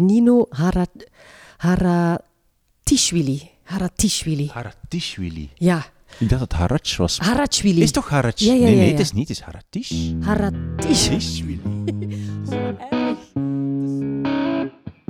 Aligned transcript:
Nino 0.00 0.46
Hara, 0.50 0.86
Haratishvili. 1.56 3.50
Haratishvili. 3.62 4.50
Haratishvili. 4.52 5.50
Ja, 5.54 5.84
Ik 6.18 6.28
dacht 6.28 6.40
dat 6.40 6.40
het 6.40 6.52
Harach 6.52 6.96
was. 6.96 7.18
Harachvili. 7.18 7.82
Is 7.82 7.90
toch 7.90 8.08
Harach? 8.08 8.32
Ja, 8.34 8.52
ja, 8.52 8.58
nee, 8.64 8.74
nee, 8.74 8.84
ja. 8.84 8.90
het 8.90 9.00
is 9.00 9.12
niet. 9.12 9.28
Het 9.28 9.36
is 9.36 9.42
Haratish. 9.44 9.92
Haratishvili. 10.20 11.60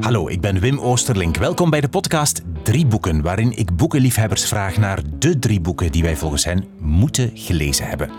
Hallo, 0.00 0.28
ik 0.28 0.40
ben 0.40 0.60
Wim 0.60 0.78
Oosterlink. 0.78 1.36
Welkom 1.36 1.70
bij 1.70 1.80
de 1.80 1.88
podcast 1.88 2.42
Drie 2.62 2.86
Boeken, 2.86 3.22
waarin 3.22 3.56
ik 3.56 3.76
boekenliefhebbers 3.76 4.44
vraag 4.44 4.76
naar 4.76 5.02
de 5.18 5.38
drie 5.38 5.60
boeken 5.60 5.92
die 5.92 6.02
wij 6.02 6.16
volgens 6.16 6.44
hen 6.44 6.64
moeten 6.78 7.30
gelezen 7.34 7.86
hebben. 7.88 8.10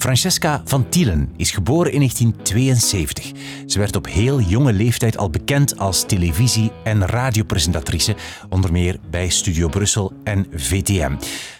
Francesca 0.00 0.62
van 0.64 0.88
Tielen 0.88 1.32
is 1.36 1.50
geboren 1.50 1.92
in 1.92 1.98
1972. 1.98 3.32
Ze 3.66 3.78
werd 3.78 3.96
op 3.96 4.06
heel 4.06 4.40
jonge 4.40 4.72
leeftijd 4.72 5.16
al 5.16 5.30
bekend 5.30 5.78
als 5.78 6.04
televisie- 6.06 6.72
en 6.84 7.06
radiopresentatrice, 7.06 8.14
onder 8.48 8.72
meer 8.72 8.98
bij 9.10 9.28
Studio 9.28 9.68
Brussel 9.68 10.12
en 10.24 10.46
VTM. 10.54 11.12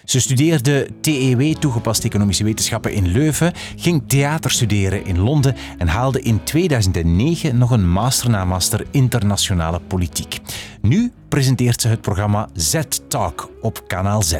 Ze 0.05 0.19
studeerde 0.19 0.89
TEW, 1.01 1.53
toegepaste 1.53 2.07
economische 2.07 2.43
wetenschappen 2.43 2.93
in 2.93 3.07
Leuven, 3.07 3.53
ging 3.75 4.03
theater 4.07 4.51
studeren 4.51 5.05
in 5.05 5.19
Londen 5.19 5.55
en 5.77 5.87
haalde 5.87 6.21
in 6.21 6.43
2009 6.43 7.57
nog 7.57 7.71
een 7.71 7.89
master 7.89 8.29
na 8.29 8.45
master 8.45 8.85
internationale 8.91 9.79
politiek. 9.87 10.39
Nu 10.81 11.11
presenteert 11.29 11.81
ze 11.81 11.87
het 11.87 12.01
programma 12.01 12.49
Z-Talk 12.53 13.51
op 13.61 13.87
kanaal 13.87 14.21
Z. 14.21 14.35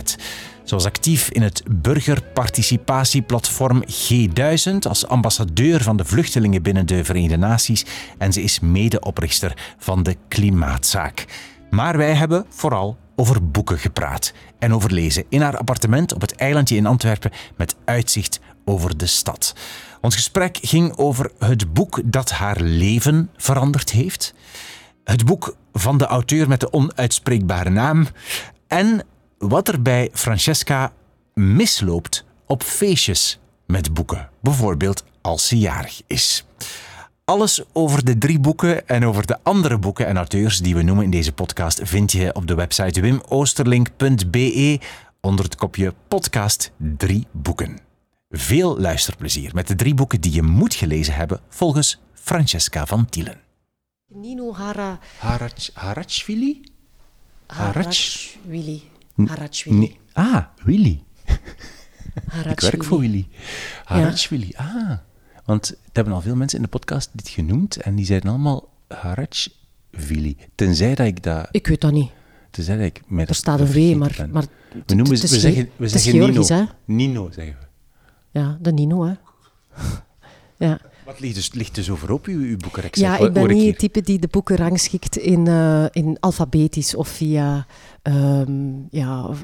Ze 0.72 0.78
was 0.78 0.86
actief 0.86 1.30
in 1.30 1.42
het 1.42 1.64
burgerparticipatieplatform 1.72 3.84
G1000 3.84 4.78
als 4.88 5.08
ambassadeur 5.08 5.84
van 5.84 5.98
de 5.98 6.06
vluchtelingen 6.06 6.62
binnen 6.62 6.86
de 6.86 7.04
Verenigde 7.04 7.38
Naties 7.38 7.86
en 8.18 8.34
ze 8.34 8.42
is 8.42 8.60
medeoprichter 8.60 9.76
van 9.78 10.04
de 10.04 10.16
Klimaatzaak. 10.28 11.26
Maar 11.70 11.98
wij 11.98 12.14
hebben 12.14 12.46
vooral 12.50 12.98
over 13.16 13.50
boeken 13.50 13.78
gepraat 13.78 14.34
en 14.60 14.74
over 14.74 14.92
lezen 14.92 15.26
in 15.30 15.42
haar 15.42 15.58
appartement 15.58 16.14
op 16.14 16.22
het 16.22 16.36
eilandje 16.36 16.76
in 16.76 16.86
Antwerpen 16.86 17.32
met 17.58 17.76
uitzicht 17.86 18.40
over 18.66 18.98
de 18.98 19.08
stad. 19.08 19.56
Ons 20.02 20.16
gesprek 20.16 20.58
ging 20.62 20.98
over 20.98 21.32
het 21.40 21.74
boek 21.74 22.02
dat 22.06 22.32
haar 22.32 22.62
leven 22.62 23.30
veranderd 23.38 23.92
heeft, 23.92 24.34
het 25.04 25.26
boek 25.26 25.56
van 25.74 25.98
de 25.98 26.06
auteur 26.06 26.48
met 26.48 26.60
de 26.60 26.74
onuitspreekbare 26.74 27.70
naam 27.70 28.08
en 28.68 29.06
wat 29.42 29.68
er 29.68 29.82
bij 29.82 30.10
Francesca 30.14 30.94
misloopt 31.34 32.26
op 32.46 32.64
feestjes 32.64 33.40
met 33.66 33.94
boeken, 33.94 34.30
bijvoorbeeld 34.42 35.04
als 35.22 35.48
ze 35.48 35.58
jarig 35.58 36.02
is. 36.08 36.46
Alles 37.26 37.64
over 37.74 38.06
de 38.06 38.18
drie 38.18 38.40
boeken 38.40 38.88
en 38.88 39.06
over 39.06 39.26
de 39.26 39.38
andere 39.44 39.78
boeken 39.78 40.08
en 40.08 40.18
auteurs 40.18 40.60
die 40.60 40.76
we 40.76 40.82
noemen 40.82 41.04
in 41.04 41.12
deze 41.12 41.34
podcast 41.34 41.80
vind 41.84 42.12
je 42.12 42.36
op 42.36 42.48
de 42.48 42.56
website 42.56 43.02
wimoosterlink.be 43.02 44.80
onder 45.22 45.46
het 45.46 45.56
kopje 45.56 45.94
podcast 46.08 46.72
drie 46.78 47.28
boeken. 47.32 47.80
Veel 48.30 48.80
luisterplezier 48.80 49.52
met 49.54 49.68
de 49.68 49.76
drie 49.76 49.94
boeken 49.94 50.22
die 50.22 50.34
je 50.34 50.42
moet 50.42 50.74
gelezen 50.74 51.14
hebben 51.14 51.40
volgens 51.50 52.00
Francesca 52.14 52.86
van 52.86 53.06
Tielen. 53.06 53.40
Nino 54.08 54.54
Hara, 54.54 55.00
Harach, 55.20 55.70
Harachvili? 55.74 56.62
Harach? 57.48 57.74
Harachvili. 57.74 58.91
Harachvili. 59.28 59.78
Nee. 59.78 60.00
Ah, 60.14 60.44
Willy. 60.64 61.04
Ik 62.50 62.60
werk 62.60 62.84
voor 62.84 63.00
Willy. 63.00 63.28
Harachvili, 63.84 64.54
ah. 64.56 64.98
Want 65.46 65.68
het 65.68 65.78
hebben 65.94 66.14
al 66.14 66.22
veel 66.22 66.36
mensen 66.36 66.58
in 66.58 66.64
de 66.64 66.70
podcast 66.70 67.10
dit 67.14 67.30
genoemd 67.30 67.76
en 67.76 67.96
die 67.96 68.06
zeiden 68.06 68.30
allemaal 68.30 68.70
Harachvili. 68.88 70.38
Tenzij 70.56 70.96
dat 70.96 71.08
ik 71.08 71.24
dat... 71.24 71.48
Ik 71.52 71.68
weet 71.68 71.82
dat 71.82 71.92
niet. 71.92 72.12
Tenzij 72.52 72.76
dat 72.76 72.86
ik 72.86 73.02
mij 73.08 73.26
Er 73.26 73.36
staat 73.36 73.60
een 73.60 73.68
V, 73.68 73.96
maar... 73.96 74.28
maar 74.32 74.46
we, 74.86 74.96
noemen, 74.96 75.20
we 75.20 75.28
zeggen, 75.28 75.70
we 75.76 75.88
zeggen 75.88 76.20
Nino. 76.20 76.68
Nino 76.86 77.32
zeggen 77.32 77.58
we. 77.60 77.66
Ja, 78.40 78.58
de 78.62 78.72
Nino, 78.72 79.06
hè. 79.06 79.14
ja. 80.66 80.80
Wat 81.06 81.20
ligt 81.20 81.36
dus, 81.36 81.54
ligt 81.54 81.76
dus 81.76 81.90
over 81.90 82.12
op 82.12 82.26
uw, 82.26 82.40
uw 82.40 82.58
boekenrek? 82.58 82.96
Ja, 82.96 83.18
ik 83.18 83.34
ben 83.34 83.48
niet 83.48 83.68
het 83.68 83.78
type 83.78 84.02
die 84.02 84.20
de 84.20 84.28
boeken 84.28 84.56
rangschikt 84.56 85.18
in, 85.18 85.48
eh, 85.48 85.86
in 85.92 86.18
alfabetisch 86.20 86.96
of 86.96 87.08
via, 87.08 87.66
ehm, 88.02 88.72
ja, 88.90 89.30
eh, 89.30 89.36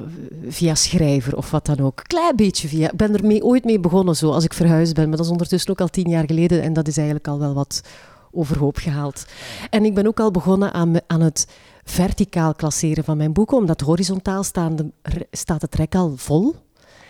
via 0.48 0.74
schrijver 0.74 1.36
of 1.36 1.50
wat 1.50 1.66
dan 1.66 1.80
ook. 1.80 2.02
Klein 2.06 2.36
beetje 2.36 2.68
via. 2.68 2.90
Ik 2.90 2.96
ben 2.96 3.14
er 3.14 3.26
mee, 3.26 3.44
ooit 3.44 3.64
mee 3.64 3.80
begonnen 3.80 4.16
zo, 4.16 4.30
als 4.30 4.44
ik 4.44 4.52
verhuisd 4.54 4.94
ben. 4.94 5.08
Maar 5.08 5.16
dat 5.16 5.26
is 5.26 5.32
ondertussen 5.32 5.70
ook 5.70 5.80
al 5.80 5.88
tien 5.88 6.08
jaar 6.08 6.24
geleden 6.26 6.62
en 6.62 6.72
dat 6.72 6.88
is 6.88 6.96
eigenlijk 6.96 7.28
al 7.28 7.38
wel 7.38 7.54
wat 7.54 7.82
overhoop 8.30 8.76
gehaald. 8.76 9.26
En 9.70 9.84
ik 9.84 9.94
ben 9.94 10.06
ook 10.06 10.20
al 10.20 10.30
begonnen 10.30 10.72
aan, 10.72 10.94
aan 11.06 11.20
het 11.20 11.46
verticaal 11.84 12.54
klasseren 12.54 13.04
van 13.04 13.16
mijn 13.16 13.32
boeken, 13.32 13.56
omdat 13.56 13.80
horizontaal 13.80 14.42
staande, 14.42 14.90
staat 15.30 15.62
het 15.62 15.74
rek 15.74 15.94
al 15.94 16.12
vol. 16.16 16.54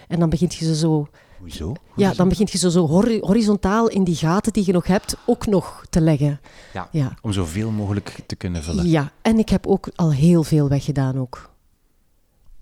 En 0.09 0.19
dan 0.19 0.31
begint 0.31 0.55
je 0.55 0.65
ze 0.65 0.77
zo 0.77 1.09
Hoezo? 1.41 1.73
ja, 1.97 2.13
dan 2.13 2.29
begint 2.29 2.51
je 2.51 2.59
zo, 2.59 2.69
zo 2.69 2.87
hori- 2.87 3.21
horizontaal 3.21 3.89
in 3.89 4.05
die 4.05 4.15
gaten 4.17 4.53
die 4.53 4.67
je 4.67 4.73
nog 4.73 4.87
hebt 4.87 5.17
ook 5.27 5.47
nog 5.47 5.85
te 5.91 6.01
leggen. 6.01 6.41
Ja, 6.73 6.89
Ja. 6.93 7.15
om 7.23 7.33
zoveel 7.33 7.71
mogelijk 7.71 8.19
te 8.27 8.37
kunnen 8.37 8.63
vullen. 8.63 8.89
Ja, 8.89 9.13
en 9.23 9.39
ik 9.39 9.49
heb 9.49 9.67
ook 9.67 9.89
al 9.95 10.13
heel 10.13 10.43
veel 10.43 10.69
weggedaan 10.69 11.19
ook. 11.19 11.51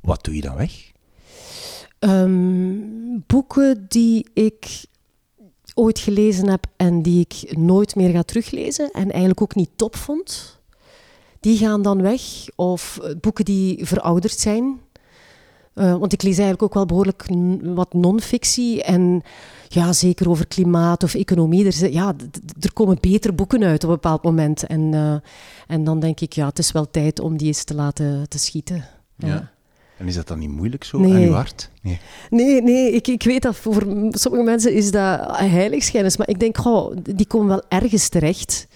Wat 0.01 0.25
doe 0.25 0.35
je 0.35 0.41
dan 0.41 0.57
weg? 0.57 0.93
Ehm, 1.99 2.77
boeken 3.27 3.85
die 3.89 4.27
ik 4.35 4.85
ooit 5.75 5.99
gelezen 5.99 6.49
heb 6.49 6.67
en 6.77 7.03
die 7.03 7.27
ik 7.29 7.57
nooit 7.57 7.95
meer 7.95 8.11
ga 8.11 8.23
teruglezen 8.23 8.91
en 8.91 9.11
eigenlijk 9.11 9.43
ook 9.43 9.55
niet 9.55 9.71
top 9.77 9.97
vond, 9.97 10.59
die 11.41 11.59
gaan 11.59 11.83
dan 11.83 12.03
weg. 12.03 12.23
Of 12.55 12.99
eh, 13.03 13.15
boeken 13.21 13.45
die 13.45 13.87
verouderd 13.87 14.39
zijn. 14.39 14.81
Eh, 15.77 15.97
want 15.97 16.13
ik 16.13 16.23
lees 16.23 16.39
eigenlijk 16.39 16.63
ook 16.63 16.75
wel 16.75 16.87
behoorlijk 16.87 17.27
wat 17.63 17.93
non-fictie 17.93 18.83
en 18.83 19.23
ja, 19.69 19.93
zeker 19.93 20.31
over 20.31 20.47
klimaat 20.47 21.03
of 21.03 21.15
economie. 21.15 21.67
Er, 21.67 21.93
ja, 21.93 22.15
er 22.61 22.73
komen 22.73 22.99
betere 23.01 23.33
boeken 23.33 23.63
uit 23.63 23.85
op 23.85 23.89
een 23.89 23.95
bepaald 23.95 24.23
moment. 24.23 24.67
En, 24.67 24.95
eh, 24.95 25.15
en 25.67 25.85
dan 25.85 26.01
denk 26.01 26.21
ik, 26.21 26.33
ja, 26.33 26.47
het 26.47 26.59
is 26.59 26.73
wel 26.73 26.91
tijd 26.91 27.21
om 27.21 27.37
die 27.37 27.47
eens 27.47 27.65
te 27.65 27.75
laten 27.75 28.29
te 28.29 28.39
schieten. 28.39 28.85
Ja. 29.17 29.51
En 29.99 30.07
is 30.07 30.15
dat 30.15 30.29
dan 30.29 30.39
niet 30.39 30.51
moeilijk 30.51 30.85
zo 30.85 30.99
Nee. 30.99 31.13
aan 31.15 31.23
uw 31.23 31.33
hart? 31.33 31.71
Nee. 31.83 32.01
Nee, 32.31 32.63
nee 32.63 32.93
ik, 32.93 33.07
ik 33.09 33.23
weet 33.23 33.43
dat 33.43 33.57
voor 33.57 33.83
sommige 34.11 34.45
mensen 34.45 34.75
is 34.75 34.91
dat 34.91 35.39
heiligschennis. 35.39 36.17
Maar 36.17 36.29
ik 36.29 36.41
denk, 36.41 36.57
goh, 36.57 36.97
die 37.03 37.27
komen 37.27 37.49
wel 37.49 37.63
ergens 37.69 38.09
terecht. 38.09 38.67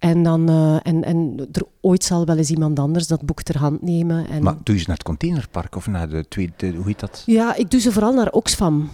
En, 0.00 0.22
dan, 0.22 0.48
eh, 0.48 0.76
en, 0.82 1.04
en 1.04 1.48
er 1.52 1.62
ooit 1.80 2.04
zal 2.04 2.24
wel 2.24 2.36
eens 2.36 2.50
iemand 2.50 2.78
anders 2.78 3.06
dat 3.06 3.22
boek 3.22 3.42
ter 3.42 3.58
hand 3.58 3.82
nemen. 3.82 4.28
En, 4.28 4.42
Maar 4.42 4.56
doe 4.62 4.74
je 4.74 4.80
ze 4.80 4.86
naar 4.86 4.96
het 4.96 5.06
containerpark 5.06 5.76
of 5.76 5.86
naar 5.86 6.08
de 6.08 6.28
tweede, 6.28 6.72
hoe 6.74 6.86
heet 6.86 7.00
dat? 7.00 7.22
Ja, 7.26 7.54
ik 7.54 7.70
doe 7.70 7.80
ze 7.80 7.92
vooral 7.92 8.12
naar 8.12 8.30
Oxfam. 8.30 8.90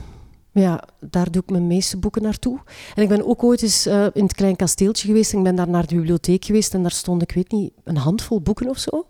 Ja, 0.53 0.83
daar 1.01 1.31
doe 1.31 1.43
ik 1.43 1.51
mijn 1.51 1.67
meeste 1.67 1.97
boeken 1.97 2.23
naartoe. 2.23 2.59
En 2.95 3.03
ik 3.03 3.09
ben 3.09 3.27
ook 3.27 3.43
ooit 3.43 3.63
eens 3.63 3.87
eh, 3.87 4.07
in 4.13 4.23
het 4.23 4.35
Klein 4.35 4.57
Kasteeltje 4.57 5.07
geweest. 5.07 5.33
Ik 5.33 5.43
ben 5.43 5.57
daar 5.57 5.69
naar 5.69 5.87
de 5.87 5.95
bibliotheek 5.95 6.45
geweest 6.45 6.75
en 6.75 6.83
daar 6.83 6.91
stond, 6.91 7.23
ik 7.23 7.33
weet 7.33 7.51
niet, 7.51 7.73
een 7.85 7.97
handvol 7.97 8.41
boeken 8.41 8.69
of 8.69 8.79
zo. 8.79 9.07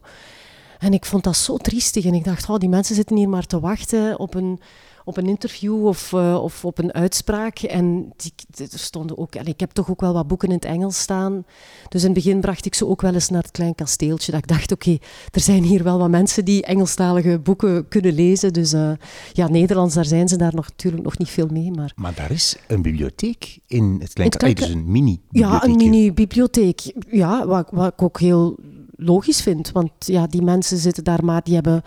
En 0.79 0.93
ik 0.93 1.05
vond 1.05 1.25
dat 1.25 1.37
zo 1.37 1.57
triestig. 1.57 2.05
En 2.05 2.15
ik 2.15 2.25
dacht, 2.25 2.49
oh, 2.49 2.59
die 2.59 2.69
mensen 2.69 2.95
zitten 2.95 3.17
hier 3.17 3.29
maar 3.29 3.47
te 3.47 3.61
wachten 3.61 4.19
op 4.19 4.35
een, 4.35 4.61
op 5.07 5.17
een 5.17 5.27
interview 5.27 5.87
of, 5.87 6.13
eh, 6.13 6.43
of 6.43 6.65
op 6.65 6.79
een 6.79 6.93
uitspraak. 6.93 7.59
En 7.59 8.13
die, 8.17 8.33
er 8.71 8.79
stonden 8.79 9.19
ook, 9.19 9.35
en 9.35 9.47
ik 9.47 9.61
heb 9.61 9.71
toch 9.71 9.91
ook 9.91 10.01
wel 10.01 10.13
wat 10.13 10.27
boeken 10.27 10.49
in 10.49 10.55
het 10.55 10.65
Engels 10.65 10.99
staan. 11.01 11.45
Dus 11.89 12.01
in 12.01 12.11
het 12.11 12.25
begin 12.25 12.41
bracht 12.41 12.67
ik 12.67 12.75
ze 12.75 12.87
ook 12.87 13.01
wel 13.01 13.15
eens 13.15 13.29
naar 13.29 13.43
het 13.43 13.51
Klein 13.51 13.75
Kasteeltje. 13.75 14.33
Dat 14.33 14.41
ik 14.41 14.49
dacht, 14.49 14.73
oké, 14.73 14.99
er 15.31 15.41
zijn 15.41 15.63
hier 15.63 15.83
wel 15.83 15.99
wat 15.99 16.11
mensen 16.11 16.45
die 16.45 16.63
Engelstalige 16.63 17.39
boeken 17.39 17.89
kunnen 17.89 18.15
lezen. 18.15 18.53
Dus 18.53 18.73
eh, 18.73 18.91
ja, 19.33 19.49
Nederlands, 19.49 19.95
daar 19.95 20.05
zijn 20.05 20.29
ze 20.29 20.37
daar 20.37 20.55
nog, 20.55 20.69
natuurlijk 20.69 21.05
nog 21.05 21.19
niet 21.19 21.31
veel 21.31 21.49
mee. 21.51 21.71
Maar 21.71 21.93
Maar 21.97 22.15
daar 22.15 22.31
is 22.31 22.57
een 22.67 22.83
bibliotheek 22.83 23.59
in 23.67 23.97
het 24.01 24.13
klein 24.13 24.31
klein- 24.31 24.55
dus 24.55 24.69
een 24.69 24.91
mini 24.91 25.21
ja, 25.31 25.65
een 25.65 25.77
mini-bibliotheek. 25.77 26.95
Ja, 27.11 27.47
wat, 27.47 27.69
wat 27.71 27.93
ik 27.93 28.03
ook 28.03 28.21
heel 28.21 28.57
logisch 28.97 29.41
vind. 29.43 29.73
Want 29.73 29.91
ja, 29.99 30.27
die 30.27 30.43
mensen 30.43 30.79
zitten 30.79 31.05
daar 31.05 31.25
maar, 31.25 31.43
die 31.45 31.55
hebben... 31.55 31.83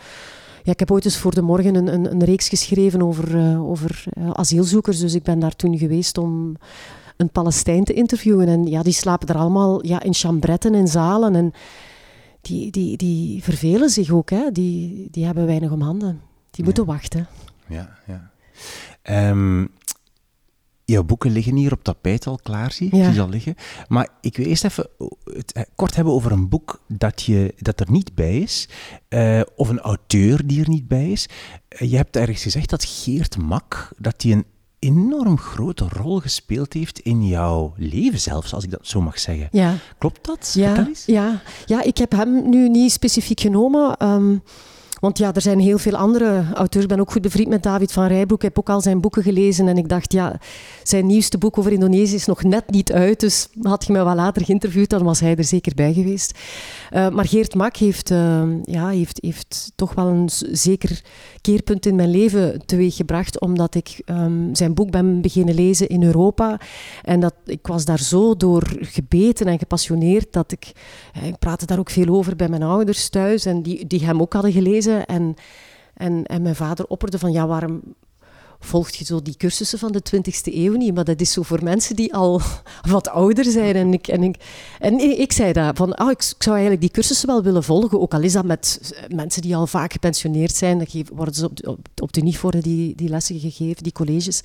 Ja, 0.63 0.71
ik 0.71 0.79
heb 0.79 0.91
ooit 0.91 1.05
eens 1.05 1.17
voor 1.17 1.33
de 1.33 1.41
morgen 1.41 1.75
een, 1.75 1.93
een, 1.93 2.11
een 2.11 2.23
reeks 2.23 2.49
geschreven 2.49 3.01
over, 3.01 3.37
eh, 3.37 3.69
over 3.69 4.03
eh, 4.09 4.29
asielzoekers. 4.29 4.99
Dus 4.99 5.13
ik 5.13 5.23
ben 5.23 5.39
daar 5.39 5.55
toen 5.55 5.77
geweest 5.77 6.17
om 6.17 6.55
een 7.17 7.29
Palestijn 7.29 7.83
te 7.83 7.93
interviewen. 7.93 8.47
En 8.47 8.65
ja, 8.65 8.83
die 8.83 8.93
slapen 8.93 9.27
er 9.27 9.35
allemaal 9.35 9.85
ja, 9.85 10.01
in 10.01 10.13
chambretten 10.13 10.73
en 10.73 10.87
zalen. 10.87 11.35
En 11.35 11.53
die, 12.41 12.71
die, 12.71 12.97
die 12.97 13.43
vervelen 13.43 13.89
zich 13.89 14.11
ook. 14.11 14.29
Hè. 14.29 14.51
Die, 14.51 15.07
die 15.11 15.25
hebben 15.25 15.45
weinig 15.45 15.71
om 15.71 15.81
handen. 15.81 16.21
Die 16.51 16.63
moeten 16.63 16.85
wachten. 16.85 17.27
Ja, 17.67 17.97
ja. 18.07 18.31
Ehm, 19.01 19.65
jouw 20.91 21.03
boeken 21.03 21.31
liggen 21.31 21.55
hier 21.55 21.71
op 21.71 21.83
tapijt 21.83 22.27
al 22.27 22.39
klaar, 22.43 22.71
zie 22.71 22.87
ik. 22.87 22.93
Ja. 22.93 23.05
Die 23.05 23.13
zal 23.15 23.29
liggen. 23.29 23.55
Maar 23.87 24.09
ik 24.21 24.37
wil 24.37 24.45
eerst 24.45 24.63
even 24.63 24.87
het 25.23 25.51
eh, 25.51 25.63
kort 25.75 25.95
hebben 25.95 26.13
over 26.13 26.31
een 26.31 26.49
boek 26.49 26.81
dat, 26.87 27.21
je, 27.21 27.53
dat 27.57 27.79
er 27.79 27.91
niet 27.91 28.15
bij 28.15 28.37
is. 28.37 28.69
eh, 29.07 29.41
of 29.55 29.69
een 29.69 29.79
auteur 29.79 30.47
die 30.47 30.61
er 30.61 30.69
niet 30.69 30.87
bij 30.87 31.11
is. 31.11 31.29
Eh, 31.67 31.91
je 31.91 31.95
hebt 31.97 32.15
ergens 32.15 32.41
gezegd 32.41 32.69
dat 32.69 32.85
Geert 32.85 33.37
Mak 33.37 33.91
dat 33.97 34.21
hij 34.21 34.31
een 34.31 34.45
enorm 34.79 35.37
grote 35.37 35.87
rol 35.89 36.19
gespeeld 36.19 36.73
heeft 36.73 36.99
in 36.99 37.27
jouw 37.27 37.73
leven 37.77 38.19
zelfs, 38.19 38.53
als 38.53 38.63
ik 38.63 38.71
dat 38.71 38.87
zo 38.87 39.01
mag 39.01 39.19
zeggen. 39.19 39.47
Ja. 39.51 39.75
Klopt 39.97 40.25
dat? 40.25 40.51
Ja, 40.53 40.89
ja, 41.05 41.41
ja, 41.65 41.83
ik 41.83 41.97
heb 41.97 42.11
hem 42.11 42.49
nu 42.49 42.69
niet 42.69 42.91
specifiek 42.91 43.39
genomen. 43.39 43.97
Ehm, 43.97 44.37
want 44.99 45.17
ja, 45.17 45.33
er 45.33 45.41
zijn 45.41 45.59
heel 45.59 45.77
veel 45.77 45.95
andere 45.95 46.43
auteurs. 46.53 46.83
Ik 46.83 46.89
ben 46.89 46.99
ook 46.99 47.11
goed 47.11 47.21
bevriend 47.21 47.49
met 47.49 47.63
David 47.63 47.91
van 47.91 48.07
Rijbroek. 48.07 48.37
Ik 48.37 48.43
heb 48.43 48.59
ook 48.59 48.69
al 48.69 48.81
zijn 48.81 49.01
boeken 49.01 49.23
gelezen. 49.23 49.67
En 49.67 49.77
ik 49.77 49.89
dacht, 49.89 50.11
ja, 50.13 50.39
zijn 50.83 51.05
nieuwste 51.05 51.37
boek 51.37 51.57
over 51.57 51.71
Indonesië 51.71 52.15
is 52.15 52.25
nog 52.25 52.43
net 52.43 52.69
niet 52.69 52.91
uit. 52.91 53.19
Dus 53.19 53.47
had 53.61 53.85
je 53.85 53.93
me 53.93 54.03
wel 54.03 54.15
later 54.15 54.45
geïnterviewd, 54.45 54.89
dan 54.89 55.03
was 55.03 55.19
hij 55.19 55.35
er 55.35 55.43
zeker 55.43 55.75
bij 55.75 55.93
geweest. 55.93 56.37
Uh, 56.91 57.09
maar 57.09 57.27
Geert 57.27 57.55
Mak 57.55 57.75
heeft, 57.75 58.11
uh, 58.11 58.43
ja, 58.63 58.87
heeft, 58.87 59.17
heeft 59.21 59.71
toch 59.75 59.93
wel 59.93 60.07
een 60.07 60.29
zeker 60.51 61.01
keerpunt 61.41 61.85
in 61.85 61.95
mijn 61.95 62.09
leven 62.09 62.65
teweeggebracht. 62.65 63.39
Omdat 63.39 63.75
ik 63.75 64.01
um, 64.05 64.55
zijn 64.55 64.73
boek 64.73 64.91
ben 64.91 65.21
beginnen 65.21 65.55
lezen 65.55 65.87
in 65.87 66.03
Europa. 66.03 66.59
En 67.03 67.19
dat, 67.19 67.33
ik 67.45 67.67
was 67.67 67.85
daar 67.85 67.99
zo 67.99 68.35
door 68.35 68.63
gebeten 68.79 69.45
en 69.45 69.59
gepassioneerd 69.59 70.33
dat 70.33 70.51
ik... 70.51 70.71
Ik 71.23 71.39
praatte 71.39 71.65
daar 71.65 71.79
ook 71.79 71.89
veel 71.89 72.07
over 72.07 72.35
bij 72.35 72.49
mijn 72.49 72.63
ouders 72.63 73.09
thuis. 73.09 73.45
En 73.45 73.61
die, 73.61 73.87
die 73.87 74.05
hem 74.05 74.21
ook 74.21 74.33
hadden 74.33 74.51
gelezen. 74.51 74.88
En, 74.97 75.35
en, 75.93 76.25
en 76.25 76.41
mijn 76.41 76.55
vader 76.55 76.85
opperde 76.87 77.19
van, 77.19 77.31
ja, 77.31 77.47
waarom 77.47 77.81
volgt 78.59 78.95
je 78.95 79.05
zo 79.05 79.21
die 79.21 79.37
cursussen 79.37 79.79
van 79.79 79.91
de 79.91 80.01
20e 80.15 80.53
eeuw 80.53 80.75
niet? 80.75 80.95
Maar 80.95 81.03
dat 81.03 81.21
is 81.21 81.31
zo 81.31 81.41
voor 81.41 81.63
mensen 81.63 81.95
die 81.95 82.13
al 82.13 82.41
wat 82.91 83.09
ouder 83.09 83.45
zijn. 83.45 83.75
En 83.75 83.93
ik, 83.93 84.07
en 84.07 84.23
ik, 84.23 84.35
en 84.79 85.19
ik 85.19 85.31
zei 85.31 85.53
dat, 85.53 85.77
van, 85.77 85.99
oh, 85.99 86.11
ik, 86.11 86.21
zou 86.21 86.49
eigenlijk 86.49 86.81
die 86.81 86.91
cursussen 86.91 87.27
wel 87.27 87.43
willen 87.43 87.63
volgen, 87.63 88.01
ook 88.01 88.13
al 88.13 88.21
is 88.21 88.33
dat 88.33 88.45
met 88.45 88.93
mensen 89.15 89.41
die 89.41 89.55
al 89.55 89.67
vaak 89.67 89.91
gepensioneerd 89.91 90.55
zijn. 90.55 90.87
Worden 91.13 91.33
ze 91.33 91.49
op 91.63 91.87
op, 92.01 92.13
de 92.13 92.21
NIF 92.21 92.41
worden 92.41 92.61
die, 92.61 92.95
die 92.95 93.09
lessen 93.09 93.39
gegeven, 93.39 93.83
die 93.83 93.91
colleges. 93.91 94.41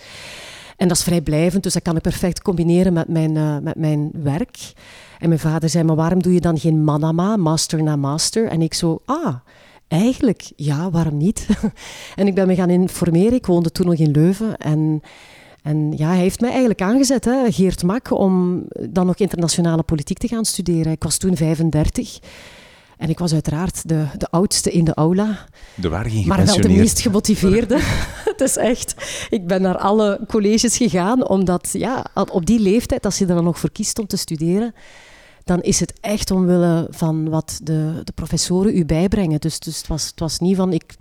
En 0.77 0.89
dat 0.89 0.97
is 0.97 1.03
vrijblijvend, 1.03 1.63
dus 1.63 1.73
dat 1.73 1.83
kan 1.83 1.97
ik 1.97 2.03
perfect 2.03 2.43
combineren 2.43 2.93
met 2.93 3.09
mijn, 3.09 3.35
uh, 3.35 3.59
met 3.59 3.77
mijn 3.77 4.11
werk. 4.13 4.73
En 5.19 5.29
mijn 5.29 5.41
vader 5.41 5.69
zei, 5.69 5.85
maar 5.85 5.97
waarom 5.97 6.23
doe 6.23 6.33
je 6.33 6.41
dan 6.41 6.59
geen 6.59 6.85
manama, 6.85 7.37
master 7.37 7.83
na 7.83 7.97
master? 7.97 8.47
En 8.47 8.63
ik 8.63 8.75
zo, 8.75 9.03
ah, 9.05 9.35
Eigenlijk, 9.95 10.53
ja, 10.57 10.91
waarom 10.91 11.17
niet? 11.17 11.47
en 12.17 12.27
ik 12.27 12.35
ben 12.35 12.47
me 12.47 12.55
gaan 12.55 12.71
informeren. 12.71 13.33
Ik 13.33 13.47
woonde 13.47 13.73
toen 13.73 13.87
nog 13.87 13.95
in 13.95 14.11
Leuven. 14.11 14.57
En, 14.57 15.03
en 15.63 15.93
ja, 15.97 16.09
hij 16.09 16.19
heeft 16.19 16.41
mij 16.41 16.51
eigenlijk 16.51 16.81
aangezet, 16.81 17.25
hè, 17.25 17.53
Geert 17.53 17.83
Mak, 17.83 18.11
om 18.11 18.65
dan 18.91 19.07
nog 19.07 19.17
internationale 19.17 19.83
politiek 19.83 20.19
te 20.19 20.29
gaan 20.29 20.45
studeren. 20.45 20.93
Ik 20.93 21.03
was 21.03 21.17
toen 21.17 21.37
35. 21.37 22.19
En 22.97 23.09
ik 23.09 23.19
was 23.19 23.33
uiteraard 23.33 23.89
de, 23.89 24.07
de 24.17 24.31
oudste 24.31 24.71
in 24.71 24.85
de 24.85 24.95
aula. 24.95 25.47
Er 25.83 25.91
waren 25.91 26.11
geen 26.11 26.27
Maar 26.27 26.45
wel 26.45 26.61
de 26.61 26.69
meest 26.69 27.01
gemotiveerde. 27.01 27.79
het 28.31 28.41
is 28.41 28.57
echt... 28.57 28.95
Ik 29.31 29.47
ben 29.47 29.63
naar 29.63 29.79
alle 29.79 30.21
colleges 30.29 30.77
gegaan, 30.77 31.29
omdat 31.29 31.69
ja, 31.73 32.07
op 32.31 32.47
die 32.47 32.61
leeftijd, 32.61 33.05
als 33.05 33.19
je 33.19 33.27
er 33.27 33.35
dan 33.35 33.45
nog 33.45 33.59
voor 33.59 33.73
kiest 33.73 33.99
om 33.99 34.07
te 34.07 34.17
studeren, 34.17 34.75
dan 35.45 35.61
is 35.63 35.81
het 35.81 35.93
echt 36.01 36.31
omwille 36.31 36.87
van 36.91 37.29
wat 37.29 37.61
de, 37.63 38.01
de 38.05 38.13
professoren 38.13 38.77
u 38.77 38.85
bijbrengen. 38.85 39.41
Dus, 39.41 39.59
dus 39.59 39.77
het, 39.77 39.87
was, 39.87 40.07
het 40.07 40.21
was 40.21 40.39
niet 40.39 40.57
van 40.57 40.73
ik, 40.73 40.95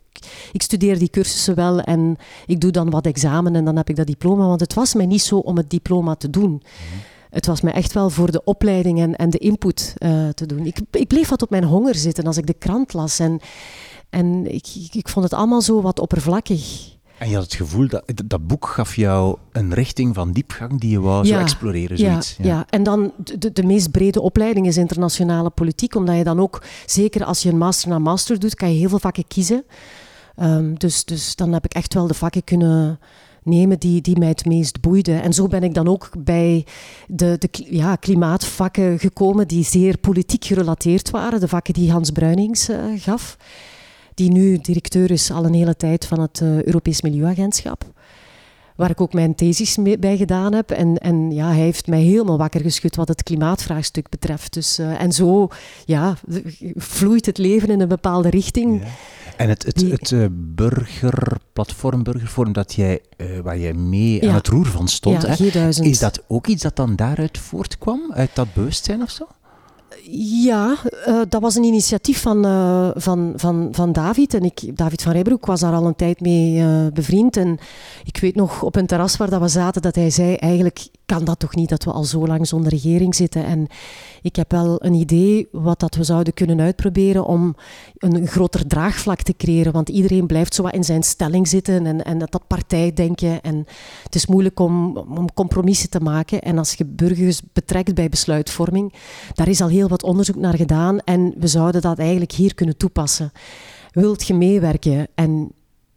ik 0.52 0.62
studeer 0.62 1.00
die 1.00 1.10
cursussen 1.10 1.56
wel 1.56 1.80
en 1.80 2.18
ik 2.46 2.62
doe 2.62 2.72
dan 2.72 2.90
wat 2.90 3.06
examen 3.06 3.56
en 3.56 3.66
dan 3.66 3.76
heb 3.76 3.90
ik 3.90 3.96
dat 3.96 4.08
diploma. 4.08 4.48
Want 4.48 4.60
het 4.60 4.74
was 4.74 4.94
mij 4.94 5.06
niet 5.06 5.22
zo 5.22 5.38
om 5.38 5.58
het 5.58 5.70
diploma 5.70 6.16
te 6.16 6.30
doen. 6.30 6.52
Mhm. 6.52 7.12
Het 7.30 7.46
was 7.46 7.62
mij 7.62 7.74
echt 7.74 7.94
wel 7.94 8.10
voor 8.10 8.32
de 8.32 8.44
opleiding 8.44 9.00
en, 9.00 9.16
en 9.16 9.30
de 9.30 9.38
input 9.38 9.94
uh, 9.98 10.30
te 10.30 10.46
doen. 10.46 10.66
Ik, 10.66 10.80
ik 10.92 11.08
bleef 11.08 11.30
wat 11.30 11.42
op 11.42 11.50
mijn 11.50 11.64
honger 11.64 11.96
zitten 11.96 12.24
als 12.24 12.38
ik 12.38 12.48
de 12.48 12.54
krant 12.54 12.94
las. 12.94 13.20
En, 13.20 13.40
en 14.10 14.54
ik, 14.54 14.68
ik 14.92 15.10
vond 15.10 15.26
het 15.26 15.34
allemaal 15.34 15.62
zo 15.62 15.82
wat 15.82 16.00
oppervlakkig. 16.00 16.93
En 17.24 17.30
je 17.30 17.36
had 17.36 17.44
het 17.44 17.54
gevoel 17.54 17.88
dat 17.88 18.04
dat 18.26 18.48
boek 18.48 18.66
gaf 18.66 18.96
jou 18.96 19.38
een 19.52 19.74
richting 19.74 20.16
van 20.16 20.32
diepgang 20.32 20.80
die 20.80 20.90
je 20.90 21.00
wou 21.00 21.26
zo 21.26 21.38
exploreren. 21.38 21.98
Zoiets. 21.98 22.36
Ja, 22.38 22.46
ja. 22.46 22.66
en 22.70 22.84
dan 22.84 23.14
de, 23.40 23.52
de 23.52 23.64
meest 23.64 23.92
brede 23.92 24.22
opleiding 24.22 24.68
is 24.68 24.78
internationale 24.78 25.50
politiek, 25.50 25.96
omdat 25.96 26.18
je 26.18 26.24
dan 26.24 26.40
ook, 26.40 26.64
zeker 26.86 27.24
als 27.26 27.44
je 27.44 27.50
een 27.50 27.58
master 27.58 27.90
na 27.90 28.00
master 28.00 28.40
doet, 28.40 28.56
kan 28.56 28.74
je 28.74 28.80
heel 28.80 28.90
veel 28.90 29.00
vakken 29.00 29.28
kiezen. 29.28 29.64
Um, 30.42 30.80
dus, 30.80 31.06
dus 31.06 31.36
dan 31.36 31.54
heb 31.54 31.66
ik 31.66 31.74
echt 31.74 31.94
wel 31.94 32.08
de 32.08 32.14
vakken 32.14 32.44
kunnen 32.44 33.00
nemen 33.44 33.80
die, 33.80 34.02
die 34.02 34.20
mij 34.20 34.28
het 34.28 34.46
meest 34.46 34.82
boeiden. 34.82 35.22
En 35.22 35.34
zo 35.34 35.48
ben 35.48 35.64
ik 35.64 35.74
dan 35.74 35.88
ook 35.88 36.10
bij 36.18 36.66
de, 37.08 37.36
de 37.40 37.50
ja, 37.70 37.96
klimaatvakken 37.96 39.00
gekomen 39.00 39.48
die 39.48 39.64
zeer 39.64 39.98
politiek 39.98 40.46
gerelateerd 40.46 41.10
waren, 41.10 41.40
de 41.40 41.48
vakken 41.48 41.74
die 41.74 41.92
Hans 41.92 42.12
Bruinings 42.12 42.70
uh, 42.70 42.78
gaf 42.96 43.38
die 44.14 44.32
nu 44.32 44.58
directeur 44.58 45.12
is 45.12 45.32
al 45.32 45.46
een 45.46 45.54
hele 45.54 45.76
tijd 45.76 46.06
van 46.06 46.20
het 46.20 46.40
uh, 46.40 46.64
Europees 46.64 47.02
Milieuagentschap. 47.02 47.92
Waar 48.76 48.90
ik 48.90 49.02
ook 49.02 49.14
mijn 49.14 49.36
thesis 49.36 49.78
mee, 49.78 50.00
bij 50.00 50.18
gedaan 50.18 50.54
heb. 50.54 50.72
En, 50.72 50.98
en 50.98 51.32
ja, 51.32 51.48
hij 51.48 51.60
heeft 51.60 51.88
mij 51.88 52.02
helemaal 52.02 52.38
wakker 52.38 52.62
geschud 52.62 52.96
wat 52.96 53.08
het 53.08 53.24
klimaatvraagstuk 53.24 54.10
betreft. 54.10 54.54
Dus, 54.54 54.80
uh, 54.80 55.02
en 55.02 55.12
zo 55.12 55.48
ja, 55.86 56.18
vloeit 56.76 57.26
het 57.26 57.38
leven 57.38 57.70
in 57.70 57.82
een 57.82 57.88
bepaalde 57.88 58.30
richting. 58.30 58.82
Ja. 58.82 58.88
En 59.38 59.50
het, 59.50 59.64
het, 59.64 59.82
het 59.82 60.12
uh, 60.12 60.26
burgerplatform, 60.32 62.04
burgerforum 62.04 62.54
dat 62.54 62.74
jij, 62.74 63.02
uh, 63.18 63.40
waar 63.40 63.60
jij 63.60 63.74
mee 63.74 64.22
ja. 64.22 64.30
aan 64.30 64.36
het 64.36 64.48
roer 64.48 64.66
van 64.66 64.88
stond, 64.88 65.22
ja, 65.22 65.36
hè, 65.36 65.70
is 65.70 66.00
dat 66.00 66.24
ook 66.28 66.48
iets 66.48 66.64
dat 66.64 66.76
dan 66.76 66.96
daaruit 66.96 67.38
voortkwam? 67.38 68.12
Uit 68.14 68.30
dat 68.34 68.54
bewustzijn 68.54 69.02
of 69.02 69.10
zo? 69.10 69.28
Ja, 70.44 70.78
uh, 71.08 71.22
dat 71.30 71.42
was 71.42 71.56
een 71.56 71.64
initiatief 71.64 72.22
van, 72.22 72.46
uh, 72.46 72.90
van, 72.96 73.34
van, 73.36 73.68
van 73.72 73.92
David. 73.92 74.34
En 74.34 74.44
ik, 74.44 74.78
David 74.78 75.02
van 75.02 75.12
Rijbroek 75.12 75.46
was 75.46 75.60
daar 75.60 75.74
al 75.74 75.86
een 75.86 75.96
tijd 75.96 76.20
mee 76.22 76.62
uh, 76.62 76.88
bevriend. 76.94 77.38
En 77.38 77.58
ik 78.04 78.18
weet 78.18 78.36
nog 78.36 78.64
op 78.64 78.76
een 78.76 78.86
terras 78.86 79.18
waar 79.18 79.30
dat 79.30 79.42
we 79.42 79.48
zaten 79.48 79.82
dat 79.82 79.96
hij 79.96 80.10
zei: 80.10 80.36
eigenlijk 80.36 80.88
kan 81.06 81.24
dat 81.24 81.40
toch 81.40 81.56
niet 81.56 81.70
dat 81.70 81.84
we 81.84 81.92
al 81.92 82.04
zo 82.04 82.28
lang 82.28 82.48
zonder 82.48 82.72
regering 82.72 83.16
zitten. 83.16 83.46
En 83.46 83.68
ik 84.22 84.36
heb 84.36 84.52
wel 84.52 84.84
een 84.84 84.94
idee 84.94 85.48
wat 85.52 85.80
dat 85.80 85.96
we 85.96 86.04
zouden 86.04 86.34
kunnen 86.34 86.60
uitproberen 86.60 87.26
om 87.26 87.56
een 87.98 88.28
groter 88.28 88.68
draagvlak 88.68 89.22
te 89.22 89.36
creëren. 89.38 89.72
Want 89.74 89.90
iedereen 89.90 90.28
blijft 90.28 90.56
zo 90.56 90.64
wat 90.64 90.74
in 90.74 90.84
zijn 90.84 91.04
stelling 91.04 91.48
zitten 91.48 91.86
en, 91.86 92.04
en 92.04 92.18
dat, 92.18 92.32
dat 92.32 92.48
partijdenken. 92.48 93.42
En 93.42 93.66
het 94.04 94.16
is 94.16 94.26
moeilijk 94.26 94.60
om, 94.60 94.98
om 94.98 95.34
compromissen 95.34 95.90
te 95.90 96.00
maken. 96.00 96.42
En 96.42 96.58
als 96.58 96.74
je 96.74 96.86
burgers 96.86 97.42
betrekt 97.54 97.94
bij 97.94 98.10
besluitvorming, 98.10 98.94
daar 99.34 99.48
is 99.48 99.62
al 99.62 99.68
heel 99.68 99.83
wat 99.88 100.04
onderzoek 100.04 100.36
naar 100.36 100.56
gedaan. 100.56 101.00
En 101.00 101.34
we 101.38 101.48
zouden 101.48 101.82
dat 101.82 102.00
eigenlijk 102.00 102.32
hier 102.32 102.56
kunnen 102.56 102.78
toepassen. 102.78 103.32
Wilt 103.92 104.28
je 104.28 104.34
meewerken? 104.34 105.08
En 105.16 105.52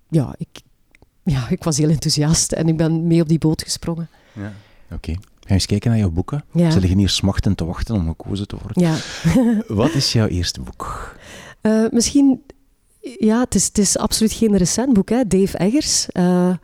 ja, 0.08 0.34
ik, 0.38 0.60
ja, 1.22 1.48
ik 1.48 1.64
was 1.64 1.76
heel 1.76 1.88
enthousiast 1.88 2.52
en 2.52 2.68
ik 2.68 2.76
ben 2.76 3.06
mee 3.06 3.20
op 3.20 3.28
die 3.28 3.38
boot 3.38 3.62
gesprongen. 3.62 4.08
Ja. 4.32 4.52
Oké. 4.90 5.12
Ga 5.40 5.54
eens 5.54 5.66
kijken 5.66 5.90
naar 5.90 5.98
jouw 5.98 6.10
boeken. 6.10 6.44
Ze 6.54 6.80
liggen 6.80 6.98
hier 6.98 7.08
smachten 7.08 7.54
te 7.54 7.64
wachten 7.64 7.94
om 7.94 8.06
gekozen 8.06 8.46
te 8.46 8.56
worden. 8.62 8.82
Ja. 8.82 8.96
Wat 9.82 9.94
is 9.94 10.12
jouw 10.12 10.26
eerste 10.26 10.60
boek? 10.60 11.14
Uh, 11.62 11.88
misschien, 11.90 12.42
ja, 13.00 13.40
het 13.40 13.54
is, 13.54 13.66
het 13.66 13.78
is 13.78 13.98
absoluut 13.98 14.32
geen 14.32 14.56
recent 14.56 14.92
boek, 14.92 15.08
hè? 15.08 15.26
Dave 15.26 15.58
Eggers. 15.58 16.08
Uh, 16.12 16.54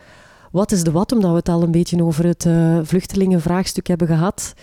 wat 0.53 0.73
is 0.73 0.83
de 0.83 0.91
wat, 0.91 1.13
omdat 1.13 1.31
we 1.31 1.37
het 1.37 1.49
al 1.49 1.63
een 1.63 1.71
beetje 1.71 2.05
over 2.05 2.27
het 2.27 2.45
uh, 2.45 2.79
vluchtelingenvraagstuk 2.83 3.87
hebben 3.87 4.07
gehad. 4.07 4.55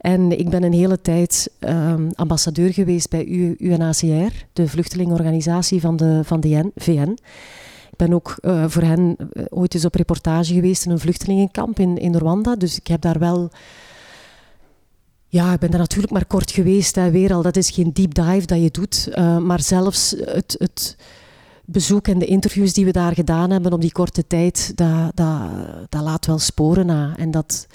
En 0.00 0.38
ik 0.38 0.50
ben 0.50 0.62
een 0.62 0.72
hele 0.72 1.00
tijd 1.00 1.50
um, 1.60 2.08
ambassadeur 2.14 2.72
geweest 2.72 3.10
bij 3.10 3.24
UNHCR, 3.58 4.34
de 4.52 4.68
vluchtelingenorganisatie 4.68 5.80
van 5.80 5.96
de, 5.96 6.20
van 6.24 6.40
de 6.40 6.70
VN 6.74 7.16
ben 8.00 8.12
ook 8.12 8.36
uh, 8.40 8.64
voor 8.68 8.82
hen 8.82 9.16
uh, 9.18 9.44
ooit 9.48 9.74
eens 9.74 9.84
op 9.84 9.94
reportage 9.94 10.54
geweest 10.54 10.84
in 10.84 10.90
een 10.90 10.98
vluchtelingenkamp 10.98 11.78
in, 11.78 11.98
in 11.98 12.16
Rwanda. 12.16 12.56
Dus 12.56 12.76
ik 12.76 12.86
heb 12.86 13.00
daar 13.00 13.18
wel... 13.18 13.50
Ja, 15.26 15.52
ik 15.52 15.58
ben 15.58 15.70
daar 15.70 15.80
natuurlijk 15.80 16.12
maar 16.12 16.26
kort 16.26 16.50
geweest. 16.50 16.94
Hè, 16.94 17.10
weer 17.10 17.32
al, 17.32 17.42
dat 17.42 17.56
is 17.56 17.70
geen 17.70 17.92
deep 17.92 18.14
dive 18.14 18.46
dat 18.46 18.62
je 18.62 18.70
doet. 18.70 19.08
Uh, 19.10 19.38
maar 19.38 19.60
zelfs 19.60 20.14
het, 20.24 20.54
het 20.58 20.96
bezoek 21.64 22.08
en 22.08 22.18
de 22.18 22.26
interviews 22.26 22.72
die 22.72 22.84
we 22.84 22.92
daar 22.92 23.14
gedaan 23.14 23.50
hebben 23.50 23.72
op 23.72 23.80
die 23.80 23.92
korte 23.92 24.26
tijd, 24.26 24.72
dat, 24.74 25.16
dat, 25.16 25.40
dat 25.88 26.02
laat 26.02 26.26
wel 26.26 26.38
sporen 26.38 26.86
na. 26.86 27.16
En 27.16 27.30
dat, 27.30 27.66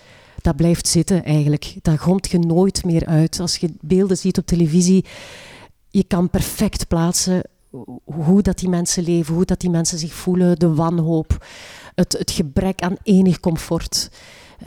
dat 0.46 0.56
blijft 0.56 0.88
zitten 0.88 1.24
eigenlijk. 1.24 1.76
Dat 1.82 1.98
komt 1.98 2.32
je 2.32 2.40
nooit 2.40 2.86
meer 2.86 3.06
uit. 3.06 3.40
Als 3.40 3.58
je 3.58 3.74
beelden 3.82 4.18
ziet 4.18 4.38
op 4.38 4.46
televisie, 4.46 5.06
je 5.90 6.04
kan 6.04 6.30
perfect 6.30 6.88
plaatsen 6.88 7.42
hoe 8.04 8.42
dat 8.42 8.60
die 8.60 8.70
mensen 8.70 9.04
leven, 9.04 9.36
hoe 9.36 9.46
dat 9.46 9.60
die 9.60 9.70
mensen 9.70 9.98
zich 9.98 10.14
voelen, 10.14 10.60
de 10.60 10.74
wanhoop, 10.74 11.46
het, 11.96 12.14
het 12.18 12.32
gebrek 12.32 12.82
aan 12.82 12.96
enig 13.04 13.40
comfort. 13.40 14.12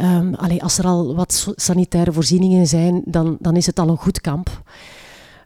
Um, 0.01 0.35
als 0.35 0.79
er 0.79 0.85
al 0.85 1.15
wat 1.15 1.53
sanitaire 1.55 2.13
voorzieningen 2.13 2.67
zijn, 2.67 3.03
dan, 3.05 3.37
dan 3.41 3.57
is 3.57 3.67
het 3.67 3.79
al 3.79 3.89
een 3.89 3.97
goed 3.97 4.21
kamp. 4.21 4.63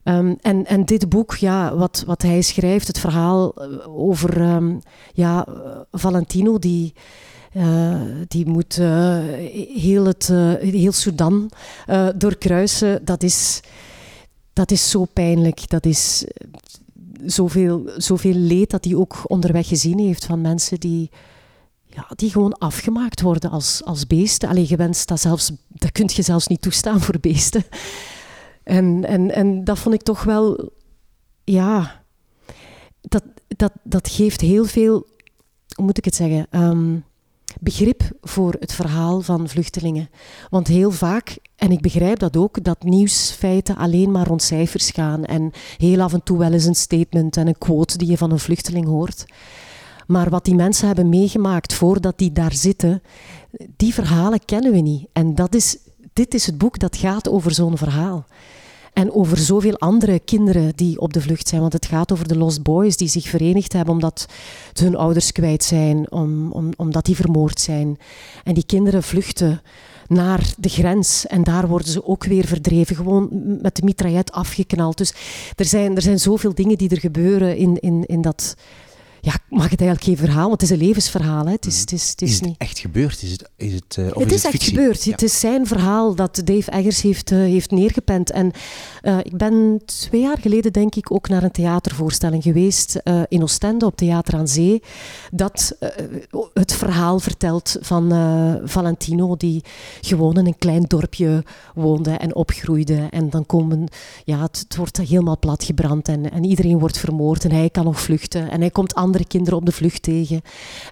Um, 0.05 0.37
en, 0.41 0.67
en 0.67 0.85
dit 0.85 1.09
boek, 1.09 1.35
ja, 1.35 1.77
wat, 1.77 2.03
wat 2.07 2.23
hij 2.23 2.43
schrijft, 2.43 2.87
het 2.87 2.99
verhaal 2.99 3.55
eh, 3.55 3.99
over 3.99 4.41
um, 4.41 4.81
ja, 5.13 5.47
Valentino, 5.91 6.59
die, 6.59 6.95
uh, 7.55 8.01
die 8.29 8.47
moet 8.47 8.79
uh, 8.79 9.19
heel, 9.75 10.05
het, 10.05 10.29
uh, 10.33 10.55
heel 10.55 10.93
Sudan 10.93 11.51
doorkruisen, 12.17 13.05
dat 13.05 13.23
is, 13.23 13.61
dat 14.53 14.71
is 14.71 14.91
zo 14.91 15.05
pijnlijk. 15.05 15.69
Dat 15.69 15.87
is, 15.87 16.25
zoveel, 17.25 17.91
zoveel 17.97 18.35
leed 18.35 18.71
dat 18.71 18.85
hij 18.85 18.95
ook 18.95 19.17
onderweg 19.27 19.69
gezien 19.69 19.99
heeft 19.99 20.25
van 20.25 20.41
mensen 20.41 20.81
die, 20.81 21.11
ja, 21.87 22.07
die 22.15 22.31
gewoon 22.31 22.59
afgemaakt 22.59 23.21
worden 23.21 23.51
als, 23.51 23.85
als 23.85 24.07
beesten. 24.07 24.49
Alleen 24.49 24.67
gewenst 24.67 25.09
dat 25.09 25.21
zelfs, 25.21 25.53
dat 25.69 25.93
kun 25.93 26.11
je 26.13 26.23
zelfs 26.23 26.47
niet 26.47 26.63
toestaan 26.63 27.01
voor 27.01 27.21
beesten. 27.21 27.65
En, 28.63 29.05
en, 29.05 29.35
en 29.35 29.65
dat 29.65 29.79
vond 29.79 29.95
ik 29.95 30.03
toch 30.03 30.23
wel, 30.23 30.71
ja, 31.45 32.03
dat, 33.01 33.25
dat, 33.47 33.73
dat 33.83 34.09
geeft 34.09 34.41
heel 34.41 34.65
veel, 34.65 35.07
hoe 35.75 35.85
moet 35.85 35.99
ik 35.99 36.05
het 36.05 36.15
zeggen, 36.15 36.47
ehm, 36.51 36.97
begrip 37.61 38.03
voor 38.21 38.57
het 38.59 38.73
verhaal 38.73 39.21
van 39.21 39.49
vluchtelingen. 39.49 40.09
Want 40.51 40.67
heel 40.67 40.91
vaak, 40.91 41.39
en 41.57 41.71
ik 41.71 41.81
begrijp 41.81 42.19
dat 42.19 42.37
ook, 42.37 42.65
dat 42.65 42.83
nieuwsfeiten 42.83 43.77
alleen 43.77 44.11
maar 44.11 44.27
rond 44.27 44.43
cijfers 44.43 44.91
gaan 44.91 45.25
en 45.25 45.51
heel 45.77 46.01
af 46.01 46.13
en 46.13 46.23
toe 46.23 46.39
wel 46.39 46.53
eens 46.53 46.65
een 46.65 46.75
statement 46.75 47.37
en 47.37 47.47
een 47.47 47.59
quote 47.59 47.99
die 47.99 48.11
je 48.11 48.17
van 48.17 48.31
een 48.31 48.39
vluchteling 48.39 48.87
hoort. 48.87 49.25
Maar 50.07 50.31
wat 50.31 50.45
die 50.45 50.55
mensen 50.55 50.87
hebben 50.87 51.09
meegemaakt 51.09 51.75
voordat 51.75 52.19
die 52.19 52.33
daar 52.33 52.53
zitten, 52.53 53.03
die 53.77 53.95
verhalen 53.95 54.45
kennen 54.45 54.73
we 54.73 54.81
niet. 54.81 55.07
En 55.13 55.35
dat 55.35 55.55
is, 55.55 55.79
dit 56.13 56.35
is 56.35 56.47
het 56.47 56.59
boek 56.59 56.79
dat 56.79 56.97
gaat 56.97 57.29
over 57.29 57.51
zo'n 57.51 57.77
verhaal. 57.77 58.27
En 58.93 59.13
over 59.13 59.39
zoveel 59.39 59.79
andere 59.79 60.21
kinderen 60.21 60.73
die 60.77 61.01
op 61.01 61.13
de 61.13 61.21
vlucht 61.21 61.49
zijn. 61.49 61.61
Want 61.61 61.73
het 61.73 61.87
gaat 61.87 62.13
over 62.13 62.29
de 62.29 62.37
Lost 62.37 62.63
Boys 62.63 62.97
die 62.97 63.09
zich 63.09 63.29
verenigd 63.29 63.73
hebben 63.73 63.95
omdat 63.95 64.27
hun 64.73 64.97
ouders 64.97 65.33
kwijt 65.33 65.65
zijn, 65.65 66.11
om, 66.11 66.53
om, 66.53 66.71
omdat 66.77 67.05
die 67.05 67.17
vermoord 67.17 67.61
zijn. 67.61 67.99
En 68.45 68.55
die 68.55 68.67
kinderen 68.67 69.03
vluchten 69.03 69.63
naar 70.09 70.55
de 70.59 70.69
grens. 70.69 71.27
En 71.27 71.45
daar 71.45 71.69
worden 71.69 71.89
ze 71.89 72.07
ook 72.07 72.25
weer 72.25 72.47
verdreven, 72.47 72.97
gewoon 72.97 73.29
met 73.63 73.77
de 73.77 73.85
mitraillet 73.85 74.33
afgeknald. 74.33 74.99
Dus 74.99 75.15
er 75.57 75.65
zijn, 75.65 75.97
er 75.97 76.03
zijn 76.03 76.19
zoveel 76.19 76.55
dingen 76.55 76.79
die 76.79 76.91
er 76.91 77.01
gebeuren 77.01 77.57
in, 77.57 77.79
in, 77.81 78.05
in 78.07 78.21
dat 78.21 78.55
ja, 79.25 79.33
mag 79.49 79.71
het 79.71 79.81
eigenlijk 79.81 80.05
geen 80.05 80.27
verhaal, 80.27 80.49
want 80.49 80.61
het 80.61 80.71
is 80.71 80.71
een 80.71 80.87
levensverhaal. 80.87 81.45
Hè. 81.45 81.53
Het 81.53 81.67
is, 81.67 81.81
het 81.81 81.93
is, 81.93 82.11
het 82.11 82.23
is, 82.23 82.31
is 82.31 82.37
het 82.37 82.45
niet... 82.47 82.59
echt 82.59 82.79
gebeurd? 82.79 83.23
Is 83.23 83.31
het, 83.31 83.51
is 83.57 83.73
het, 83.73 83.97
uh, 83.99 84.07
of 84.07 84.23
het 84.23 84.33
is, 84.33 84.43
het 84.43 84.53
echt 84.53 84.63
gebeurd. 84.63 85.05
Het 85.05 85.23
is 85.23 85.41
zijn 85.41 85.67
verhaal 85.67 86.15
dat 86.15 86.41
Dave 86.45 86.71
Eggers 86.71 87.03
heeft, 87.03 87.31
uh, 87.31 87.39
heeft 87.39 87.71
neergepend. 87.71 88.31
En 88.31 88.53
uh, 89.03 89.19
ik 89.19 89.37
ben 89.37 89.83
twee 89.85 90.21
jaar 90.21 90.39
geleden, 90.39 90.73
denk 90.73 90.95
ik, 90.95 91.13
ook 91.13 91.29
naar 91.29 91.43
een 91.43 91.51
theatervoorstelling 91.51 92.43
geweest 92.43 93.01
in 93.29 93.43
Oostende 93.43 93.87
op 93.87 93.97
Theater 93.97 94.35
aan 94.35 94.49
Zee. 94.49 94.83
Dat 95.31 95.77
het 96.55 96.73
verhaal 96.73 97.19
vertelt 97.19 97.77
van 97.81 98.11
Valentino, 98.65 99.37
die 99.37 99.65
gewoon 100.01 100.39
in 100.39 100.47
een 100.47 100.59
klein 100.59 100.83
dorpje 100.83 101.45
woonde 101.75 102.11
en 102.11 102.35
opgroeide. 102.35 103.07
En 103.11 103.31
dan 103.31 103.47
komen, 103.47 103.89
ja, 104.25 104.43
het, 104.43 104.59
het 104.59 104.77
wordt 104.77 104.97
helemaal 104.97 105.39
platgebrand 105.39 106.09
en, 106.09 106.33
en 106.33 106.45
iedereen 106.45 106.79
wordt 106.79 106.99
vermoord 106.99 107.45
en 107.45 107.51
hij 107.51 107.71
kan 107.71 107.85
nog 107.85 108.01
vluchten. 108.01 108.51
En 108.51 108.61
hij 108.61 108.71
komt 108.71 108.95
aan 108.95 109.12
andere 109.13 109.31
kinderen 109.31 109.59
op 109.59 109.67
de 109.67 109.73
vlucht 109.73 110.03
tegen. 110.03 110.41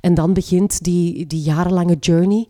En 0.01 0.15
dan 0.15 0.33
begint 0.33 0.85
die, 0.85 1.27
die 1.27 1.43
jarenlange 1.43 1.97
journey. 2.01 2.49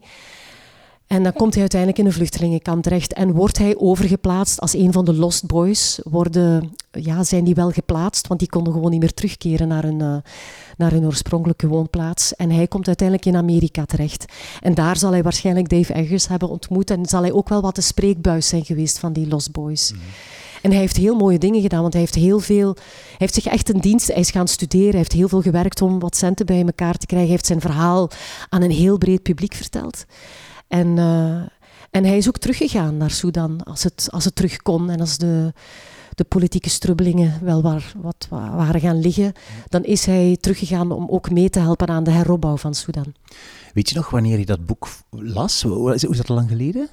En 1.07 1.23
dan 1.23 1.33
komt 1.33 1.53
hij 1.53 1.61
uiteindelijk 1.61 2.01
in 2.01 2.07
een 2.07 2.13
vluchtelingenkamp 2.13 2.83
terecht 2.83 3.13
en 3.13 3.33
wordt 3.33 3.59
hij 3.59 3.77
overgeplaatst 3.79 4.61
als 4.61 4.75
een 4.75 4.93
van 4.93 5.05
de 5.05 5.15
Lost 5.15 5.47
Boys. 5.47 6.01
Worden, 6.03 6.75
ja, 6.91 7.25
zijn 7.25 7.45
die 7.45 7.55
wel 7.55 7.71
geplaatst, 7.71 8.27
want 8.27 8.41
die 8.41 8.49
konden 8.49 8.73
gewoon 8.73 8.91
niet 8.91 9.01
meer 9.01 9.15
terugkeren 9.15 9.69
naar 9.69 9.83
hun, 9.83 10.01
uh, 10.01 10.17
naar 10.77 10.91
hun 10.91 11.05
oorspronkelijke 11.05 11.67
woonplaats. 11.67 12.37
En 12.37 12.51
hij 12.51 12.67
komt 12.67 12.87
uiteindelijk 12.87 13.29
in 13.29 13.37
Amerika 13.37 13.85
terecht. 13.85 14.25
En 14.61 14.75
daar 14.75 14.97
zal 14.97 15.11
hij 15.11 15.23
waarschijnlijk 15.23 15.69
Dave 15.69 15.93
Eggers 15.93 16.29
hebben 16.29 16.49
ontmoet 16.49 16.91
en 16.91 17.07
zal 17.07 17.23
hij 17.23 17.33
ook 17.33 17.49
wel 17.49 17.61
wat 17.61 17.75
de 17.75 17.81
spreekbuis 17.81 18.49
zijn 18.49 18.65
geweest 18.65 18.99
van 18.99 19.13
die 19.13 19.29
Lost 19.29 19.53
Boys. 19.53 19.93
Mhm. 19.93 20.01
En 20.63 20.71
hij 20.71 20.81
heeft 20.81 20.97
heel 20.97 21.15
mooie 21.15 21.39
dingen 21.39 21.61
gedaan, 21.61 21.81
want 21.81 21.93
hij 21.93 22.03
heeft 22.03 22.15
heel 22.15 22.41
veel, 22.41 22.75
hij 22.75 23.17
heeft 23.17 23.35
zich 23.35 23.47
echt 23.47 23.69
een 23.69 23.81
dienst, 23.81 24.07
hij 24.07 24.21
is 24.21 24.31
gaan 24.31 24.49
studeren, 24.49 24.89
hij 24.89 24.99
heeft 24.99 25.13
heel 25.13 25.29
veel 25.29 25.43
gewerkt 25.43 25.83
om 25.83 25.99
wat 25.99 26.17
centen 26.17 26.47
bij 26.47 26.65
elkaar 26.65 26.97
te 26.97 27.07
krijgen, 27.07 27.29
hij 27.29 27.37
heeft 27.37 27.47
zijn 27.47 27.61
verhaal 27.61 28.11
aan 28.49 28.63
een 28.63 28.71
heel 28.71 28.99
breed 28.99 29.23
publiek 29.23 29.55
verteld. 29.55 30.05
En, 30.69 30.97
uh, 30.97 31.43
en 31.91 32.05
hij 32.05 32.17
is 32.17 32.29
ook 32.29 32.39
teruggegaan 32.39 32.97
naar 32.97 33.11
Sudan 33.11 33.63
als 33.65 33.83
het, 33.83 34.09
als 34.11 34.25
het 34.25 34.35
terug 34.35 34.57
kon 34.57 34.91
en 34.91 35.01
als 35.01 35.19
de, 35.19 35.53
de 36.15 36.25
politieke 36.25 36.69
strubbelingen 36.69 37.39
wel 37.43 37.63
waar, 37.63 37.93
wat 37.97 38.27
waren 38.31 38.81
gaan 38.81 39.01
liggen, 39.01 39.33
dan 39.69 39.85
is 39.85 40.07
hij 40.07 40.37
teruggegaan 40.41 40.93
om 40.93 41.07
ook 41.09 41.31
mee 41.31 41.51
te 41.51 41.61
helpen 41.61 41.89
aan 41.89 42.05
de 42.05 42.11
heropbouw 42.11 42.57
van 42.57 42.75
Sudan. 42.75 43.15
Weet 43.75 43.89
je 43.89 43.95
nog 43.95 44.11
wanneer 44.11 44.39
je 44.39 44.47
dat 44.47 44.67
boek 44.67 44.89
las? 45.11 45.65
Is 45.95 46.17
dat 46.17 46.29
lang 46.29 46.49
geleden? 46.49 46.89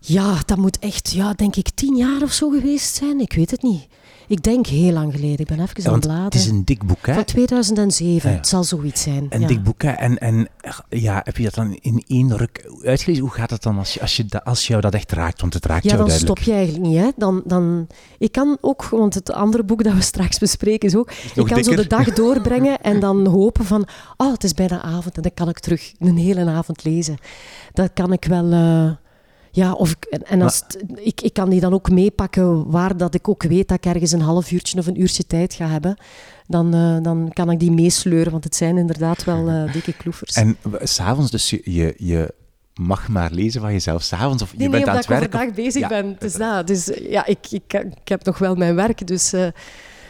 Ja, 0.00 0.38
dat 0.46 0.58
moet 0.58 0.78
echt, 0.78 1.10
ja, 1.10 1.32
denk 1.32 1.56
ik, 1.56 1.70
tien 1.74 1.96
jaar 1.96 2.22
of 2.22 2.32
zo 2.32 2.50
geweest 2.50 2.94
zijn. 2.94 3.20
Ik 3.20 3.32
weet 3.32 3.50
het 3.50 3.62
niet. 3.62 3.88
Ik 4.30 4.42
denk 4.42 4.66
heel 4.66 4.92
lang 4.92 5.12
geleden. 5.12 5.38
Ik 5.38 5.46
ben 5.46 5.60
even 5.60 5.86
aan 5.86 5.92
het 5.92 6.00
bladeren. 6.00 6.24
Het 6.24 6.34
is 6.34 6.46
een 6.46 6.64
dik 6.64 6.86
boek, 6.86 7.06
hè? 7.06 7.14
Van 7.14 7.24
2007. 7.24 8.32
Het 8.32 8.48
zal 8.48 8.64
zoiets 8.64 9.02
zijn. 9.02 9.26
Een 9.28 9.46
dik 9.46 9.62
boek, 9.62 9.82
hè? 9.82 9.90
En, 9.90 10.18
en 10.18 10.48
ja, 10.88 11.20
heb 11.24 11.36
je 11.36 11.42
dat 11.42 11.54
dan 11.54 11.78
in 11.80 12.04
één 12.06 12.36
ruk 12.36 12.70
uitgelezen? 12.82 13.22
Hoe 13.22 13.32
gaat 13.32 13.50
het 13.50 13.62
dan 13.62 13.78
als, 13.78 13.94
je, 13.94 14.00
als, 14.00 14.16
je, 14.16 14.44
als 14.44 14.66
jou 14.66 14.80
dat 14.80 14.94
echt 14.94 15.12
raakt? 15.12 15.40
Want 15.40 15.54
het 15.54 15.66
raakt 15.66 15.84
ja, 15.84 15.90
jou 15.90 16.04
duidelijk. 16.04 16.28
Ja, 16.28 16.34
dan 16.34 16.44
stop 16.44 16.54
je 16.54 16.60
eigenlijk 16.60 16.88
niet, 16.88 16.98
hè? 16.98 17.10
Dan, 17.16 17.42
dan, 17.44 17.86
ik 18.18 18.32
kan 18.32 18.58
ook, 18.60 18.84
want 18.84 19.14
het 19.14 19.32
andere 19.32 19.62
boek 19.64 19.84
dat 19.84 19.94
we 19.94 20.00
straks 20.00 20.38
bespreken 20.38 20.88
is 20.88 20.96
ook... 20.96 21.10
ik 21.34 21.44
kan 21.46 21.64
zo 21.64 21.74
de 21.74 21.86
dag 21.86 22.12
doorbrengen 22.20 22.80
en 22.80 23.00
dan 23.00 23.26
hopen 23.26 23.64
van... 23.64 23.88
Oh, 24.16 24.32
het 24.32 24.44
is 24.44 24.54
bijna 24.54 24.82
avond 24.82 25.16
en 25.16 25.22
dan 25.22 25.34
kan 25.34 25.48
ik 25.48 25.58
terug 25.58 25.92
een 25.98 26.16
hele 26.16 26.50
avond 26.50 26.84
lezen. 26.84 27.16
Dat 27.72 27.90
kan 27.94 28.12
ik 28.12 28.24
wel... 28.24 28.52
Uh, 28.52 28.90
ja, 29.50 29.72
of 29.72 29.90
ik, 29.90 30.04
en 30.04 30.42
als 30.42 30.62
ik, 30.94 31.20
ik 31.20 31.32
kan 31.32 31.50
die 31.50 31.60
dan 31.60 31.72
ook 31.72 31.90
meepakken 31.90 32.70
waar 32.70 32.96
dat 32.96 33.14
ik 33.14 33.28
ook 33.28 33.42
weet 33.42 33.68
dat 33.68 33.76
ik 33.76 33.92
ergens 33.92 34.12
een 34.12 34.20
half 34.20 34.50
uurtje 34.52 34.78
of 34.78 34.86
een 34.86 35.00
uurtje 35.00 35.26
tijd 35.26 35.54
ga 35.54 35.66
hebben. 35.66 35.96
Dan, 36.46 36.74
uh, 36.74 37.02
dan 37.02 37.30
kan 37.32 37.50
ik 37.50 37.58
die 37.58 37.70
meesleuren, 37.70 38.32
want 38.32 38.44
het 38.44 38.56
zijn 38.56 38.78
inderdaad 38.78 39.24
wel 39.24 39.48
uh, 39.48 39.72
dikke 39.72 39.92
kloefers. 39.92 40.34
En 40.34 40.56
s'avonds, 40.82 41.30
dus 41.30 41.50
je, 41.50 41.60
je, 41.64 41.94
je 41.96 42.34
mag 42.74 43.08
maar 43.08 43.30
lezen 43.32 43.60
van 43.60 43.72
jezelf 43.72 44.02
s'avonds 44.02 44.42
of 44.42 44.56
nee, 44.56 44.62
je 44.62 44.70
bent 44.70 44.88
aan 44.88 44.96
het 44.96 45.06
werk? 45.06 45.22
ik 45.22 45.34
overdag 45.34 45.54
bezig 45.54 45.88
ben. 45.88 46.16
Dus, 46.18 46.36
nou, 46.36 46.64
dus 46.64 46.90
ja, 47.00 47.26
ik, 47.26 47.46
ik, 47.50 47.72
ik 47.72 48.08
heb 48.08 48.24
nog 48.24 48.38
wel 48.38 48.54
mijn 48.54 48.74
werk, 48.74 49.06
dus... 49.06 49.34
Uh, 49.34 49.46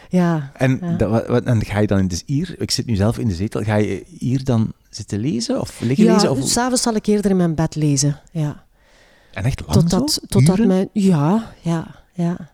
ja, 0.09 0.51
en, 0.53 0.79
ja. 0.81 0.95
Dat, 0.95 1.27
wat, 1.27 1.43
en 1.43 1.65
ga 1.65 1.79
je 1.79 1.87
dan 1.87 2.07
dus 2.07 2.23
hier, 2.25 2.55
ik 2.57 2.71
zit 2.71 2.85
nu 2.85 2.95
zelf 2.95 3.17
in 3.17 3.27
de 3.27 3.33
zetel, 3.33 3.61
ga 3.61 3.75
je 3.75 4.03
hier 4.19 4.43
dan 4.43 4.73
zitten 4.89 5.19
lezen 5.19 5.61
of 5.61 5.79
liggen 5.79 6.05
ja, 6.05 6.13
lezen? 6.13 6.31
Of... 6.31 6.47
s'avonds 6.47 6.81
zal 6.81 6.95
ik 6.95 7.05
eerder 7.05 7.31
in 7.31 7.37
mijn 7.37 7.55
bed 7.55 7.75
lezen, 7.75 8.19
ja. 8.31 8.65
En 9.33 9.43
echt 9.43 9.59
lang 9.59 9.71
totdat, 9.71 10.11
zo? 10.11 10.19
Totdat 10.27 10.57
mijn, 10.57 10.89
ja, 10.93 11.53
ja, 11.61 12.03
ja. 12.13 12.49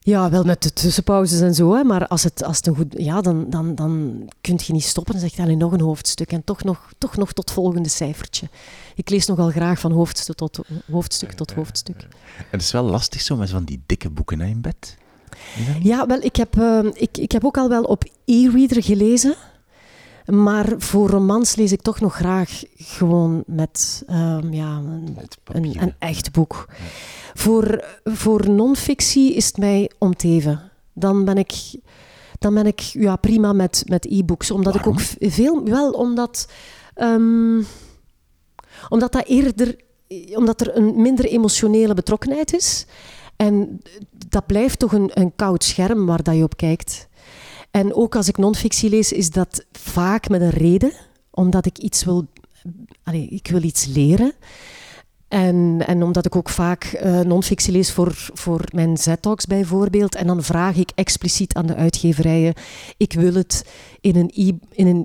Ja, 0.00 0.30
wel 0.30 0.44
met 0.44 0.62
de 0.62 0.72
tussenpauzes 0.72 1.40
en 1.40 1.54
zo, 1.54 1.74
hè, 1.74 1.84
maar 1.84 2.06
als 2.06 2.22
het, 2.22 2.44
als 2.44 2.56
het 2.56 2.66
een 2.66 2.74
goed... 2.76 2.94
Ja, 2.98 3.20
dan, 3.20 3.50
dan, 3.50 3.74
dan 3.74 4.22
kun 4.40 4.58
je 4.64 4.72
niet 4.72 4.84
stoppen. 4.84 5.12
Dan 5.12 5.22
zeg 5.22 5.36
je 5.36 5.42
alleen 5.42 5.58
nog 5.58 5.72
een 5.72 5.80
hoofdstuk 5.80 6.32
en 6.32 6.44
toch 6.44 6.64
nog, 6.64 6.92
toch 6.98 7.16
nog 7.16 7.32
tot 7.32 7.50
volgende 7.50 7.88
cijfertje. 7.88 8.48
Ik 8.94 9.10
lees 9.10 9.26
nogal 9.26 9.50
graag 9.50 9.80
van 9.80 9.92
hoofdstuk 9.92 10.36
tot 10.36 10.58
hoofdstuk. 10.90 11.32
Tot 11.32 11.52
hoofdstuk. 11.52 11.96
En 12.38 12.46
het 12.50 12.62
is 12.62 12.72
wel 12.72 12.84
lastig 12.84 13.20
zo 13.20 13.36
met 13.36 13.50
van 13.50 13.64
die 13.64 13.82
dikke 13.86 14.10
boeken 14.10 14.40
in 14.40 14.60
bed. 14.60 14.96
Ja, 15.82 16.06
wel, 16.06 16.20
ik 16.20 16.36
heb, 16.36 16.56
uh, 16.56 16.84
ik, 16.92 17.18
ik 17.18 17.32
heb 17.32 17.44
ook 17.44 17.56
al 17.58 17.68
wel 17.68 17.82
op 17.82 18.04
e-reader 18.24 18.82
gelezen. 18.82 19.34
Maar 20.26 20.74
voor 20.78 21.10
romans 21.10 21.56
lees 21.56 21.72
ik 21.72 21.82
toch 21.82 22.00
nog 22.00 22.14
graag 22.14 22.62
gewoon 22.76 23.42
met, 23.46 24.04
um, 24.10 24.52
ja, 24.52 24.76
een, 24.76 25.16
een, 25.44 25.82
een, 25.82 25.94
echt 25.98 26.32
boek. 26.32 26.66
Ja. 26.68 26.74
Voor, 27.34 27.84
voor 28.04 28.50
non-fictie 28.50 29.34
is 29.34 29.46
het 29.46 29.56
mij 29.56 29.90
om 29.98 30.16
te 30.16 30.28
even. 30.28 30.70
Dan 30.92 31.24
ben 31.24 31.36
ik, 31.36 31.52
dan 32.38 32.54
ben 32.54 32.66
ik 32.66 32.80
ja, 32.80 33.16
prima 33.16 33.52
met, 33.52 33.82
met 33.86 34.06
e-books. 34.06 34.50
Omdat 34.50 34.74
Waarom? 34.74 34.92
ik 34.92 35.00
ook 35.00 35.30
veel... 35.32 35.64
Wel, 35.64 35.90
omdat... 35.90 36.48
Um, 36.96 37.66
omdat 38.88 39.12
dat 39.12 39.26
eerder... 39.26 39.76
Omdat 40.34 40.60
er 40.60 40.76
een 40.76 41.02
minder 41.02 41.24
emotionele 41.24 41.94
betrokkenheid 41.94 42.54
is. 42.54 42.86
En 43.36 43.80
dat 44.28 44.46
blijft 44.46 44.78
toch 44.78 44.92
een, 44.92 45.10
een 45.14 45.32
koud 45.36 45.64
scherm 45.64 46.06
waar 46.06 46.22
dat 46.22 46.36
je 46.36 46.42
op 46.42 46.56
kijkt. 46.56 47.08
En 47.76 47.94
ook 47.94 48.16
als 48.16 48.28
ik 48.28 48.36
non-fictie 48.36 48.90
lees, 48.90 49.12
is 49.12 49.30
dat 49.30 49.64
vaak 49.72 50.28
met 50.28 50.40
een 50.40 50.50
reden, 50.50 50.92
omdat 51.30 51.66
ik 51.66 51.78
iets 51.78 52.04
wil, 52.04 52.26
allez, 53.04 53.26
ik 53.28 53.48
wil 53.48 53.62
iets 53.62 53.86
leren. 53.86 54.32
En, 55.28 55.82
en 55.86 56.02
omdat 56.02 56.26
ik 56.26 56.36
ook 56.36 56.48
vaak 56.48 57.00
uh, 57.04 57.20
non-fictie 57.20 57.72
lees 57.72 57.92
voor, 57.92 58.12
voor 58.14 58.64
mijn 58.72 58.96
Z-talks 58.96 59.46
bijvoorbeeld. 59.46 60.14
En 60.14 60.26
dan 60.26 60.42
vraag 60.42 60.76
ik 60.76 60.90
expliciet 60.94 61.54
aan 61.54 61.66
de 61.66 61.74
uitgeverijen, 61.74 62.54
ik 62.96 63.12
wil 63.12 63.34
het 63.34 63.66
in 64.00 64.16
een, 64.16 64.30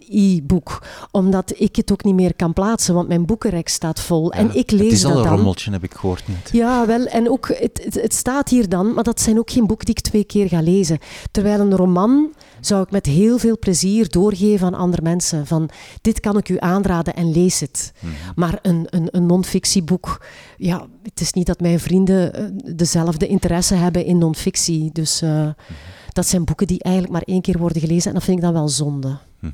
e, 0.09 0.35
e-book. 0.35 0.83
Omdat 1.11 1.53
ik 1.57 1.75
het 1.75 1.91
ook 1.91 2.03
niet 2.03 2.15
meer 2.15 2.35
kan 2.35 2.53
plaatsen, 2.53 2.93
want 2.93 3.07
mijn 3.07 3.25
boekenrek 3.25 3.67
staat 3.67 3.99
vol. 3.99 4.33
Ja, 4.33 4.39
en 4.39 4.55
ik 4.55 4.71
lees 4.71 4.83
het 4.83 4.91
is 4.91 5.05
al 5.05 5.09
dat 5.09 5.19
een 5.19 5.25
dan. 5.25 5.35
rommeltje, 5.35 5.71
heb 5.71 5.83
ik 5.83 5.93
gehoord 5.93 6.23
net. 6.27 6.49
Ja, 6.51 6.85
wel. 6.85 7.05
En 7.05 7.29
ook, 7.29 7.47
het, 7.47 7.81
het, 7.83 8.01
het 8.01 8.13
staat 8.13 8.49
hier 8.49 8.69
dan, 8.69 8.93
maar 8.93 9.03
dat 9.03 9.21
zijn 9.21 9.39
ook 9.39 9.51
geen 9.51 9.67
boeken 9.67 9.85
die 9.85 9.95
ik 9.95 10.01
twee 10.01 10.23
keer 10.23 10.47
ga 10.47 10.61
lezen. 10.61 10.97
Terwijl 11.31 11.59
een 11.59 11.75
roman 11.75 12.29
zou 12.61 12.83
ik 12.83 12.91
met 12.91 13.05
heel 13.05 13.37
veel 13.37 13.59
plezier 13.59 14.09
doorgeven 14.09 14.67
aan 14.67 14.73
andere 14.73 15.01
mensen. 15.01 15.47
Van, 15.47 15.69
dit 16.01 16.19
kan 16.19 16.37
ik 16.37 16.49
u 16.49 16.55
aanraden 16.59 17.13
en 17.13 17.31
lees 17.31 17.59
het. 17.59 17.93
Mhm. 17.99 18.13
Maar 18.35 18.59
een, 18.61 18.87
een, 18.89 19.07
een 19.11 19.25
non-fictieboek, 19.25 20.25
ja, 20.57 20.87
het 21.03 21.21
is 21.21 21.33
niet 21.33 21.45
dat 21.45 21.59
mijn 21.59 21.79
vrienden 21.79 22.39
uh, 22.39 22.75
dezelfde 22.75 23.27
interesse 23.27 23.75
hebben 23.75 24.05
in 24.05 24.17
non-fictie. 24.17 24.89
Dus 24.93 25.21
uh, 25.21 25.49
dat 26.09 26.27
zijn 26.27 26.45
boeken 26.45 26.67
die 26.67 26.83
eigenlijk 26.83 27.13
maar 27.13 27.35
één 27.35 27.41
keer 27.41 27.57
worden 27.57 27.81
gelezen 27.81 28.07
en 28.07 28.13
dat 28.13 28.23
vind 28.23 28.37
ik 28.37 28.43
dan 28.43 28.53
wel 28.53 28.69
zonde. 28.69 29.17
Mhm. 29.39 29.51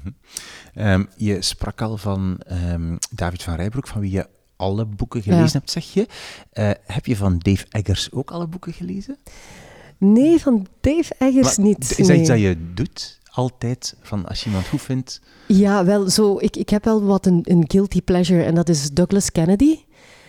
Ehm, 0.74 1.04
je 1.16 1.42
sprak 1.42 1.82
al 1.82 1.98
van 1.98 2.40
ehm, 2.48 2.96
David 3.12 3.44
van 3.44 3.56
Rijbroek, 3.56 3.88
van 3.88 4.02
wie 4.02 4.12
je 4.12 4.28
alle 4.56 4.86
boeken 4.86 5.22
gelezen 5.22 5.60
hebt, 5.60 5.72
zeg 5.72 5.94
je. 5.94 6.08
Eh, 6.52 6.72
heb 6.86 7.06
je 7.06 7.16
van 7.16 7.38
Dave 7.38 7.66
Eggers 7.70 8.12
ook 8.12 8.32
alle 8.32 8.48
boeken 8.48 8.74
gelezen? 8.74 9.18
Nee, 9.98 10.40
van 10.40 10.68
Dave 10.82 11.14
Eggers 11.18 11.58
niet. 11.58 11.92
Is 11.92 11.98
dat 11.98 12.08
nee. 12.08 12.20
iets 12.20 12.28
dat 12.28 12.40
je 12.40 12.74
doet? 12.74 13.20
Altijd? 13.32 13.96
Van 14.02 14.26
als 14.26 14.40
je 14.40 14.46
iemand 14.46 14.68
goed 14.68 14.82
vindt? 14.82 15.22
Ja, 15.48 15.86
wel 15.86 16.10
zo. 16.10 16.38
Ik, 16.40 16.56
ik 16.56 16.70
heb 16.70 16.84
wel 16.84 17.04
wat 17.04 17.26
een, 17.26 17.42
een 17.44 17.64
guilty 17.68 18.02
pleasure 18.02 18.44
en 18.44 18.56
dat 18.56 18.70
is 18.70 18.92
Douglas 18.92 19.32
Kennedy. 19.32 19.78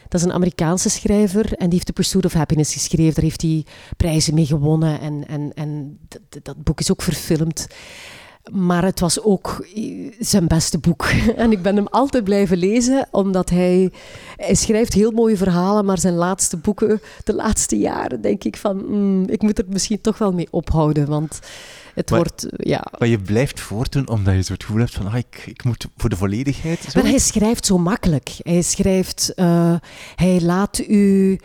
Dat 0.09 0.21
is 0.21 0.27
een 0.27 0.33
Amerikaanse 0.33 0.91
schrijver 0.91 1.53
en 1.53 1.65
die 1.65 1.73
heeft 1.73 1.87
The 1.87 1.93
Pursuit 1.93 2.25
of 2.25 2.33
Happiness 2.33 2.73
geschreven. 2.73 3.15
Daar 3.15 3.25
heeft 3.25 3.43
hij 3.43 3.67
prijzen 3.97 4.35
mee 4.35 4.47
gewonnen 4.47 5.01
en, 5.01 5.29
en, 5.29 5.53
en 5.55 5.99
dat, 6.09 6.45
dat 6.45 6.63
boek 6.63 6.81
is 6.81 6.91
ook 6.91 7.03
verfilmd. 7.03 7.67
Maar 8.51 8.85
het 8.85 9.01
was 9.01 9.23
ook 9.23 9.67
zijn 10.19 10.47
beste 10.47 10.79
boek. 10.79 11.05
En 11.37 11.53
ik 11.53 11.63
ben 11.63 11.77
hem 11.77 11.87
altijd 11.87 12.25
blijven 12.25 12.57
lezen, 12.57 13.09
omdat 13.11 13.51
hij, 13.51 13.91
hij 14.37 14.55
schrijft 14.55 14.93
heel 14.93 15.11
mooie 15.11 15.37
verhalen, 15.37 15.85
maar 15.85 15.99
zijn 15.99 16.15
laatste 16.15 16.57
boeken, 16.57 17.01
de 17.25 17.35
laatste 17.35 17.79
jaren, 17.79 18.21
denk 18.21 18.45
ik 18.45 18.57
van, 18.57 18.85
mm, 18.89 19.25
ik 19.29 19.43
moet 19.43 19.59
er 19.59 19.65
misschien 19.69 20.01
toch 20.01 20.19
wel 20.19 20.33
mee 20.33 20.49
ophouden, 20.51 21.07
want 21.07 21.39
het 21.95 22.11
Maar- 22.11 22.19
wordt, 22.19 22.47
ja... 22.57 22.87
Maar 22.99 23.09
je 23.09 23.19
blijft 23.19 23.61
voortdoen 23.61 24.09
omdat 24.09 24.47
je 24.47 24.53
het 24.53 24.65
gevoel 24.65 24.81
hebt 24.81 24.95
van 24.95 25.07
ah, 25.07 25.17
ik, 25.17 25.43
ik 25.47 25.65
moet 25.65 25.87
voor 25.97 26.11
de 26.11 26.17
volledigheid. 26.17 26.81
Zo. 26.83 27.01
Maar 27.01 27.11
hij 27.11 27.19
schrijft 27.19 27.67
zo 27.67 27.79
makkelijk. 27.79 28.35
Hij 28.43 28.63
schrijft, 28.63 29.33
eh, 29.35 29.75
hij 30.15 30.41
laat 30.41 30.79
u 30.79 31.39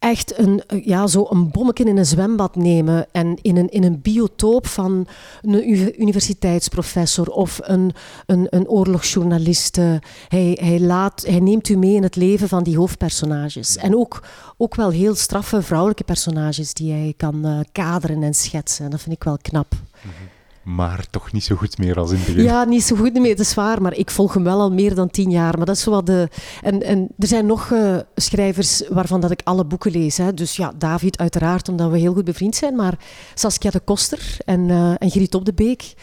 echt 0.00 0.38
een, 0.38 0.62
eh, 0.66 0.86
ja, 0.86 1.06
zo 1.06 1.26
een 1.30 1.50
bommetje 1.50 1.84
in 1.84 1.96
een 1.96 2.06
zwembad 2.06 2.56
nemen 2.56 3.06
en 3.12 3.38
in 3.42 3.56
een, 3.56 3.68
in 3.68 3.84
een 3.84 4.00
biotoop 4.00 4.66
van 4.66 5.06
een 5.42 6.02
universiteitsprofessor 6.02 7.28
of 7.28 7.58
een, 7.62 7.92
een, 8.26 8.46
een 8.50 8.68
oorlogsjournaliste. 8.68 10.02
Hij, 10.28 10.58
hij, 10.60 10.80
laat, 10.80 11.24
hij 11.26 11.40
neemt 11.40 11.68
u 11.68 11.76
mee 11.76 11.94
in 11.94 12.02
het 12.02 12.16
leven 12.16 12.48
van 12.48 12.62
die 12.62 12.76
hoofdpersonages. 12.76 13.76
En 13.76 13.96
ook, 13.96 14.22
ook 14.56 14.74
wel 14.74 14.90
heel 14.90 15.14
straffe 15.14 15.62
vrouwelijke 15.62 16.04
personages 16.04 16.74
die 16.74 16.92
hij 16.92 17.14
kan 17.16 17.44
eh, 17.44 17.58
kaderen 17.72 18.22
en 18.22 18.34
schetsen. 18.34 18.84
En 18.84 18.90
dat 18.90 19.00
vind 19.00 19.14
ik 19.14 19.24
wel 19.24 19.38
knap. 19.42 19.74
Maar 20.74 21.06
toch 21.10 21.32
niet 21.32 21.44
zo 21.44 21.56
goed 21.56 21.78
meer 21.78 21.98
als 21.98 22.10
in 22.10 22.16
het 22.16 22.26
begin. 22.26 22.42
Ja, 22.42 22.64
niet 22.64 22.82
zo 22.82 22.96
goed 22.96 23.12
meer, 23.12 23.36
dat 23.36 23.46
is 23.46 23.54
waar. 23.54 23.82
Maar 23.82 23.94
ik 23.94 24.10
volg 24.10 24.34
hem 24.34 24.44
wel 24.44 24.60
al 24.60 24.72
meer 24.72 24.94
dan 24.94 25.10
tien 25.10 25.30
jaar. 25.30 25.56
Maar 25.56 25.66
dat 25.66 25.76
is 25.76 25.84
wat 25.84 26.06
de... 26.06 26.28
En, 26.62 26.82
en 26.82 27.08
er 27.18 27.26
zijn 27.26 27.46
nog 27.46 27.70
eh, 27.72 27.96
schrijvers 28.14 28.82
waarvan 28.88 29.20
dat 29.20 29.30
ik 29.30 29.40
alle 29.44 29.64
boeken 29.64 29.90
lees. 29.90 30.16
Hè. 30.16 30.34
Dus 30.34 30.56
ja, 30.56 30.72
David 30.78 31.18
uiteraard, 31.18 31.68
omdat 31.68 31.90
we 31.90 31.98
heel 31.98 32.14
goed 32.14 32.24
bevriend 32.24 32.56
zijn. 32.56 32.74
Maar 32.76 32.98
Saskia 33.34 33.70
de 33.70 33.80
Koster 33.80 34.36
en, 34.44 34.70
eh 34.70 34.94
en 34.98 35.10
Griet 35.10 35.34
Op 35.34 35.44
de 35.44 35.52
Beek. 35.52 35.94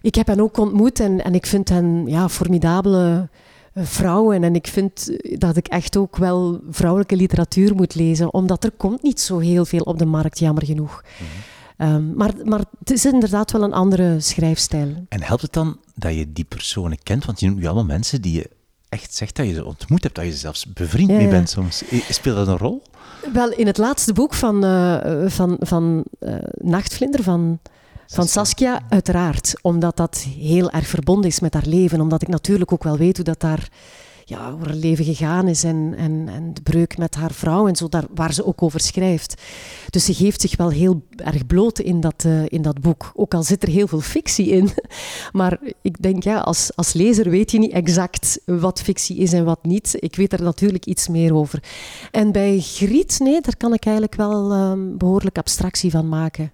Ik 0.00 0.14
heb 0.14 0.26
hen 0.26 0.40
ook 0.40 0.56
ontmoet 0.56 1.00
en, 1.00 1.24
en 1.24 1.34
ik 1.34 1.46
vind 1.46 1.68
hen 1.68 2.04
ja, 2.06 2.28
formidabele 2.28 3.28
eh, 3.72 3.84
vrouwen. 3.84 4.44
En 4.44 4.54
ik 4.54 4.66
vind 4.66 5.18
dat 5.40 5.56
ik 5.56 5.68
echt 5.68 5.96
ook 5.96 6.16
wel 6.16 6.60
vrouwelijke 6.70 7.16
literatuur 7.16 7.74
moet 7.74 7.94
lezen. 7.94 8.34
Omdat 8.34 8.64
er 8.64 8.72
komt 8.76 9.02
niet 9.02 9.20
zo 9.20 9.38
heel 9.38 9.64
veel 9.64 9.82
op 9.82 9.98
de 9.98 10.06
markt, 10.06 10.38
jammer 10.38 10.64
genoeg. 10.64 11.02
Ehm, 11.80 12.14
maar, 12.14 12.32
maar 12.44 12.60
het 12.78 12.90
is 12.90 13.06
inderdaad 13.06 13.50
wel 13.50 13.62
een 13.62 13.72
andere 13.72 14.20
schrijfstijl. 14.20 15.06
En 15.08 15.22
helpt 15.22 15.42
het 15.42 15.52
dan 15.52 15.78
dat 15.94 16.14
je 16.14 16.32
die 16.32 16.44
personen 16.44 17.02
kent? 17.02 17.24
Want 17.24 17.40
je 17.40 17.46
noemt 17.46 17.58
nu 17.58 17.64
allemaal 17.66 17.84
mensen 17.84 18.22
die 18.22 18.32
je 18.32 18.50
echt 18.88 19.14
zegt 19.14 19.36
dat 19.36 19.46
je 19.46 19.54
ze 19.54 19.64
ontmoet 19.64 20.02
hebt, 20.02 20.14
dat 20.14 20.24
je 20.24 20.32
zelfs 20.32 20.72
bevriend 20.72 21.10
Ja, 21.10 21.16
mee 21.16 21.28
bent 21.28 21.50
soms. 21.50 21.82
Speelt 22.08 22.36
dat 22.36 22.48
een 22.48 22.56
rol? 22.56 22.82
Wel, 23.32 23.52
in 23.52 23.66
het 23.66 23.78
laatste 23.78 24.12
boek 24.12 24.34
van, 24.34 24.64
eh, 24.64 25.26
van, 25.26 25.56
van 25.60 26.04
eh, 26.18 26.34
Nachtvlinder 26.54 27.22
van, 27.22 27.58
van 28.06 28.28
Saskia, 28.28 28.80
uiteraard. 28.88 29.54
Omdat 29.62 29.96
dat 29.96 30.26
heel 30.38 30.70
erg 30.70 30.86
verbonden 30.86 31.30
is 31.30 31.40
met 31.40 31.54
haar 31.54 31.66
leven. 31.66 32.00
Omdat 32.00 32.22
ik 32.22 32.28
natuurlijk 32.28 32.72
ook 32.72 32.84
wel 32.84 32.96
weet 32.96 33.16
hoe 33.16 33.24
dat 33.24 33.40
daar 33.40 33.68
ja, 34.30 34.52
hoe 34.52 34.64
haar 34.66 34.74
leven 34.74 35.04
gegaan 35.04 35.48
is. 35.48 35.64
En, 35.64 35.94
en, 35.96 36.28
en 36.28 36.54
de 36.54 36.62
breuk 36.62 36.98
met 36.98 37.14
haar 37.14 37.32
vrouw 37.32 37.68
en 37.68 37.76
zo, 37.76 37.88
daar, 37.88 38.04
waar 38.14 38.32
ze 38.34 38.44
ook 38.46 38.62
over 38.62 38.80
schrijft. 38.80 39.42
Dus 39.90 40.04
ze 40.04 40.14
geeft 40.14 40.40
zich 40.40 40.56
wel 40.56 40.70
heel 40.70 41.02
erg 41.16 41.46
bloot 41.46 41.78
in 41.78 42.00
dat, 42.00 42.24
eh, 42.24 42.46
in 42.48 42.62
dat 42.62 42.80
boek. 42.80 43.12
Ook 43.14 43.34
al 43.34 43.42
zit 43.42 43.62
er 43.62 43.68
heel 43.68 43.86
veel 43.86 44.00
fictie 44.00 44.46
in. 44.46 44.70
Maar 45.32 45.58
ik 45.82 46.02
denk, 46.02 46.22
ja, 46.22 46.38
als, 46.38 46.76
als 46.76 46.92
lezer 46.92 47.30
weet 47.30 47.50
je 47.50 47.58
niet 47.58 47.72
exact 47.72 48.40
wat 48.44 48.80
fictie 48.82 49.16
is 49.16 49.32
en 49.32 49.44
wat 49.44 49.64
niet. 49.64 49.96
Ik 49.98 50.16
weet 50.16 50.32
er 50.32 50.42
natuurlijk 50.42 50.86
iets 50.86 51.08
meer 51.08 51.34
over. 51.34 51.62
En 52.10 52.32
bij 52.32 52.60
Griet, 52.60 53.18
nee, 53.18 53.40
daar 53.40 53.56
kan 53.56 53.74
ik 53.74 53.84
eigenlijk 53.84 54.16
wel 54.16 54.52
ehm, 54.52 54.96
behoorlijk 54.96 55.38
abstractie 55.38 55.90
van 55.90 56.08
maken. 56.08 56.52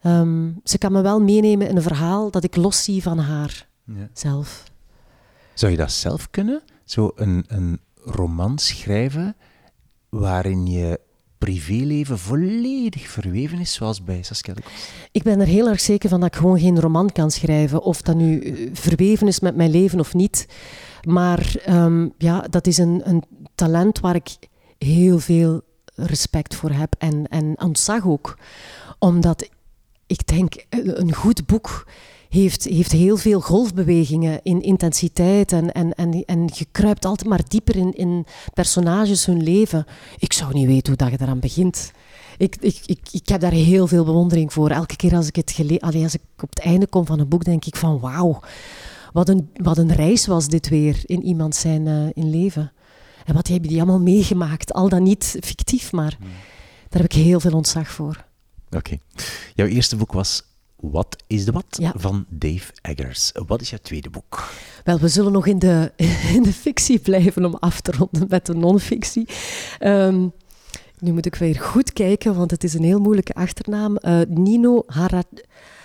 Ehm, 0.00 0.50
ze 0.64 0.78
kan 0.78 0.92
me 0.92 1.00
wel 1.00 1.20
meenemen 1.20 1.68
in 1.68 1.76
een 1.76 1.82
verhaal 1.82 2.30
dat 2.30 2.44
ik 2.44 2.56
los 2.56 2.84
zie 2.84 3.02
van 3.02 3.18
haar 3.18 3.68
Ja. 3.84 4.08
zelf. 4.12 4.70
Zou 5.54 5.72
je 5.72 5.78
dat 5.78 5.92
zelf 5.92 6.30
kunnen? 6.30 6.62
Zo 6.84 7.10
een, 7.14 7.44
een 7.48 7.80
roman 8.04 8.58
schrijven 8.58 9.36
waarin 10.08 10.66
je 10.66 11.00
privéleven 11.38 12.18
volledig 12.18 13.08
verweven 13.08 13.58
is, 13.58 13.72
zoals 13.72 14.04
bij 14.04 14.22
Saskia? 14.22 14.54
Ik 15.12 15.22
ben 15.22 15.40
er 15.40 15.46
heel 15.46 15.68
erg 15.68 15.80
zeker 15.80 16.08
van 16.08 16.20
dat 16.20 16.28
ik 16.28 16.40
gewoon 16.40 16.58
geen 16.58 16.80
roman 16.80 17.12
kan 17.12 17.30
schrijven. 17.30 17.82
Of 17.82 18.02
dat 18.02 18.16
nu 18.16 18.40
eh, 18.40 18.70
verweven 18.72 19.26
is 19.26 19.40
met 19.40 19.56
mijn 19.56 19.70
leven 19.70 20.00
of 20.00 20.14
niet. 20.14 20.46
Maar 21.06 21.54
ehm, 21.64 22.08
ja, 22.18 22.40
dat 22.40 22.66
is 22.66 22.78
een, 22.78 23.00
een 23.04 23.22
talent 23.54 24.00
waar 24.00 24.14
ik 24.14 24.38
heel 24.78 25.18
veel 25.18 25.62
respect 25.94 26.54
voor 26.54 26.70
heb. 26.70 26.94
En, 26.98 27.28
en 27.28 27.60
ontzag 27.60 28.06
ook. 28.06 28.38
Omdat 28.98 29.48
ik 30.06 30.26
denk, 30.26 30.54
eh, 30.68 30.80
een 30.84 31.14
goed 31.14 31.46
boek 31.46 31.86
heeft, 32.32 32.64
heeft 32.64 32.92
heel 32.92 33.16
veel 33.16 33.40
golfbewegingen 33.40 34.40
in 34.42 34.60
intensiteit. 34.60 35.52
En, 35.52 35.72
en, 35.72 35.94
en, 35.94 36.24
en 36.24 36.48
je 36.54 36.66
kruipt 36.72 37.04
altijd 37.04 37.28
maar 37.28 37.40
dieper 37.48 37.76
in, 37.76 37.92
in 37.92 38.26
personages 38.54 39.26
hun 39.26 39.42
leven. 39.42 39.84
Ik 40.18 40.32
zou 40.32 40.52
niet 40.52 40.66
weten 40.66 40.86
hoe 40.86 40.96
dat 40.96 41.10
je 41.10 41.24
eraan 41.24 41.40
begint. 41.40 41.92
Ik, 42.38 42.56
ik, 42.60 42.80
ik, 42.84 42.98
ik 43.10 43.28
heb 43.28 43.40
daar 43.40 43.52
heel 43.52 43.86
veel 43.86 44.04
bewondering 44.04 44.52
voor. 44.52 44.70
Elke 44.70 44.96
keer 44.96 45.14
als 45.14 45.26
ik, 45.26 45.36
het 45.36 45.50
gele 45.50 45.80
Allee, 45.80 46.02
als 46.02 46.14
ik 46.14 46.20
op 46.42 46.48
het 46.48 46.58
einde 46.58 46.86
kom 46.86 47.06
van 47.06 47.20
een 47.20 47.28
boek, 47.28 47.44
denk 47.44 47.64
ik 47.64 47.76
van 47.76 48.00
wauw, 48.00 48.40
wat 49.12 49.28
een, 49.28 49.50
wat 49.54 49.78
een 49.78 49.92
reis 49.92 50.26
was 50.26 50.48
dit 50.48 50.68
weer 50.68 51.00
in 51.04 51.22
iemand 51.22 51.54
zijn 51.54 51.86
eh, 51.86 52.06
in 52.12 52.30
leven. 52.30 52.72
En 53.24 53.34
wat 53.34 53.48
hebben 53.48 53.68
die 53.68 53.78
allemaal 53.78 54.00
meegemaakt? 54.00 54.72
Al 54.72 54.88
dan 54.88 55.02
niet 55.02 55.36
fictief, 55.40 55.92
maar 55.92 56.16
daar 56.88 57.02
heb 57.02 57.12
ik 57.12 57.12
heel 57.12 57.40
veel 57.40 57.52
ontzag 57.52 57.88
voor. 57.88 58.24
Oké. 58.70 58.96
Jouw 59.54 59.66
eerste 59.66 59.96
boek 59.96 60.12
was 60.12 60.42
Wat 60.90 61.16
is 61.26 61.44
de 61.44 61.52
Wat? 61.52 61.64
Ja. 61.70 61.92
van 61.96 62.24
Dave 62.28 62.72
Eggers. 62.82 63.30
Wat 63.46 63.60
is 63.60 63.70
jouw 63.70 63.78
tweede 63.82 64.10
boek? 64.10 64.52
Wel, 64.84 64.98
we 64.98 65.08
zullen 65.08 65.32
nog 65.32 65.46
in 65.46 65.58
de, 65.58 65.92
in 66.36 66.42
de 66.42 66.52
fictie 66.52 66.98
blijven 66.98 67.44
om 67.44 67.54
af 67.54 67.80
te 67.80 67.92
ronden 67.98 68.26
met 68.28 68.46
de 68.46 68.54
non-fictie. 68.54 69.28
Ehm, 69.78 70.26
nu 70.98 71.12
moet 71.12 71.26
ik 71.26 71.34
weer 71.34 71.60
goed 71.60 71.92
kijken, 71.92 72.34
want 72.34 72.50
het 72.50 72.64
is 72.64 72.74
een 72.74 72.82
heel 72.82 72.98
moeilijke 72.98 73.34
achternaam. 73.34 73.96
Eh, 73.96 74.20
Nino 74.28 74.82
Hara, 74.86 75.22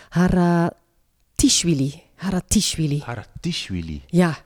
Haratishvili. 0.10 2.02
Haratishvili. 2.16 3.02
Haratishvili. 3.06 4.02
Ja. 4.08 4.38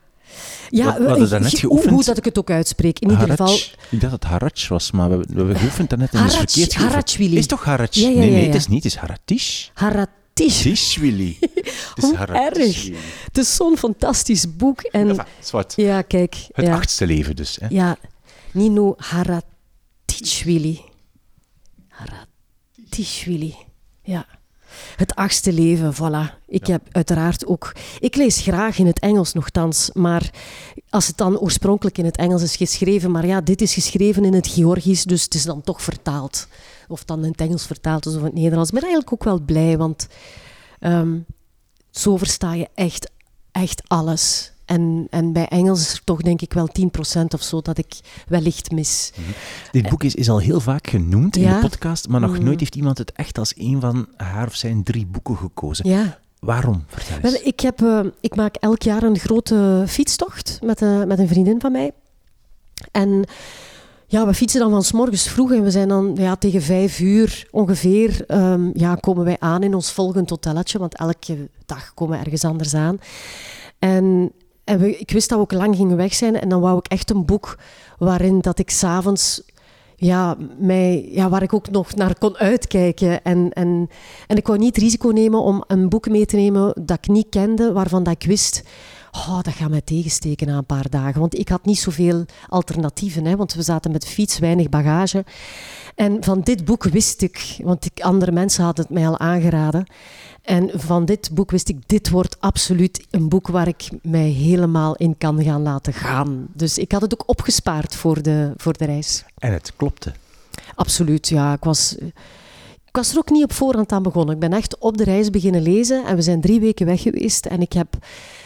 Ja, 0.70 0.92
We- 0.94 1.00
we 1.02 1.08
hadden 1.08 1.28
daarnet 1.30 1.50
ge- 1.50 1.56
geoefend. 1.56 1.90
Hoe, 1.92 2.04
dat 2.04 2.16
ik 2.16 2.24
het 2.24 2.38
ook 2.38 2.50
uitspreek. 2.50 2.98
In 2.98 3.10
ieder 3.10 3.28
geval. 3.28 3.54
Ik 3.54 3.76
dacht 3.90 4.00
dat 4.00 4.10
het 4.12 4.24
Harach 4.24 4.68
was, 4.68 4.90
maar 4.90 5.10
we, 5.10 5.16
we 5.28 5.34
hebben 5.36 5.56
geoefend 5.56 5.88
daarnet 5.90 6.12
en 6.12 6.18
het 6.18 6.28
is 6.30 6.36
verkeerd 6.36 6.72
geoefend. 6.72 6.92
Harachwili. 6.92 7.36
Is 7.36 7.46
toch 7.46 7.64
Harach? 7.64 7.94
Ja, 7.94 8.08
ja, 8.08 8.18
nee, 8.18 8.30
nee, 8.30 8.44
het 8.46 8.54
is 8.54 8.66
niet. 8.66 8.82
Het 8.84 8.92
is 8.92 8.98
Haratish. 8.98 9.68
Haratish. 9.74 10.20
Is 11.94 12.04
Hoe 12.04 12.16
Haratishvili. 12.16 12.96
Het 13.24 13.38
is 13.38 13.54
zo'n 13.56 13.76
fantastisch 13.78 14.56
boek. 14.56 14.80
En 14.80 15.08
Enfin, 15.08 15.24
zwart. 15.40 15.72
ja, 15.76 16.02
kijk. 16.02 16.36
Het 16.52 16.66
ja. 16.66 16.74
achtste 16.74 17.06
leven 17.06 17.36
dus. 17.36 17.56
Hè? 17.60 17.66
Ja, 17.70 17.96
Nino 18.52 18.94
Haratishvili. 18.96 20.80
Haratishvili. 21.88 23.54
Ja. 24.02 24.26
Het 24.96 25.14
achtste 25.14 25.52
leven, 25.52 25.94
voilà. 25.94 26.40
Ik 26.46 26.66
heb 26.66 26.82
uiteraard 26.90 27.46
ook... 27.46 27.72
Ik 27.98 28.16
lees 28.16 28.40
graag 28.40 28.78
in 28.78 28.86
het 28.86 28.98
Engels 28.98 29.32
nogthans, 29.32 29.90
maar 29.92 30.30
als 30.90 31.06
het 31.06 31.16
dan 31.16 31.38
oorspronkelijk 31.38 31.98
in 31.98 32.04
het 32.04 32.16
Engels 32.16 32.42
is 32.42 32.56
geschreven, 32.56 33.10
maar 33.10 33.26
ja, 33.26 33.40
dit 33.40 33.60
is 33.60 33.74
geschreven 33.74 34.24
in 34.24 34.34
het 34.34 34.48
Georgisch, 34.48 35.04
dus 35.04 35.22
het 35.22 35.34
is 35.34 35.44
dan 35.44 35.62
toch 35.62 35.82
vertaald. 35.82 36.46
Of 36.88 37.04
dan 37.04 37.24
in 37.24 37.30
het 37.30 37.40
Engels 37.40 37.66
vertaald 37.66 38.06
is 38.06 38.12
of 38.12 38.18
in 38.18 38.24
het 38.24 38.34
Nederlands. 38.34 38.68
Ik 38.68 38.74
ben 38.74 38.84
eigenlijk 38.88 39.12
ook 39.12 39.24
wel 39.24 39.40
blij, 39.40 39.78
want 39.78 40.06
ehm, 40.80 41.18
zo 41.90 42.16
versta 42.16 42.54
je 42.54 42.68
echt, 42.74 43.10
echt 43.52 43.82
alles. 43.86 44.51
En, 44.72 45.06
en 45.10 45.32
bij 45.32 45.48
Engels 45.48 45.80
is 45.80 45.92
er 45.92 46.04
toch 46.04 46.20
denk 46.20 46.40
ik 46.40 46.52
wel 46.52 46.68
10% 47.20 47.24
of 47.28 47.42
zo 47.42 47.60
dat 47.60 47.78
ik 47.78 48.00
wellicht 48.28 48.70
mis. 48.70 49.12
Dit 49.70 49.88
boek 49.88 50.02
is, 50.04 50.14
is 50.14 50.28
al 50.30 50.38
heel 50.38 50.60
vaak 50.60 50.86
genoemd 50.86 51.36
in 51.36 51.48
de 51.48 51.58
podcast, 51.60 52.08
maar 52.08 52.20
nog 52.20 52.38
Mm. 52.38 52.44
nooit 52.44 52.60
heeft 52.60 52.74
iemand 52.74 52.98
het 52.98 53.12
echt 53.12 53.38
als 53.38 53.52
een 53.56 53.80
van 53.80 54.06
haar 54.16 54.46
of 54.46 54.54
zijn 54.54 54.82
drie 54.82 55.06
boeken 55.06 55.36
gekozen. 55.36 55.88
Ja. 55.88 56.18
Waarom? 56.38 56.84
Wel, 57.22 57.32
ik, 57.42 57.60
heb, 57.60 57.82
eh, 57.82 58.00
ik 58.20 58.34
maak 58.36 58.56
elk 58.56 58.82
jaar 58.82 59.02
een 59.02 59.18
grote 59.18 59.84
fietstocht 59.88 60.58
met, 60.62 60.82
eh, 60.82 61.04
met 61.04 61.18
een 61.18 61.28
vriendin 61.28 61.60
van 61.60 61.72
mij. 61.72 61.90
En 62.90 63.24
Ja, 64.06 64.26
we 64.26 64.34
fietsen 64.34 64.60
dan 64.60 64.70
van 64.70 64.82
s 64.82 64.92
morgens 64.92 65.28
vroeg 65.28 65.52
en 65.52 65.62
we 65.62 65.70
zijn 65.70 65.88
dan 65.88 66.12
ja, 66.14 66.36
tegen 66.36 66.62
vijf 66.62 67.00
uur 67.00 67.48
ongeveer 67.50 68.24
ehm, 68.26 68.70
ja, 68.74 68.94
komen 68.94 69.24
wij 69.24 69.36
aan 69.38 69.62
in 69.62 69.74
ons 69.74 69.92
volgend 69.92 70.30
hotelletje, 70.30 70.78
want 70.78 70.96
elke 70.96 71.48
dag 71.66 71.94
komen 71.94 72.18
we 72.18 72.24
ergens 72.24 72.44
anders 72.44 72.74
aan. 72.74 72.98
En, 73.78 74.32
ik 74.98 75.10
wist 75.10 75.28
dat 75.28 75.38
we 75.38 75.44
ook 75.44 75.52
lang 75.52 75.76
gingen 75.76 75.96
weg 75.96 76.14
zijn 76.14 76.40
en 76.40 76.48
dan 76.48 76.60
wou 76.60 76.78
ik 76.78 76.86
echt 76.86 77.10
een 77.10 77.24
boek 77.24 77.58
waarin 77.98 78.40
dat 78.40 78.58
ik 78.58 78.70
s'avonds 78.70 79.42
ja, 79.96 80.36
mij, 80.58 81.08
ja, 81.10 81.28
waar 81.28 81.42
ik 81.42 81.52
ook 81.52 81.70
nog 81.70 81.94
naar 81.94 82.18
kon 82.18 82.36
uitkijken. 82.36 83.24
En, 83.24 83.52
en, 83.52 83.88
en 84.26 84.36
ik 84.36 84.46
wou 84.46 84.58
niet 84.58 84.74
het 84.74 84.84
risico 84.84 85.08
nemen 85.08 85.40
om 85.40 85.64
een 85.66 85.88
boek 85.88 86.08
mee 86.08 86.26
te 86.26 86.36
nemen 86.36 86.74
dat 86.84 86.98
ik 86.98 87.08
niet 87.08 87.26
kende, 87.30 87.72
waarvan 87.72 88.02
dat 88.02 88.14
ik 88.14 88.26
wist 88.26 88.62
oh, 89.12 89.42
dat 89.42 89.54
gaat 89.54 89.70
mij 89.70 89.80
tegensteken 89.80 90.46
na 90.46 90.56
een 90.56 90.64
paar 90.64 90.90
dagen. 90.90 91.20
Want 91.20 91.38
ik 91.38 91.48
had 91.48 91.64
niet 91.64 91.78
zoveel 91.78 92.24
alternatieven, 92.48 93.24
hè, 93.24 93.36
want 93.36 93.54
we 93.54 93.62
zaten 93.62 93.92
met 93.92 94.06
fiets, 94.06 94.38
weinig 94.38 94.68
bagage. 94.68 95.24
En 95.94 96.24
van 96.24 96.40
dit 96.40 96.64
boek 96.64 96.84
wist 96.84 97.22
ik, 97.22 97.58
want 97.62 97.84
ik, 97.84 98.00
andere 98.00 98.32
mensen 98.32 98.64
hadden 98.64 98.84
het 98.84 98.94
mij 98.94 99.08
al 99.08 99.18
aangeraden. 99.18 99.86
En 100.42 100.70
van 100.74 101.04
dit 101.04 101.30
boek 101.32 101.50
wist 101.50 101.68
ik, 101.68 101.88
dit 101.88 102.10
wordt 102.10 102.36
absoluut 102.40 103.06
een 103.10 103.28
boek 103.28 103.48
waar 103.48 103.68
ik 103.68 103.88
mij 104.02 104.28
helemaal 104.28 104.96
in 104.96 105.18
kan 105.18 105.42
gaan 105.42 105.62
laten 105.62 105.92
gaan. 105.92 106.46
Dus 106.54 106.78
ik 106.78 106.92
had 106.92 107.00
het 107.00 107.12
ook 107.12 107.28
opgespaard 107.28 107.94
voor 107.94 108.22
de, 108.22 108.52
voor 108.56 108.72
de 108.72 108.84
reis. 108.84 109.24
En 109.38 109.52
het 109.52 109.72
klopte? 109.76 110.12
Absoluut, 110.74 111.28
ja. 111.28 111.52
Ik 111.52 111.64
was, 111.64 111.96
ik 112.92 112.98
was 112.98 113.12
er 113.12 113.18
ook 113.18 113.30
niet 113.30 113.44
op 113.44 113.52
voorhand 113.52 113.92
aan 113.92 114.02
begonnen. 114.02 114.34
Ik 114.34 114.40
ben 114.40 114.52
echt 114.52 114.78
op 114.78 114.96
de 114.96 115.04
reis 115.04 115.30
beginnen 115.30 115.62
lezen 115.62 116.04
en 116.04 116.16
we 116.16 116.22
zijn 116.22 116.40
drie 116.40 116.60
weken 116.60 116.86
weg 116.86 117.02
geweest. 117.02 117.46
En 117.46 117.60
ik 117.60 117.72
heb, 117.72 117.96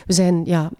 we 0.06 0.12
zijn 0.12 0.44
ja, 0.44 0.70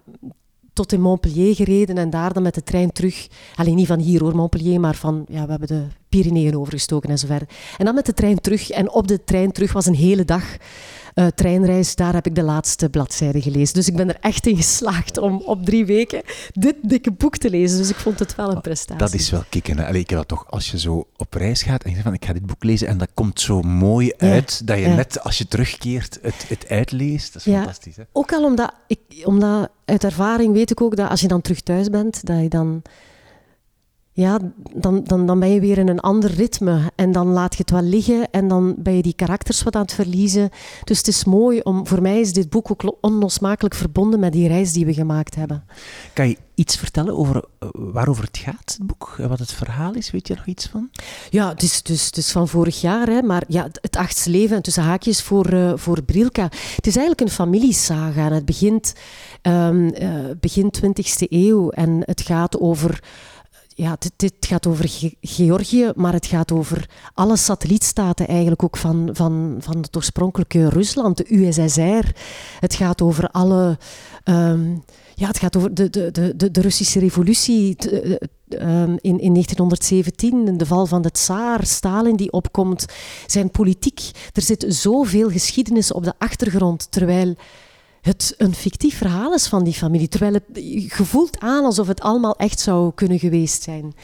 tot 0.72 0.92
in 0.92 1.00
Montpellier 1.00 1.54
gereden 1.54 1.98
en 1.98 2.10
daar 2.10 2.32
dan 2.32 2.42
met 2.42 2.54
de 2.54 2.62
trein 2.62 2.92
terug. 2.92 3.28
Alleen 3.54 3.74
niet 3.74 3.86
van 3.86 3.98
hier 3.98 4.22
hoor, 4.22 4.36
Montpellier, 4.36 4.80
maar 4.80 4.94
van, 4.94 5.24
ja, 5.28 5.44
we 5.44 5.50
hebben 5.50 5.68
de 5.68 5.86
Pyreneeën 6.08 6.56
overgestoken 6.56 7.10
en 7.10 7.18
zo 7.18 7.26
verder. 7.26 7.48
En 7.78 7.84
dan 7.84 7.94
met 7.94 8.06
de 8.06 8.14
trein 8.14 8.40
terug. 8.40 8.70
En 8.70 8.90
op 8.90 9.08
de 9.08 9.24
trein 9.24 9.52
terug 9.52 9.72
was 9.72 9.86
een 9.86 9.94
hele 9.94 10.24
dag 10.24 10.56
uh, 11.16 11.26
treinreis, 11.26 11.94
daar 11.94 12.14
heb 12.14 12.26
ik 12.26 12.34
de 12.34 12.42
laatste 12.42 12.88
bladzijde 12.88 13.42
gelezen. 13.42 13.74
Dus 13.74 13.88
ik 13.88 13.96
ben 13.96 14.08
er 14.08 14.16
echt 14.20 14.46
in 14.46 14.56
geslaagd 14.56 15.18
om 15.18 15.40
op 15.40 15.64
drie 15.64 15.86
weken 15.86 16.22
dit 16.52 16.76
dikke 16.82 17.12
boek 17.12 17.36
te 17.36 17.50
lezen. 17.50 17.78
Dus 17.78 17.90
ik 17.90 17.96
vond 17.96 18.18
het 18.18 18.34
wel 18.34 18.50
een 18.50 18.60
prestatie. 18.60 18.98
Dat 18.98 19.14
is 19.14 19.30
wel 19.30 19.44
kicken. 19.48 19.78
Hè? 19.78 19.94
ik 19.94 20.10
heb 20.10 20.18
dat 20.18 20.28
toch, 20.28 20.50
als 20.50 20.70
je 20.70 20.78
zo 20.78 21.06
op 21.16 21.34
reis 21.34 21.62
gaat 21.62 21.82
en 21.82 21.88
je 21.88 21.94
zegt 21.94 22.06
van 22.06 22.14
ik 22.14 22.24
ga 22.24 22.32
dit 22.32 22.46
boek 22.46 22.64
lezen 22.64 22.88
en 22.88 22.98
dat 22.98 23.08
komt 23.14 23.40
zo 23.40 23.62
mooi 23.62 24.12
uit, 24.16 24.66
dat 24.66 24.78
je 24.78 24.86
net 24.86 25.22
als 25.22 25.38
je 25.38 25.48
terugkeert 25.48 26.18
het, 26.22 26.44
het 26.48 26.68
uitleest. 26.68 27.32
Dat 27.32 27.46
is 27.46 27.52
fantastisch. 27.52 27.96
Hè? 27.96 28.02
Ook 28.12 28.32
al 28.32 28.44
omdat, 28.44 28.72
ik, 28.86 29.00
omdat 29.24 29.70
uit 29.84 30.04
ervaring 30.04 30.52
weet 30.52 30.70
ik 30.70 30.80
ook 30.80 30.96
dat 30.96 31.10
als 31.10 31.20
je 31.20 31.28
dan 31.28 31.40
terug 31.40 31.60
thuis 31.60 31.88
bent, 31.90 32.26
dat 32.26 32.40
je 32.40 32.48
dan 32.48 32.82
ja, 34.16 34.38
dan, 34.74 35.04
dan, 35.04 35.26
dan 35.26 35.40
ben 35.40 35.50
je 35.50 35.60
weer 35.60 35.78
in 35.78 35.88
een 35.88 36.00
ander 36.00 36.30
ritme. 36.30 36.92
En 36.94 37.12
dan 37.12 37.26
laat 37.26 37.52
je 37.52 37.60
het 37.60 37.70
wel 37.70 37.82
liggen 37.82 38.30
en 38.30 38.48
dan 38.48 38.74
ben 38.78 38.96
je 38.96 39.02
die 39.02 39.14
karakters 39.14 39.62
wat 39.62 39.74
aan 39.74 39.82
het 39.82 39.92
verliezen. 39.92 40.50
Dus 40.84 40.98
het 40.98 41.06
is 41.06 41.24
mooi 41.24 41.60
om, 41.60 41.86
voor 41.86 42.02
mij 42.02 42.20
is 42.20 42.32
dit 42.32 42.50
boek 42.50 42.70
ook 42.70 42.96
onlosmakelijk 43.00 43.74
verbonden 43.74 44.20
met 44.20 44.32
die 44.32 44.48
reis 44.48 44.72
die 44.72 44.86
we 44.86 44.94
gemaakt 44.94 45.34
hebben. 45.34 45.64
Kan 46.12 46.28
je 46.28 46.36
iets 46.54 46.76
vertellen 46.76 47.16
over 47.16 47.36
uh, 47.36 47.68
waarover 47.72 48.24
het 48.24 48.38
gaat, 48.38 48.74
het 48.78 48.86
boek? 48.86 49.14
Wat 49.28 49.38
het 49.38 49.52
verhaal 49.52 49.94
is? 49.94 50.10
Weet 50.10 50.26
je 50.26 50.32
er 50.32 50.38
nog 50.38 50.48
iets 50.48 50.66
van? 50.66 50.90
Ja, 51.30 51.48
het 51.48 51.62
is, 51.62 51.82
dus, 51.82 52.06
het 52.06 52.16
is 52.16 52.32
van 52.32 52.48
vorig 52.48 52.80
jaar, 52.80 53.06
hè, 53.06 53.22
maar 53.22 53.44
ja, 53.48 53.68
het 53.80 53.96
achtste 53.96 54.30
leven 54.30 54.56
en 54.56 54.62
tussen 54.62 54.82
haakjes 54.82 55.22
voor, 55.22 55.52
uh, 55.52 55.72
voor 55.74 56.02
Brilka. 56.02 56.42
Het 56.76 56.86
is 56.86 56.96
eigenlijk 56.96 57.20
een 57.20 57.36
familiesaga 57.36 58.26
en 58.26 58.32
het 58.32 58.44
begint, 58.44 58.94
um, 59.42 59.84
uh, 59.84 60.14
begin 60.40 60.72
20e 60.76 61.28
eeuw 61.28 61.70
en 61.70 62.02
het 62.04 62.20
gaat 62.20 62.60
over 62.60 63.00
ja, 63.76 63.96
dit, 64.16 64.34
gaat 64.40 64.66
over 64.66 65.14
Georgië, 65.20 65.92
maar 65.94 66.12
het 66.12 66.26
gaat 66.26 66.52
over 66.52 66.88
alle 67.14 67.36
satellietstaten 67.36 68.26
eigenlijk 68.26 68.62
ook 68.62 68.76
van, 68.76 69.08
van, 69.12 69.56
van 69.58 69.76
het 69.76 69.96
oorspronkelijke 69.96 70.68
Rusland, 70.68 71.16
de 71.16 71.34
USSR. 71.34 72.10
Het 72.60 72.74
gaat 72.74 73.02
over 73.02 73.28
alle... 73.28 73.78
Um, 74.24 74.84
ja, 75.14 75.26
het 75.26 75.38
gaat 75.38 75.56
over 75.56 75.74
de, 75.74 75.90
de, 75.90 76.10
de, 76.36 76.50
de 76.50 76.60
Russische 76.60 76.98
revolutie 76.98 77.76
uh, 77.90 78.14
um, 78.48 78.98
in, 79.00 79.18
in 79.20 79.32
1917, 79.32 80.56
de 80.56 80.66
val 80.66 80.86
van 80.86 81.02
de 81.02 81.10
tsaar, 81.10 81.66
Stalin 81.66 82.16
die 82.16 82.32
opkomt, 82.32 82.86
zijn 83.26 83.50
politiek. 83.50 84.00
Er 84.32 84.42
zit 84.42 84.64
zoveel 84.68 85.30
geschiedenis 85.30 85.92
op 85.92 86.04
de 86.04 86.14
achtergrond, 86.18 86.90
terwijl 86.90 87.34
het 88.06 88.34
een 88.38 88.54
fictief 88.54 88.96
verhaal 88.96 89.34
is 89.34 89.46
van 89.46 89.64
die 89.64 89.72
familie. 89.72 90.08
Terwijl 90.08 90.32
het 90.32 90.44
gevoelt 90.92 91.40
aan 91.40 91.64
alsof 91.64 91.86
het 91.86 92.00
allemaal 92.00 92.36
echt 92.36 92.60
zou 92.60 92.92
kunnen 92.94 93.18
geweest 93.18 93.62
zijn. 93.62 93.94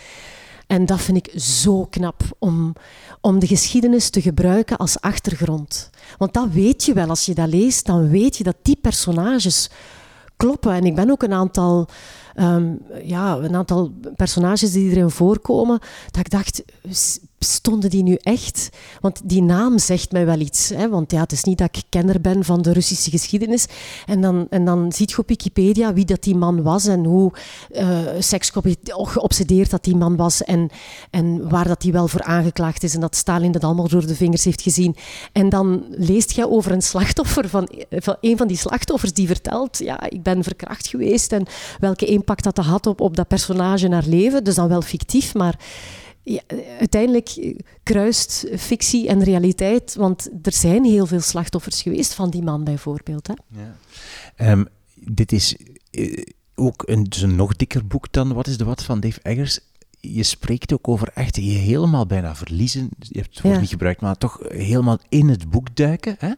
En 0.67 0.87
dat 0.87 1.01
vind 1.01 1.17
ik 1.17 1.41
zo 1.41 1.87
knap, 1.91 2.23
om, 2.38 2.73
om 3.21 3.38
de 3.38 3.47
geschiedenis 3.47 4.11
te 4.11 4.21
gebruiken 4.21 4.77
als 4.77 5.01
achtergrond. 5.01 5.91
Want 6.19 6.33
dat 6.33 6.49
weet 6.51 6.85
je 6.85 6.93
wel, 6.93 7.09
als 7.09 7.27
je 7.27 7.35
dat 7.35 7.49
leest, 7.49 7.87
dan 7.87 8.09
weet 8.09 8.37
je 8.37 8.45
dat 8.45 8.57
die 8.62 8.79
personages 8.81 9.71
kloppen. 10.37 10.73
En 10.73 10.85
ik 10.85 10.95
ben 10.95 11.11
ook 11.11 11.23
een 11.23 11.33
aantal, 11.33 11.88
um, 12.37 12.81
ja, 13.05 13.37
een 13.37 13.57
aantal 13.57 13.92
personages 14.16 14.73
die 14.73 14.90
erin 14.90 15.11
voorkomen, 15.11 15.79
dat 16.11 16.21
ik 16.21 16.31
dacht, 16.31 16.62
stonden 17.45 17.90
die 17.90 18.03
nu 18.03 18.14
echt? 18.14 18.68
Want 19.01 19.21
die 19.25 19.42
naam 19.42 19.79
zegt 19.79 20.12
mij 20.12 20.27
wel 20.27 20.38
iets. 20.38 20.68
Hè? 20.68 20.88
Want 20.88 21.12
ja, 21.12 21.21
het 21.21 21.33
is 21.33 21.45
niet 21.45 21.59
dat 21.59 21.77
ik 21.77 21.83
kenner 21.88 22.21
ben 22.21 22.45
van 22.45 22.62
de 22.62 22.73
Russische 22.73 23.11
geschiedenis. 23.11 23.66
En 24.07 24.21
dan, 24.21 24.47
en 24.51 24.64
dan 24.64 24.92
ziet 24.92 25.11
je 25.11 25.18
op 25.18 25.29
Wikipedia 25.29 25.92
wie 25.92 26.05
dat 26.05 26.23
die 26.23 26.37
man 26.37 26.62
was 26.62 26.87
en 26.87 27.05
hoe 27.05 27.33
uh, 27.71 27.99
geobsedeerd 28.85 29.71
dat 29.71 29.85
die 29.85 29.97
man 29.97 30.16
was 30.16 30.42
en, 30.42 30.71
en 31.11 31.49
waar 31.49 31.68
dat 31.68 31.83
hij 31.83 31.92
wel 31.92 32.09
voor 32.09 32.23
aangeklaagd 32.23 32.83
is 32.83 32.95
en 32.95 33.01
dat 33.01 33.16
Stalin 33.16 33.53
dat 33.53 33.64
allemaal 33.64 33.88
door 33.88 34.07
de 34.07 34.14
vingers 34.14 34.45
heeft 34.45 34.62
gezien. 34.62 34.97
En 35.33 35.49
dan 35.49 35.85
leest 35.88 36.33
je 36.33 36.51
over 36.51 36.73
een 36.73 36.83
slachtoffer 36.83 37.49
van, 37.49 37.68
van 37.90 38.16
een 38.21 38.37
van 38.37 38.47
die 38.47 38.57
slachtoffers 38.57 39.12
die 39.12 39.27
vertelt, 39.27 39.79
ja, 39.79 40.11
ik 40.11 40.23
ben 40.23 40.42
verkracht 40.42 40.87
geweest 40.87 41.33
en 41.33 41.47
welke 41.81 42.07
impact 42.23 42.45
dat 42.45 42.57
had 42.57 42.87
op, 42.87 43.01
op 43.01 43.17
dat 43.17 43.29
personage 43.29 43.89
naar 43.89 44.07
leven. 44.07 44.45
Dus 44.45 44.55
dan 44.55 44.69
wel 44.69 44.83
fictief, 44.83 45.35
maar 45.35 45.59
ja, 46.23 46.41
uiteindelijk 46.79 47.55
kruist 47.83 48.47
fictie 48.57 49.09
en 49.09 49.23
realiteit, 49.23 49.95
want 49.95 50.31
er 50.43 50.53
zijn 50.53 50.85
heel 50.85 51.07
veel 51.07 51.21
slachtoffers 51.21 51.83
geweest 51.83 52.15
van 52.15 52.31
die 52.31 52.43
man 52.43 52.65
bijvoorbeeld. 52.65 53.27
Hè? 53.27 53.35
Ja. 53.49 54.51
Um, 54.51 54.67
dit 54.95 55.33
is 55.33 55.57
uh, 55.91 56.23
ook 56.55 56.83
een, 56.87 57.05
dus 57.05 57.23
een 57.23 57.37
nog 57.37 57.57
dikker 57.57 57.87
boek 57.87 58.13
dan 58.13 58.33
Wat 58.33 58.47
is 58.47 58.57
de 58.57 58.65
Wat 58.65 58.83
van 58.83 59.01
Dave 59.01 59.21
Eggers. 59.23 59.61
Je 60.01 60.23
spreekt 60.23 60.73
ook 60.73 60.89
over 60.89 61.11
echt 61.15 61.37
je 61.37 61.43
helemaal 61.43 62.07
bijna 62.07 62.35
verliezen. 62.37 62.89
Je 62.99 63.19
hebt 63.19 63.35
het 63.35 63.43
woord 63.43 63.61
niet 63.61 63.69
gebruikt, 63.69 64.01
maar 64.01 64.19
toch 64.19 64.39
helemaal 64.49 64.99
in 65.09 65.29
het 65.29 65.51
boek 65.51 65.77
duiken. 65.77 66.17
Hè? 66.19 66.33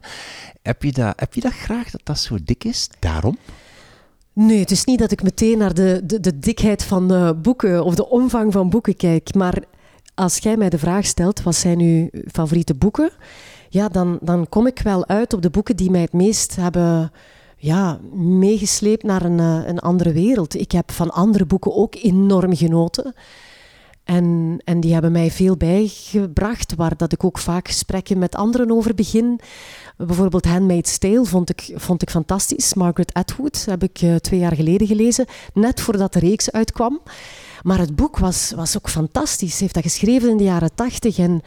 Heb, 0.61 0.83
je 0.83 0.91
dat, 0.91 1.19
heb 1.19 1.33
je 1.33 1.41
dat 1.41 1.53
graag 1.53 1.91
dat 1.91 2.01
dat 2.03 2.19
zo 2.19 2.37
dik 2.43 2.63
is? 2.63 2.89
Daarom? 2.99 3.37
Nee, 4.35 4.59
het 4.59 4.71
is 4.71 4.85
niet 4.85 4.99
dat 4.99 5.11
ik 5.11 5.23
meteen 5.23 5.57
naar 5.57 5.73
de, 5.73 6.01
de, 6.03 6.19
de 6.19 6.39
dikheid 6.39 6.83
van 6.83 7.35
boeken 7.41 7.83
of 7.83 7.95
de 7.95 8.09
omvang 8.09 8.51
van 8.53 8.69
boeken 8.69 8.95
kijk. 8.95 9.33
Maar 9.33 9.63
als 10.15 10.37
jij 10.37 10.57
mij 10.57 10.69
de 10.69 10.77
vraag 10.77 11.05
stelt, 11.05 11.43
wat 11.43 11.55
zijn 11.55 11.79
uw 11.79 12.09
favoriete 12.31 12.73
boeken? 12.73 13.11
Ja, 13.69 13.89
dan, 13.89 14.17
dan 14.21 14.49
kom 14.49 14.67
ik 14.67 14.79
wel 14.79 15.07
uit 15.07 15.33
op 15.33 15.41
de 15.41 15.49
boeken 15.49 15.75
die 15.75 15.91
mij 15.91 16.01
het 16.01 16.13
meest 16.13 16.55
hebben 16.55 17.11
ja, 17.57 17.99
meegesleept 18.13 19.03
naar 19.03 19.25
een, 19.25 19.39
eh, 19.39 19.61
een 19.65 19.79
andere 19.79 20.11
wereld. 20.11 20.59
Ik 20.59 20.71
heb 20.71 20.91
van 20.91 21.11
andere 21.11 21.45
boeken 21.45 21.75
ook 21.75 21.95
enorm 21.95 22.55
genoten. 22.55 23.13
En, 24.03 24.57
en 24.63 24.79
die 24.79 24.93
hebben 24.93 25.11
mij 25.11 25.31
veel 25.31 25.57
bijgebracht, 25.57 26.75
waar 26.75 26.97
dat 26.97 27.11
ik 27.11 27.23
ook 27.23 27.37
vaak 27.37 27.67
gesprekken 27.67 28.17
met 28.17 28.35
anderen 28.35 28.71
over 28.71 28.95
begin. 28.95 29.39
Bijvoorbeeld 29.97 30.45
Handmaid's 30.45 30.97
Tale 30.97 31.25
vond 31.25 31.49
ik, 31.49 31.71
vond 31.75 32.01
ik 32.01 32.09
fantastisch. 32.09 32.73
Margaret 32.73 33.13
Atwood 33.13 33.65
heb 33.65 33.83
ik 33.83 34.01
uh, 34.01 34.15
twee 34.15 34.39
jaar 34.39 34.55
geleden 34.55 34.87
gelezen, 34.87 35.25
net 35.53 35.81
voordat 35.81 36.13
de 36.13 36.19
reeks 36.19 36.51
uitkwam. 36.51 37.01
Maar 37.61 37.79
het 37.79 37.95
boek 37.95 38.17
was, 38.17 38.51
was 38.55 38.77
ook 38.77 38.89
fantastisch. 38.89 39.57
Ze 39.57 39.61
heeft 39.61 39.73
dat 39.73 39.83
geschreven 39.83 40.29
in 40.29 40.37
de 40.37 40.43
jaren 40.43 40.75
tachtig. 40.75 41.17
En 41.17 41.41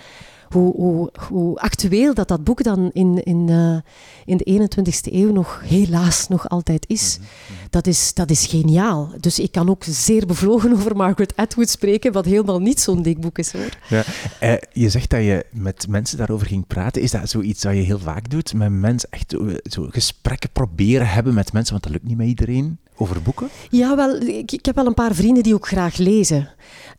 hoe, 0.49 0.75
hoe, 0.75 1.11
hoe, 1.29 1.59
actueel 1.59 2.15
dat 2.15 2.29
dat 2.29 2.45
boek 2.45 2.63
dan 2.63 2.91
in, 2.93 3.25
in, 3.25 3.49
uh, 3.49 3.77
in 4.25 4.37
de 4.37 4.69
21ste 4.69 5.13
eeuw 5.13 5.33
nog 5.33 5.63
helaas 5.65 6.29
nog 6.29 6.49
altijd 6.49 6.85
is. 6.89 7.19
Mhm, 7.19 7.29
mhm. 7.53 7.67
Dat 7.71 7.87
is, 7.87 8.15
dat 8.15 8.31
is 8.31 8.47
geniaal. 8.47 9.13
Dus 9.21 9.39
ik 9.39 9.53
kan 9.53 9.71
ook 9.71 9.85
zeer 9.85 10.27
bevlogen 10.27 10.73
over 10.73 10.97
Margaret 10.97 11.37
Atwood 11.37 11.69
spreken, 11.69 12.13
wat 12.13 12.25
helemaal 12.25 12.61
niet 12.61 12.81
zo'n 12.81 13.03
dik 13.03 13.21
boek 13.21 13.39
is 13.39 13.53
hoor. 13.53 13.77
Ja, 13.89 14.05
eh, 14.41 14.55
je 14.73 14.89
zegt 14.89 15.11
dat 15.11 15.21
je 15.21 15.47
met 15.53 15.87
mensen 15.89 16.19
daarover 16.19 16.47
ging 16.47 16.67
praten. 16.67 17.03
Is 17.03 17.11
dat 17.11 17.31
zoiets 17.31 17.63
dat 17.63 17.75
je 17.75 17.81
heel 17.81 17.99
vaak 17.99 18.31
doet? 18.31 18.55
Met 18.55 18.71
mensen 18.71 19.09
echt 19.11 19.37
zo 19.63 19.87
gesprekken 19.91 20.51
proberen 20.53 21.09
hebben 21.09 21.35
met 21.35 21.53
mensen, 21.53 21.73
want 21.73 21.85
dat 21.85 21.93
lukt 21.93 22.07
niet 22.07 22.17
met 22.17 22.27
iedereen? 22.27 22.79
Over 22.97 23.23
boeken? 23.23 23.49
Ja, 23.71 23.97
wel, 23.97 24.21
ik, 24.21 24.53
ik 24.53 24.65
heb 24.65 24.75
wel 24.75 24.87
een 24.87 24.95
paar 24.95 25.15
vrienden 25.15 25.43
die 25.43 25.55
ook 25.55 25.67
graag 25.67 25.97
lezen. 25.97 26.49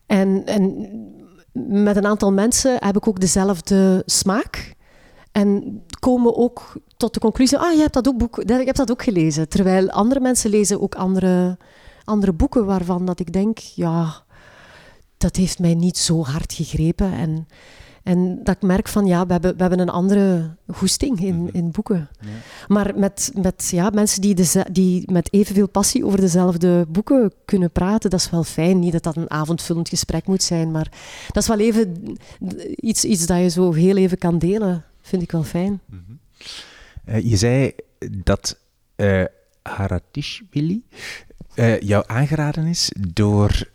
En, 0.06 0.46
en 0.46 0.88
met 1.54 1.96
een 1.96 2.06
aantal 2.06 2.32
mensen 2.32 2.76
heb 2.80 2.96
ik 2.96 3.08
ook 3.08 3.20
dezelfde 3.20 4.04
smaak. 4.06 4.76
En 5.32 5.82
komen 6.00 6.36
ook 6.36 6.74
tot 6.98 7.14
de 7.14 7.20
conclusie, 7.20 7.58
ah, 7.58 7.74
je 7.74 7.80
hebt 7.80 7.94
dat 7.94 8.08
ook, 8.08 8.18
boek, 8.18 8.40
ik 8.40 8.66
heb 8.66 8.76
dat 8.76 8.92
ook 8.92 9.04
gelezen. 9.04 9.50
Terwijl 9.50 9.90
andere 9.90 10.20
mensen 10.20 10.50
lezen 10.50 10.82
ook 10.82 10.96
andere, 10.96 11.58
andere 12.04 12.34
boeken 12.34 12.66
waarvan 12.66 13.06
dat 13.06 13.20
ik 13.20 13.34
denk, 13.34 13.58
ja, 13.58 14.24
dat 15.18 15.36
heeft 15.36 15.60
mij 15.60 15.74
niet 15.74 15.98
zo 15.98 16.24
hard 16.24 16.54
gegrepen. 16.54 17.14
En, 17.14 17.48
en 18.10 18.40
dat 18.44 18.56
ik 18.56 18.62
merk 18.62 18.88
van 18.88 19.06
ja, 19.06 19.26
we 19.26 19.32
hebben, 19.32 19.52
we 19.56 19.62
hebben 19.62 19.80
een 19.80 19.90
andere 19.90 20.56
goesting 20.72 21.20
in, 21.24 21.44
Mhm. 21.44 21.56
in 21.56 21.72
boeken. 21.72 22.10
Ja. 22.22 22.28
Maar 22.68 22.92
met, 23.00 23.32
met 23.42 23.70
ja, 23.72 23.90
mensen 23.90 24.22
die, 24.22 24.36
deze, 24.36 24.66
die 24.72 25.12
met 25.12 25.34
evenveel 25.34 25.68
passie 25.70 26.06
over 26.06 26.20
dezelfde 26.20 26.86
boeken 26.90 27.34
kunnen 27.46 27.72
praten, 27.72 28.10
dat 28.10 28.20
is 28.20 28.30
wel 28.30 28.44
fijn. 28.44 28.80
Niet 28.80 28.92
dat 28.92 29.04
dat 29.04 29.16
een 29.16 29.30
avondvullend 29.32 29.90
gesprek 29.90 30.28
moet 30.28 30.44
zijn, 30.44 30.72
maar 30.72 30.92
dat 31.32 31.44
is 31.44 31.48
wel 31.50 31.60
even 31.60 32.16
iets, 32.76 33.04
iets 33.06 33.26
dat 33.26 33.38
je 33.40 33.50
zo 33.50 33.74
heel 33.74 33.98
even 33.98 34.18
kan 34.18 34.40
delen. 34.40 34.84
Vind 35.02 35.22
ik 35.22 35.32
wel 35.32 35.44
fijn. 35.44 35.80
Eh, 37.06 37.30
je 37.30 37.38
zei 37.38 37.72
dat 38.24 38.58
eh 38.96 39.24
Haratishvili 39.62 40.84
eh, 41.56 41.80
jou 41.80 42.04
aangeraden 42.08 42.66
is 42.66 42.92
door 43.10 43.70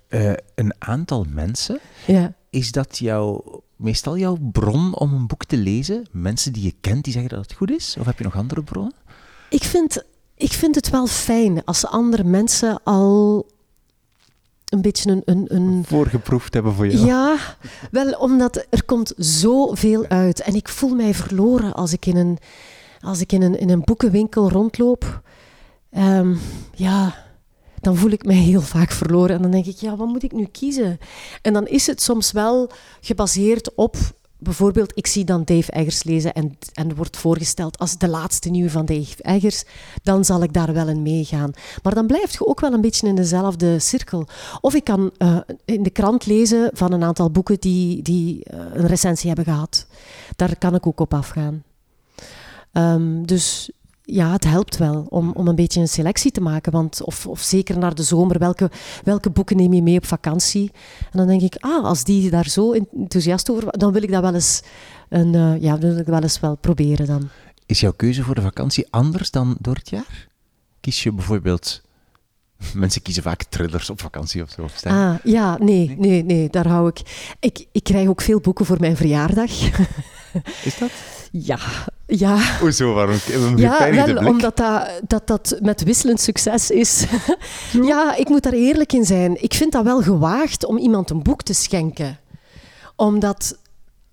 een 0.54 0.74
aantal 0.78 1.26
mensen. 1.28 1.78
Ja. 2.06 2.34
Is 2.50 2.72
dat 2.72 2.98
jouw, 2.98 3.62
meestal 3.76 4.18
jouw 4.18 4.38
bron 4.52 4.94
om 4.94 5.12
een 5.12 5.26
boek 5.26 5.44
te 5.44 5.56
lezen? 5.56 6.06
Mensen 6.10 6.52
die 6.52 6.62
je 6.62 6.74
kent 6.80 7.04
die 7.04 7.12
zeggen 7.12 7.30
dat 7.30 7.42
het 7.42 7.56
goed 7.56 7.70
is? 7.70 7.96
Of 7.98 8.06
heb 8.06 8.18
je 8.18 8.24
nog 8.24 8.36
andere 8.36 8.62
bronnen? 8.62 8.94
Ik 9.50 9.62
vind, 9.62 10.04
ik 10.36 10.52
vind 10.52 10.74
het 10.74 10.90
wel 10.90 11.06
fijn 11.06 11.64
als 11.64 11.86
andere 11.86 12.24
mensen 12.24 12.82
al 12.82 13.46
een 14.68 14.82
beetje 14.82 15.10
een... 15.10 15.22
een, 15.24 15.44
een 15.54 15.84
Voorgeproefd 15.86 16.54
hebben 16.54 16.72
voor 16.72 16.88
jou? 16.88 17.06
ja, 17.06 17.36
wel 17.90 18.12
omdat 18.12 18.66
er 18.70 18.84
komt 18.84 19.12
zoveel 19.16 20.06
uit. 20.06 20.40
En 20.40 20.54
ik 20.54 20.68
voel 20.68 20.94
mij 20.94 21.14
verloren 21.14 21.74
als 21.74 21.92
ik 21.92 22.06
in 22.06 22.16
een, 22.16 22.38
als 23.00 23.20
ik 23.20 23.32
in 23.32 23.42
een, 23.42 23.58
in 23.58 23.70
een 23.70 23.82
boekenwinkel 23.84 24.50
rondloop. 24.50 25.22
Ehm, 25.90 26.34
ja, 26.74 27.23
dan 27.84 27.96
voel 27.96 28.10
ik 28.10 28.24
mij 28.24 28.36
heel 28.36 28.60
vaak 28.60 28.90
verloren. 28.90 29.36
En 29.36 29.42
dan 29.42 29.50
denk 29.50 29.66
ik, 29.66 29.76
ja, 29.76 29.96
wat 29.96 30.08
moet 30.08 30.22
ik 30.22 30.32
nu 30.32 30.44
kiezen? 30.44 30.98
En 31.42 31.52
dan 31.52 31.66
is 31.66 31.86
het 31.86 32.02
soms 32.02 32.32
wel 32.32 32.70
gebaseerd 33.00 33.74
op... 33.74 33.96
Bijvoorbeeld, 34.38 34.92
ik 34.94 35.06
zie 35.06 35.24
dan 35.24 35.44
Dave 35.44 35.72
Eggers 35.72 36.02
lezen 36.02 36.32
en, 36.32 36.58
en 36.72 36.94
wordt 36.94 37.16
voorgesteld 37.16 37.78
als 37.78 37.98
de 37.98 38.08
laatste 38.08 38.50
nieuwe 38.50 38.70
van 38.70 38.86
Dave 38.86 39.22
Eggers. 39.22 39.64
Dan 40.02 40.24
zal 40.24 40.42
ik 40.42 40.52
daar 40.52 40.72
wel 40.72 40.88
in 40.88 41.02
meegaan. 41.02 41.50
Maar 41.82 41.94
dan 41.94 42.06
blijf 42.06 42.32
je 42.32 42.46
ook 42.46 42.60
wel 42.60 42.72
een 42.72 42.80
beetje 42.80 43.08
in 43.08 43.14
dezelfde 43.14 43.78
cirkel. 43.78 44.26
Of 44.60 44.74
ik 44.74 44.84
kan 44.84 45.10
eh, 45.16 45.38
in 45.64 45.82
de 45.82 45.90
krant 45.90 46.26
lezen 46.26 46.70
van 46.72 46.92
een 46.92 47.02
aantal 47.02 47.30
boeken 47.30 47.60
die, 47.60 48.02
die 48.02 48.44
eh, 48.44 48.58
een 48.72 48.86
recensie 48.86 49.26
hebben 49.26 49.54
gehad. 49.54 49.86
Daar 50.36 50.58
kan 50.58 50.74
ik 50.74 50.86
ook 50.86 51.00
op 51.00 51.14
afgaan. 51.14 51.62
Ehm, 52.72 53.24
dus 53.24 53.70
ja, 54.06 54.32
het 54.32 54.44
helpt 54.44 54.76
wel 54.76 55.06
om, 55.08 55.30
om 55.30 55.48
een 55.48 55.54
beetje 55.54 55.80
een 55.80 55.88
selectie 55.88 56.30
te 56.30 56.40
maken. 56.40 56.72
Want, 56.72 57.02
of, 57.02 57.26
of 57.26 57.40
zeker 57.40 57.78
naar 57.78 57.94
de 57.94 58.02
zomer, 58.02 58.38
welke, 58.38 58.70
welke 59.04 59.30
boeken 59.30 59.56
neem 59.56 59.72
je 59.72 59.82
mee 59.82 59.96
op 59.96 60.06
vakantie? 60.06 60.70
En 61.10 61.18
dan 61.18 61.26
denk 61.26 61.42
ik, 61.42 61.56
ah, 61.60 61.84
als 61.84 62.04
die 62.04 62.30
daar 62.30 62.48
zo 62.48 62.72
enthousiast 62.72 63.50
over 63.50 63.78
dan 63.78 63.92
wil 63.92 64.02
ik 64.02 64.10
dat 64.10 64.22
wel 64.22 64.34
eens, 64.34 64.62
een, 65.08 65.34
eh, 65.34 65.62
ja, 65.62 65.78
wil 65.78 65.96
ik 65.96 66.06
wel 66.06 66.22
eens 66.22 66.40
wel 66.40 66.56
proberen 66.56 67.06
dan. 67.06 67.28
Is 67.66 67.80
jouw 67.80 67.92
keuze 67.92 68.22
voor 68.22 68.34
de 68.34 68.42
vakantie 68.42 68.86
anders 68.90 69.30
dan 69.30 69.56
door 69.60 69.74
het 69.74 69.90
jaar? 69.90 70.28
Kies 70.80 71.02
je 71.02 71.12
bijvoorbeeld... 71.12 71.82
Mensen 72.74 73.02
kiezen 73.02 73.22
vaak 73.22 73.42
thrillers 73.42 73.90
op 73.90 74.00
vakantie 74.00 74.42
of 74.42 74.50
zo. 74.50 74.62
Of. 74.62 74.84
Ah, 74.84 75.14
ja, 75.24 75.58
nee, 75.58 75.94
nee, 75.98 76.24
nee, 76.24 76.50
daar 76.50 76.68
hou 76.68 76.88
ik. 76.88 77.34
ik. 77.40 77.66
Ik 77.72 77.84
krijg 77.84 78.08
ook 78.08 78.20
veel 78.20 78.40
boeken 78.40 78.66
voor 78.66 78.80
mijn 78.80 78.96
verjaardag. 78.96 79.50
Is 80.64 80.78
dat? 80.78 80.90
ja, 81.30 81.58
ja. 82.06 82.58
Hoezo? 82.60 82.92
Waarom? 82.94 83.16
Een 83.32 83.56
Ja, 83.56 83.90
wel, 83.90 84.04
blik? 84.04 84.28
omdat 84.28 84.56
dat, 84.56 84.88
dat 85.06 85.26
dat 85.26 85.58
met 85.60 85.82
wisselend 85.82 86.20
succes 86.20 86.70
is. 86.70 87.04
ja, 87.82 88.14
ik 88.16 88.28
moet 88.28 88.42
daar 88.42 88.52
eerlijk 88.52 88.92
in 88.92 89.04
zijn. 89.04 89.42
Ik 89.42 89.54
vind 89.54 89.72
dat 89.72 89.84
wel 89.84 90.02
gewaagd 90.02 90.64
om 90.64 90.78
iemand 90.78 91.10
een 91.10 91.22
boek 91.22 91.42
te 91.42 91.52
schenken. 91.54 92.18
Omdat... 92.96 93.58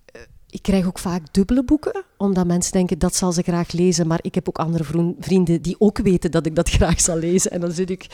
eh, 0.06 0.20
Ik 0.50 0.62
krijg 0.62 0.86
ook 0.86 0.98
vaak 0.98 1.22
dubbele 1.30 1.64
boeken, 1.64 2.04
omdat 2.16 2.46
mensen 2.46 2.72
denken 2.72 2.98
dat 2.98 3.14
zal 3.16 3.32
ze 3.32 3.42
graag 3.42 3.72
lezen, 3.72 4.06
maar 4.06 4.18
ik 4.22 4.34
heb 4.34 4.48
ook 4.48 4.58
andere 4.58 5.14
vrienden 5.20 5.62
die 5.62 5.76
ook 5.78 5.98
weten 5.98 6.30
dat 6.30 6.46
ik 6.46 6.54
dat 6.56 6.68
graag 6.76 7.00
zal 7.00 7.16
lezen. 7.16 7.50
En 7.50 7.60
dan 7.60 7.72
zit 7.72 7.90
ik 7.90 8.06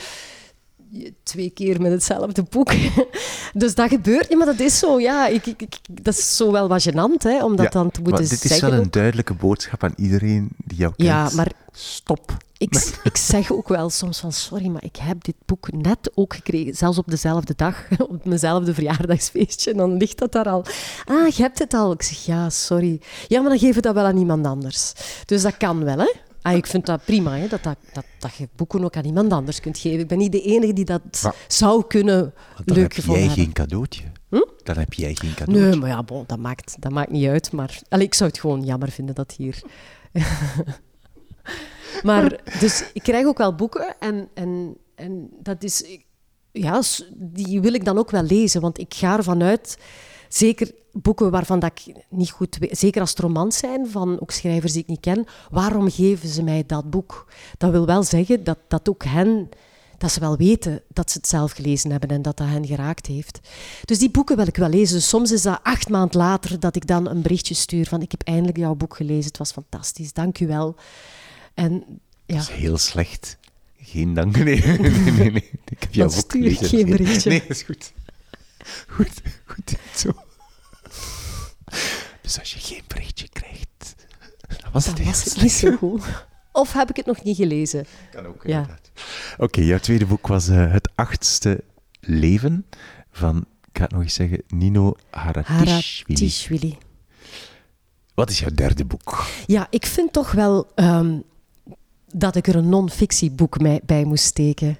twee 1.22 1.50
keer 1.50 1.80
met 1.80 1.92
hetzelfde 1.92 2.42
boek. 2.42 2.70
dus 3.52 3.74
dat 3.74 3.88
gebeurt 3.88 4.28
niet, 4.28 4.38
maar 4.38 4.46
dat 4.46 4.60
is 4.60 4.78
zo. 4.78 5.00
Ja, 5.00 5.26
ik, 5.26 5.46
ik, 5.46 5.62
ik- 5.62 5.78
dat 6.02 6.14
is 6.18 6.36
zo 6.36 6.52
wel 6.52 6.68
wat 6.68 6.88
gênant, 6.88 7.22
hè, 7.22 7.44
om 7.44 7.56
dat 7.56 7.64
Ja, 7.64 7.70
dan 7.80 7.90
te 7.90 8.00
moeten 8.00 8.20
maar 8.22 8.30
dit 8.30 8.44
is 8.44 8.50
zeggen. 8.50 8.70
wel 8.70 8.80
een 8.80 8.90
duidelijke 8.90 9.34
boodschap 9.34 9.84
aan 9.84 9.92
iedereen 9.96 10.48
die 10.64 10.78
jou 10.78 10.92
kent. 10.96 11.08
Ja, 11.08 11.30
maar 11.34 11.52
Stop. 11.72 12.36
ik, 12.56 12.98
ik 13.02 13.16
zeg 13.16 13.52
ook 13.52 13.68
wel 13.68 13.90
soms 13.90 14.18
van 14.20 14.32
sorry, 14.32 14.66
maar 14.66 14.84
ik 14.84 14.96
heb 14.96 15.24
dit 15.24 15.34
boek 15.46 15.72
net 15.72 16.10
ook 16.14 16.34
gekregen, 16.34 16.74
zelfs 16.74 16.98
op 16.98 17.06
dezelfde 17.10 17.52
dag, 17.56 17.84
op 18.08 18.24
mijnzelfde 18.24 18.74
verjaardagsfeestje. 18.74 19.70
En 19.70 19.76
dan 19.76 19.96
ligt 19.96 20.18
dat 20.18 20.32
daar 20.32 20.48
al. 20.48 20.64
Ah, 21.04 21.28
je 21.28 21.42
hebt 21.42 21.58
het 21.58 21.74
al. 21.74 21.92
Ik 21.92 22.02
zeg 22.02 22.24
ja, 22.24 22.50
sorry. 22.50 23.00
Ja, 23.28 23.40
maar 23.40 23.50
dan 23.50 23.58
geef 23.58 23.74
je 23.74 23.80
dat 23.80 23.94
wel 23.94 24.04
aan 24.04 24.16
iemand 24.16 24.46
anders. 24.46 24.92
Dus 25.24 25.42
dat 25.42 25.56
kan 25.56 25.84
wel, 25.84 25.98
hè? 25.98 26.12
Ah, 26.50 26.56
ik 26.56 26.66
vind 26.66 26.86
dat 26.86 27.04
prima, 27.04 27.36
hè, 27.36 27.48
dat, 27.48 27.62
dat, 27.62 27.76
dat, 27.92 28.04
dat 28.18 28.34
je 28.34 28.48
boeken 28.56 28.84
ook 28.84 28.96
aan 28.96 29.04
iemand 29.04 29.32
anders 29.32 29.60
kunt 29.60 29.78
geven. 29.78 29.98
Ik 30.00 30.08
ben 30.08 30.18
niet 30.18 30.32
de 30.32 30.42
enige 30.42 30.72
die 30.72 30.84
dat 30.84 31.20
Maar- 31.22 31.34
zou 31.48 31.84
kunnen 31.86 32.34
dan 32.64 32.76
leuk 32.76 32.82
heb 32.82 32.92
gevonden 32.92 33.24
jij 33.24 33.34
geen 33.34 33.52
cadeautje. 33.52 34.04
Hm? 34.28 34.44
Dan 34.62 34.78
heb 34.78 34.92
jij 34.92 35.14
geen 35.14 35.34
cadeautje. 35.34 35.68
Nee, 35.68 35.78
maar 35.78 35.88
ja, 35.88 36.02
bon, 36.02 36.24
dat, 36.26 36.38
maakt, 36.38 36.76
dat 36.78 36.92
maakt 36.92 37.10
niet 37.10 37.28
uit. 37.28 37.52
Maar 37.52 37.78
allee, 37.88 38.06
ik 38.06 38.14
zou 38.14 38.30
het 38.30 38.38
gewoon 38.40 38.64
jammer 38.64 38.90
vinden 38.90 39.14
dat 39.14 39.34
hier. 39.36 39.62
maar 42.02 42.40
dus 42.60 42.84
ik 42.92 43.02
krijg 43.02 43.26
ook 43.26 43.38
wel 43.38 43.54
boeken 43.54 43.96
en, 43.98 44.28
en, 44.34 44.76
en 44.94 45.28
dat 45.42 45.62
is. 45.62 45.84
Ja, 46.52 46.82
die 47.14 47.60
wil 47.60 47.72
ik 47.74 47.84
dan 47.84 47.98
ook 47.98 48.10
wel 48.10 48.22
lezen, 48.22 48.60
want 48.60 48.78
ik 48.78 48.94
ga 48.94 49.16
ervan 49.16 49.42
uit. 49.42 49.78
Zeker 50.28 50.70
boeken 50.92 51.30
waarvan 51.30 51.58
dat 51.58 51.72
ik 51.74 51.94
niet 52.08 52.30
goed 52.30 52.56
weet, 52.58 52.78
zeker 52.78 53.00
als 53.00 53.10
het 53.10 53.18
romans 53.18 53.58
zijn, 53.58 53.88
van 53.90 54.20
ook 54.20 54.30
schrijvers 54.30 54.72
die 54.72 54.82
ik 54.82 54.88
niet 54.88 55.00
ken, 55.00 55.26
waarom 55.50 55.90
geven 55.90 56.28
ze 56.28 56.42
mij 56.42 56.64
dat 56.66 56.90
boek? 56.90 57.26
Dat 57.58 57.70
wil 57.70 57.86
wel 57.86 58.02
zeggen 58.02 58.44
dat, 58.44 58.58
dat 58.68 58.88
ook 58.88 59.04
hen, 59.04 59.48
dat 59.98 60.12
ze 60.12 60.20
wel 60.20 60.36
weten 60.36 60.82
dat 60.88 61.10
ze 61.10 61.18
het 61.18 61.28
zelf 61.28 61.52
gelezen 61.52 61.90
hebben 61.90 62.08
en 62.08 62.22
dat 62.22 62.36
dat 62.36 62.46
hen 62.46 62.66
geraakt 62.66 63.06
heeft. 63.06 63.40
Dus 63.84 63.98
die 63.98 64.10
boeken 64.10 64.36
wil 64.36 64.46
ik 64.46 64.56
wel 64.56 64.68
lezen. 64.68 64.96
Dus 64.96 65.08
soms 65.08 65.32
is 65.32 65.42
dat 65.42 65.60
acht 65.62 65.88
maand 65.88 66.14
later 66.14 66.60
dat 66.60 66.76
ik 66.76 66.86
dan 66.86 67.08
een 67.08 67.22
berichtje 67.22 67.54
stuur 67.54 67.86
van 67.86 68.02
ik 68.02 68.10
heb 68.10 68.22
eindelijk 68.22 68.56
jouw 68.56 68.74
boek 68.74 68.96
gelezen, 68.96 69.24
het 69.24 69.38
was 69.38 69.52
fantastisch, 69.52 70.12
dank 70.12 70.40
u 70.40 70.46
wel. 70.46 70.76
En 71.54 71.84
ja, 72.26 72.34
Dat 72.34 72.48
is 72.48 72.54
heel 72.54 72.78
slecht. 72.78 73.36
Geen 73.80 74.14
dank. 74.14 74.36
Nee, 74.36 74.60
nee, 75.18 75.30
nee. 75.30 75.50
Ik 75.68 75.80
heb 75.80 75.94
jouw 75.94 76.08
boek 76.08 76.30
gelezen. 76.32 76.66
geen 76.66 76.86
berichtje. 76.86 77.30
Nee, 77.30 77.40
dat 77.40 77.50
is 77.50 77.62
goed. 77.62 77.92
Goed, 78.96 79.20
goed. 79.46 79.76
Zo. 79.96 80.10
Dus 82.20 82.38
als 82.38 82.52
je 82.54 82.58
geen 82.60 82.82
berichtje 82.86 83.28
krijgt, 83.28 83.94
dan 84.60 84.70
was 84.72 84.86
het 84.86 85.04
was 85.04 85.36
niet 85.36 85.52
zo 85.52 85.76
goed. 85.76 86.02
Of 86.52 86.72
heb 86.72 86.90
ik 86.90 86.96
het 86.96 87.06
nog 87.06 87.22
niet 87.22 87.36
gelezen? 87.36 87.86
Kan 88.10 88.26
ook, 88.26 88.42
Ja. 88.46 88.60
inderdaad. 88.60 88.90
Oké, 89.38 89.60
jouw 89.60 89.78
tweede 89.78 90.06
boek 90.06 90.26
was 90.26 90.48
eh, 90.48 90.72
Het 90.72 90.90
achtste 90.94 91.64
leven 92.00 92.66
van, 93.10 93.36
ik 93.38 93.78
ga 93.78 93.82
het 93.82 93.92
nog 93.92 94.02
eens 94.02 94.14
zeggen, 94.14 94.42
Nino 94.48 94.94
Haratishvili. 95.10 95.68
Haratishvili. 95.68 96.78
Wat 98.14 98.30
is 98.30 98.38
jouw 98.38 98.50
derde 98.54 98.84
boek? 98.84 99.24
Ja, 99.46 99.66
ik 99.70 99.86
vind 99.86 100.12
toch 100.12 100.32
wel 100.32 100.70
ehm, 100.74 101.18
dat 102.06 102.36
ik 102.36 102.46
er 102.46 102.56
een 102.56 102.68
non-fictieboek 102.68 103.56
bij 103.86 104.04
moest 104.04 104.24
steken. 104.24 104.78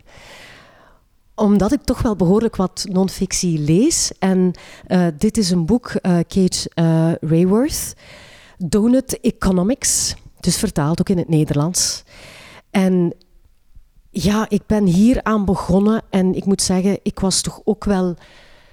Omdat 1.39 1.73
ik 1.73 1.83
toch 1.83 2.03
wel 2.03 2.17
behoorlijk 2.17 2.57
wat 2.57 2.87
non-fictie 2.89 3.59
lees. 3.59 4.13
En 4.19 4.53
eh, 4.87 5.07
dit 5.19 5.37
is 5.37 5.51
een 5.51 5.67
boek, 5.67 5.89
eh, 5.89 6.13
Kate 6.13 6.71
eh, 6.75 7.13
Rayworth, 7.21 7.95
Donut 8.59 9.21
Economics. 9.21 10.15
Dus 10.41 10.57
vertaald 10.57 11.01
ook 11.01 11.09
in 11.09 11.19
het 11.19 11.29
Nederlands. 11.29 12.03
En 12.71 13.15
ja, 14.11 14.47
ik 14.49 14.63
ben 14.67 14.85
hier 14.85 15.23
aan 15.23 15.45
begonnen 15.45 16.03
en 16.11 16.35
ik 16.35 16.45
moet 16.45 16.63
zeggen, 16.63 16.99
ik 17.03 17.21
was 17.21 17.41
toch 17.41 17.61
ook 17.65 17.85
wel 17.85 18.17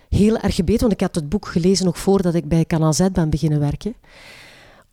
heel 0.09 0.37
erg 0.37 0.55
gebeten, 0.55 0.81
want 0.81 0.93
ik 0.93 1.01
had 1.01 1.15
het 1.15 1.29
boek 1.29 1.47
gelezen 1.47 1.85
nog 1.85 1.97
voordat 1.97 2.33
ik 2.33 2.47
bij 2.47 2.65
Canal 2.65 2.93
Z 2.93 3.07
ben 3.11 3.29
beginnen 3.29 3.59
werken 3.59 3.95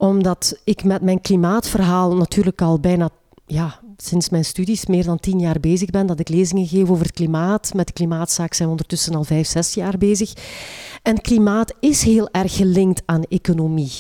omdat 0.03 0.61
ik 0.65 0.85
met 0.85 1.03
mijn 1.03 1.21
klimaatverhaal 1.21 2.17
natuurlijk 2.17 2.63
al 2.63 2.81
bijna, 2.81 3.09
ja, 3.47 3.81
sinds 3.97 4.29
mijn 4.29 4.45
studies 4.45 4.87
meer 4.87 5.05
dan 5.05 5.19
tien 5.19 5.39
jaar 5.39 5.61
bezig 5.61 5.91
ben. 5.91 6.07
Dat 6.07 6.21
ik 6.21 6.29
lezingen 6.29 6.67
geef 6.67 6.91
over 6.91 7.05
het 7.05 7.15
klimaat. 7.15 7.75
Met 7.75 7.93
klimaatzaak 7.93 8.55
zijn 8.55 8.69
we 8.69 8.75
ondertussen 8.75 9.15
al 9.15 9.25
vijf, 9.25 9.47
zes 9.47 9.75
jaar 9.75 9.99
bezig. 9.99 10.33
En 11.03 11.21
klimaat 11.21 11.75
is 11.81 12.03
heel 12.03 12.29
erg 12.31 12.57
gelinkt 12.57 13.03
aan 13.05 13.23
economie. 13.23 13.93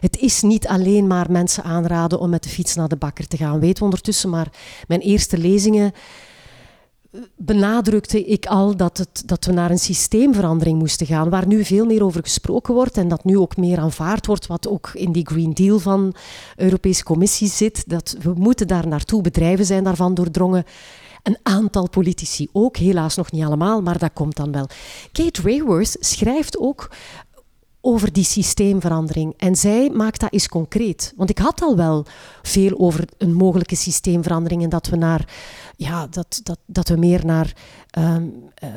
Het 0.00 0.18
is 0.18 0.42
niet 0.42 0.66
alleen 0.66 1.06
maar 1.06 1.30
mensen 1.30 1.64
aanraden 1.64 2.20
om 2.20 2.30
met 2.30 2.42
de 2.42 2.48
fiets 2.48 2.74
naar 2.74 2.88
de 2.88 2.96
bakker 2.96 3.26
te 3.26 3.36
gaan. 3.36 3.60
Weten 3.60 3.78
we 3.78 3.84
ondertussen, 3.84 4.30
maar 4.30 4.52
mijn 4.86 5.00
eerste 5.00 5.38
lezingen 5.38 5.92
benadrukte 7.36 8.24
ik 8.24 8.46
al 8.46 8.76
dat, 8.76 8.98
het, 8.98 9.22
dat 9.26 9.44
we 9.44 9.52
naar 9.52 9.70
een 9.70 9.78
systeemverandering 9.78 10.78
moesten 10.78 11.06
gaan, 11.06 11.30
waar 11.30 11.46
nu 11.46 11.64
veel 11.64 11.86
meer 11.86 12.04
over 12.04 12.22
gesproken 12.22 12.74
wordt 12.74 12.96
en 12.96 13.08
dat 13.08 13.24
nu 13.24 13.38
ook 13.38 13.56
meer 13.56 13.78
aanvaard 13.78 14.26
wordt, 14.26 14.46
wat 14.46 14.68
ook 14.68 14.90
in 14.94 15.12
die 15.12 15.26
Green 15.26 15.52
Deal 15.52 15.78
van 15.78 16.14
de 16.56 16.62
Europese 16.62 17.04
Commissie 17.04 17.48
zit, 17.48 17.84
dat 17.86 18.16
we 18.20 18.32
moeten 18.36 18.66
daar 18.66 18.86
naartoe, 18.86 19.22
bedrijven 19.22 19.64
zijn 19.64 19.84
daarvan 19.84 20.14
doordrongen. 20.14 20.64
Een 21.22 21.38
aantal 21.42 21.88
politici 21.88 22.48
ook, 22.52 22.76
helaas 22.76 23.16
nog 23.16 23.32
niet 23.32 23.44
allemaal, 23.44 23.82
maar 23.82 23.98
dat 23.98 24.12
komt 24.12 24.36
dan 24.36 24.52
wel. 24.52 24.66
Kate 25.12 25.42
Rayworth 25.42 25.96
schrijft 26.00 26.58
ook 26.58 26.88
over 27.80 28.12
die 28.12 28.24
systeemverandering. 28.24 29.34
En 29.36 29.56
zij 29.56 29.90
maakt 29.90 30.20
dat 30.20 30.32
eens 30.32 30.48
concreet. 30.48 31.12
Want 31.16 31.30
ik 31.30 31.38
had 31.38 31.62
al 31.62 31.76
wel 31.76 32.06
veel 32.42 32.78
over 32.78 33.04
een 33.18 33.34
mogelijke 33.34 33.76
systeemverandering 33.76 34.62
en 34.62 34.68
dat 34.68 34.86
we, 34.86 34.96
naar, 34.96 35.28
ja, 35.78 36.06
dat, 36.06 36.40
dat, 36.42 36.58
dat 36.66 36.88
we 36.88 36.96
meer 36.96 37.26
naar 37.26 37.52
ehm, 37.90 38.26
eh, 38.54 38.68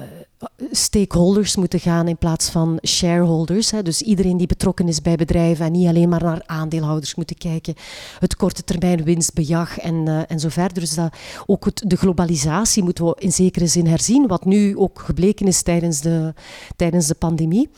stakeholders 0.71 1.55
moeten 1.55 1.79
gaan 1.79 2.07
in 2.07 2.17
plaats 2.17 2.49
van 2.49 2.79
shareholders. 2.87 3.71
Hè. 3.71 3.81
Dus 3.81 4.01
iedereen 4.01 4.37
die 4.37 4.47
betrokken 4.47 4.87
is 4.87 5.01
bij 5.01 5.15
bedrijven 5.15 5.65
en 5.65 5.71
niet 5.71 5.87
alleen 5.87 6.09
maar 6.09 6.23
naar 6.23 6.43
aandeelhouders 6.45 7.15
moeten 7.15 7.37
kijken. 7.37 7.75
Het 8.19 8.35
korte 8.35 8.63
termijn 8.63 9.03
winstbejag 9.03 9.77
en, 9.77 9.95
uh, 10.07 10.21
en 10.27 10.39
zo 10.39 10.49
verder. 10.49 10.79
Dus 10.79 10.93
dat, 10.93 11.13
ook 11.45 11.65
het, 11.65 11.83
de 11.87 11.95
globalisatie 11.95 12.83
moeten 12.83 13.05
we 13.05 13.15
in 13.19 13.31
zekere 13.31 13.67
zin 13.67 13.87
herzien, 13.87 14.27
wat 14.27 14.45
nu 14.45 14.77
ook 14.77 14.99
gebleken 14.99 15.47
is 15.47 15.61
tijdens 15.61 16.01
de, 16.01 16.33
tijdens 16.75 17.07
de 17.07 17.15
pandemie. 17.15 17.69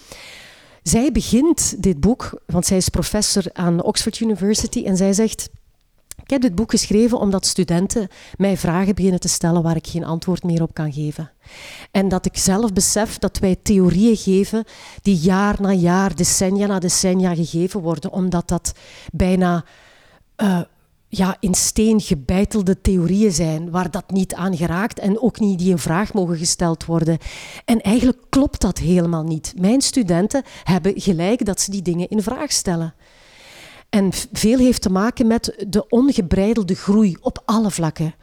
Zij 0.82 1.12
begint 1.12 1.84
dit 1.84 2.00
boek, 2.00 2.42
want 2.46 2.66
zij 2.66 2.78
is 2.78 2.90
professor 2.90 3.44
aan 3.54 3.84
Oxford 3.84 4.20
University, 4.20 4.84
en 4.86 4.98
zij 4.98 5.14
zegt. 5.14 5.50
Heb 6.34 6.42
dit 6.42 6.56
boek 6.56 6.72
geschreven 6.72 7.20
omdat 7.20 7.46
studenten 7.46 8.08
mij 8.38 8.58
vragen 8.58 8.96
beginnen 8.96 9.20
te 9.20 9.28
stellen 9.28 9.64
waar 9.64 9.76
ik 9.76 9.88
geen 9.88 10.04
antwoord 10.04 10.44
meer 10.44 10.62
op 10.62 10.74
kan 10.74 10.94
geven. 10.94 11.32
En 11.92 12.08
dat 12.08 12.26
ik 12.26 12.38
zelf 12.38 12.74
besef 12.74 13.18
dat 13.18 13.40
wij 13.40 13.56
theorieën 13.64 14.16
geven 14.16 14.64
die 15.02 15.18
jaar 15.18 15.62
na 15.62 15.72
jaar, 15.72 16.16
decennia 16.16 16.68
na 16.68 16.80
decennia 16.80 17.36
gegeven 17.36 17.82
worden, 17.82 18.12
omdat 18.12 18.48
dat 18.48 18.74
bijna 19.12 19.66
uh, 20.38 20.62
ja, 21.08 21.38
in 21.40 21.54
steen 21.54 22.02
gebeitelde 22.02 22.82
theorieën 22.82 23.32
zijn, 23.32 23.72
waar 23.72 23.92
dat 23.92 24.12
niet 24.12 24.34
aan 24.34 24.58
geraakt 24.58 25.00
en 25.00 25.22
ook 25.22 25.40
niet 25.40 25.60
die 25.60 25.70
in 25.70 25.78
vraag 25.78 26.14
mogen 26.14 26.38
gesteld 26.38 26.86
worden. 26.86 27.18
En 27.66 27.82
eigenlijk 27.82 28.18
klopt 28.30 28.62
dat 28.62 28.78
helemaal 28.78 29.24
niet. 29.24 29.54
Mijn 29.58 29.82
studenten 29.82 30.44
hebben 30.64 30.94
gelijk 30.96 31.46
dat 31.46 31.62
ze 31.62 31.72
die 31.72 31.82
dingen 31.82 32.10
in 32.10 32.24
vraag 32.24 32.52
stellen. 32.52 32.94
En 33.94 34.10
veel 34.32 34.58
heeft 34.58 34.82
te 34.82 34.90
maken 34.90 35.28
met 35.28 35.66
de 35.68 35.88
ongebreidelde 35.88 36.76
groei 36.76 37.18
op 37.22 37.42
alle 37.46 37.72
vlakken. 37.72 38.16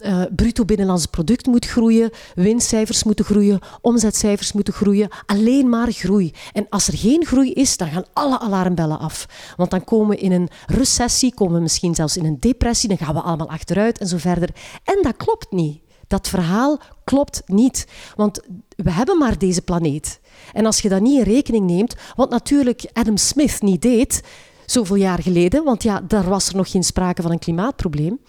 Uh, 0.00 0.22
bruto 0.36 0.64
binnenlands 0.64 1.06
product 1.06 1.46
moet 1.46 1.66
groeien, 1.66 2.10
winstcijfers 2.34 3.04
moeten 3.04 3.24
groeien, 3.24 3.60
omzetcijfers 3.80 4.52
moeten 4.52 4.74
groeien. 4.74 5.08
Alleen 5.26 5.68
maar 5.68 5.92
groei. 5.92 6.32
En 6.52 6.66
als 6.68 6.88
er 6.88 6.98
geen 6.98 7.26
groei 7.26 7.52
is, 7.52 7.76
dan 7.76 7.88
gaan 7.88 8.04
alle 8.12 8.38
alarmbellen 8.38 8.98
af. 8.98 9.26
Want 9.56 9.70
dan 9.70 9.84
komen 9.84 10.08
we 10.08 10.22
in 10.22 10.32
een 10.32 10.48
recessie, 10.66 11.34
komen 11.34 11.54
we 11.54 11.60
misschien 11.60 11.94
zelfs 11.94 12.16
in 12.16 12.24
een 12.24 12.40
depressie, 12.40 12.88
dan 12.88 12.98
gaan 12.98 13.14
we 13.14 13.20
allemaal 13.20 13.50
achteruit 13.50 13.98
en 13.98 14.06
zo 14.06 14.16
verder. 14.16 14.48
En 14.84 14.98
dat 15.02 15.16
klopt 15.16 15.52
niet. 15.52 15.80
Dat 16.06 16.28
verhaal 16.28 16.80
klopt 17.04 17.42
niet. 17.46 17.86
Want 18.16 18.40
we 18.76 18.90
hebben 18.90 19.18
maar 19.18 19.38
deze 19.38 19.62
planeet. 19.62 20.20
En 20.52 20.66
als 20.66 20.80
je 20.80 20.88
dat 20.88 21.00
niet 21.00 21.18
in 21.18 21.32
rekening 21.32 21.66
neemt, 21.66 21.96
wat 22.16 22.30
natuurlijk 22.30 22.90
Adam 22.92 23.16
Smith 23.16 23.62
niet 23.62 23.82
deed, 23.82 24.22
zoveel 24.70 24.96
jaar 24.96 25.22
geleden, 25.22 25.64
want 25.64 25.82
ja, 25.82 26.00
daar 26.00 26.28
was 26.28 26.48
er 26.48 26.56
nog 26.56 26.70
geen 26.70 26.84
sprake 26.84 27.22
van 27.22 27.30
een 27.30 27.38
klimaatprobleem. 27.38 28.20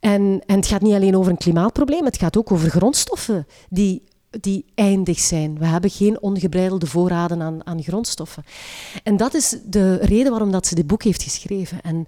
En, 0.00 0.42
en 0.46 0.56
het 0.56 0.66
gaat 0.66 0.80
niet 0.80 0.94
alleen 0.94 1.16
over 1.16 1.30
een 1.30 1.38
klimaatprobleem, 1.38 2.04
het 2.04 2.18
gaat 2.18 2.36
ook 2.36 2.52
over 2.52 2.70
grondstoffen 2.70 3.46
die, 3.68 4.02
die 4.30 4.64
eindig 4.74 5.18
zijn. 5.18 5.58
We 5.58 5.64
hebben 5.64 5.90
geen 5.90 6.22
ongebreidelde 6.22 6.86
voorraden 6.86 7.42
aan, 7.42 7.66
aan 7.66 7.82
grondstoffen. 7.82 8.44
En 9.02 9.16
dat 9.16 9.34
is 9.34 9.56
de 9.64 9.94
reden 9.94 10.30
waarom 10.30 10.50
dat 10.50 10.66
ze 10.66 10.74
dit 10.74 10.86
boek 10.86 11.02
heeft 11.02 11.22
geschreven. 11.22 11.80
En 11.82 12.06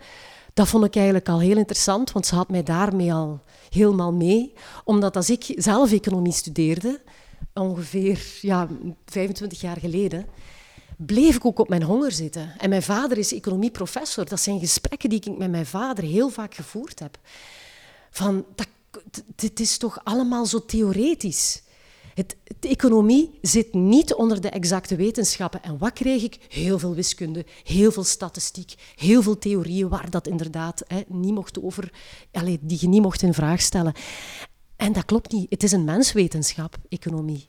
dat 0.54 0.68
vond 0.68 0.84
ik 0.84 0.94
eigenlijk 0.96 1.28
al 1.28 1.40
heel 1.40 1.56
interessant, 1.56 2.12
want 2.12 2.26
ze 2.26 2.34
had 2.34 2.50
mij 2.50 2.62
daarmee 2.62 3.12
al 3.12 3.40
helemaal 3.70 4.12
mee. 4.12 4.52
Omdat 4.84 5.16
als 5.16 5.30
ik 5.30 5.52
zelf 5.56 5.92
economie 5.92 6.32
studeerde, 6.32 7.00
ongeveer 7.54 8.20
ja, 8.40 8.68
25 9.06 9.60
jaar 9.60 9.76
geleden, 9.76 10.26
bleef 10.96 11.36
ik 11.36 11.44
ook 11.44 11.58
op 11.58 11.68
mijn 11.68 11.82
honger 11.82 12.12
zitten. 12.12 12.54
En 12.58 12.68
mijn 12.68 12.82
vader 12.82 13.18
is 13.18 13.32
economieprofessor. 13.32 14.28
Dat 14.28 14.40
zijn 14.40 14.60
gesprekken 14.60 15.08
die 15.08 15.20
ik 15.24 15.38
met 15.38 15.50
mijn 15.50 15.66
vader 15.66 16.04
heel 16.04 16.28
vaak 16.28 16.54
gevoerd 16.54 16.98
heb. 16.98 17.18
Van, 18.10 18.44
dat, 18.54 18.68
dit 19.36 19.60
is 19.60 19.78
toch 19.78 20.00
allemaal 20.04 20.46
zo 20.46 20.64
theoretisch. 20.64 21.62
Het, 22.14 22.36
de 22.58 22.68
economie 22.68 23.38
zit 23.42 23.74
niet 23.74 24.14
onder 24.14 24.40
de 24.40 24.48
exacte 24.48 24.96
wetenschappen. 24.96 25.62
En 25.62 25.78
wat 25.78 25.92
kreeg 25.92 26.22
ik? 26.22 26.38
Heel 26.48 26.78
veel 26.78 26.94
wiskunde, 26.94 27.46
heel 27.64 27.92
veel 27.92 28.04
statistiek, 28.04 28.74
heel 28.96 29.22
veel 29.22 29.38
theorieën 29.38 29.88
waar 29.88 30.10
dat 30.10 30.26
inderdaad 30.26 30.82
hè, 30.86 31.02
niet 31.08 31.34
mocht 31.34 31.62
over, 31.62 31.92
allez, 32.32 32.56
die 32.60 32.78
je 32.80 32.88
niet 32.88 33.02
mocht 33.02 33.22
in 33.22 33.34
vraag 33.34 33.60
stellen. 33.60 33.94
En 34.76 34.92
dat 34.92 35.04
klopt 35.04 35.32
niet. 35.32 35.50
Het 35.50 35.62
is 35.62 35.72
een 35.72 35.84
menswetenschap, 35.84 36.76
economie 36.88 37.48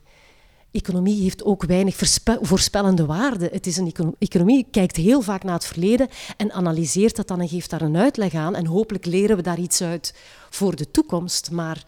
economie 0.73 1.21
heeft 1.21 1.43
ook 1.43 1.65
weinig 1.65 1.95
voorspellende 2.41 3.05
waarde. 3.05 3.49
Het 3.51 3.67
is 3.67 3.77
een 3.77 4.15
economie 4.19 4.67
kijkt 4.71 4.95
heel 4.95 5.21
vaak 5.21 5.43
naar 5.43 5.53
het 5.53 5.65
verleden 5.65 6.07
en 6.37 6.51
analyseert 6.51 7.15
dat 7.15 7.27
dan 7.27 7.41
en 7.41 7.47
geeft 7.47 7.69
daar 7.69 7.81
een 7.81 7.97
uitleg 7.97 8.33
aan. 8.33 8.55
En 8.55 8.65
hopelijk 8.65 9.05
leren 9.05 9.35
we 9.35 9.41
daar 9.41 9.59
iets 9.59 9.81
uit 9.81 10.15
voor 10.49 10.75
de 10.75 10.91
toekomst. 10.91 11.51
Maar 11.51 11.85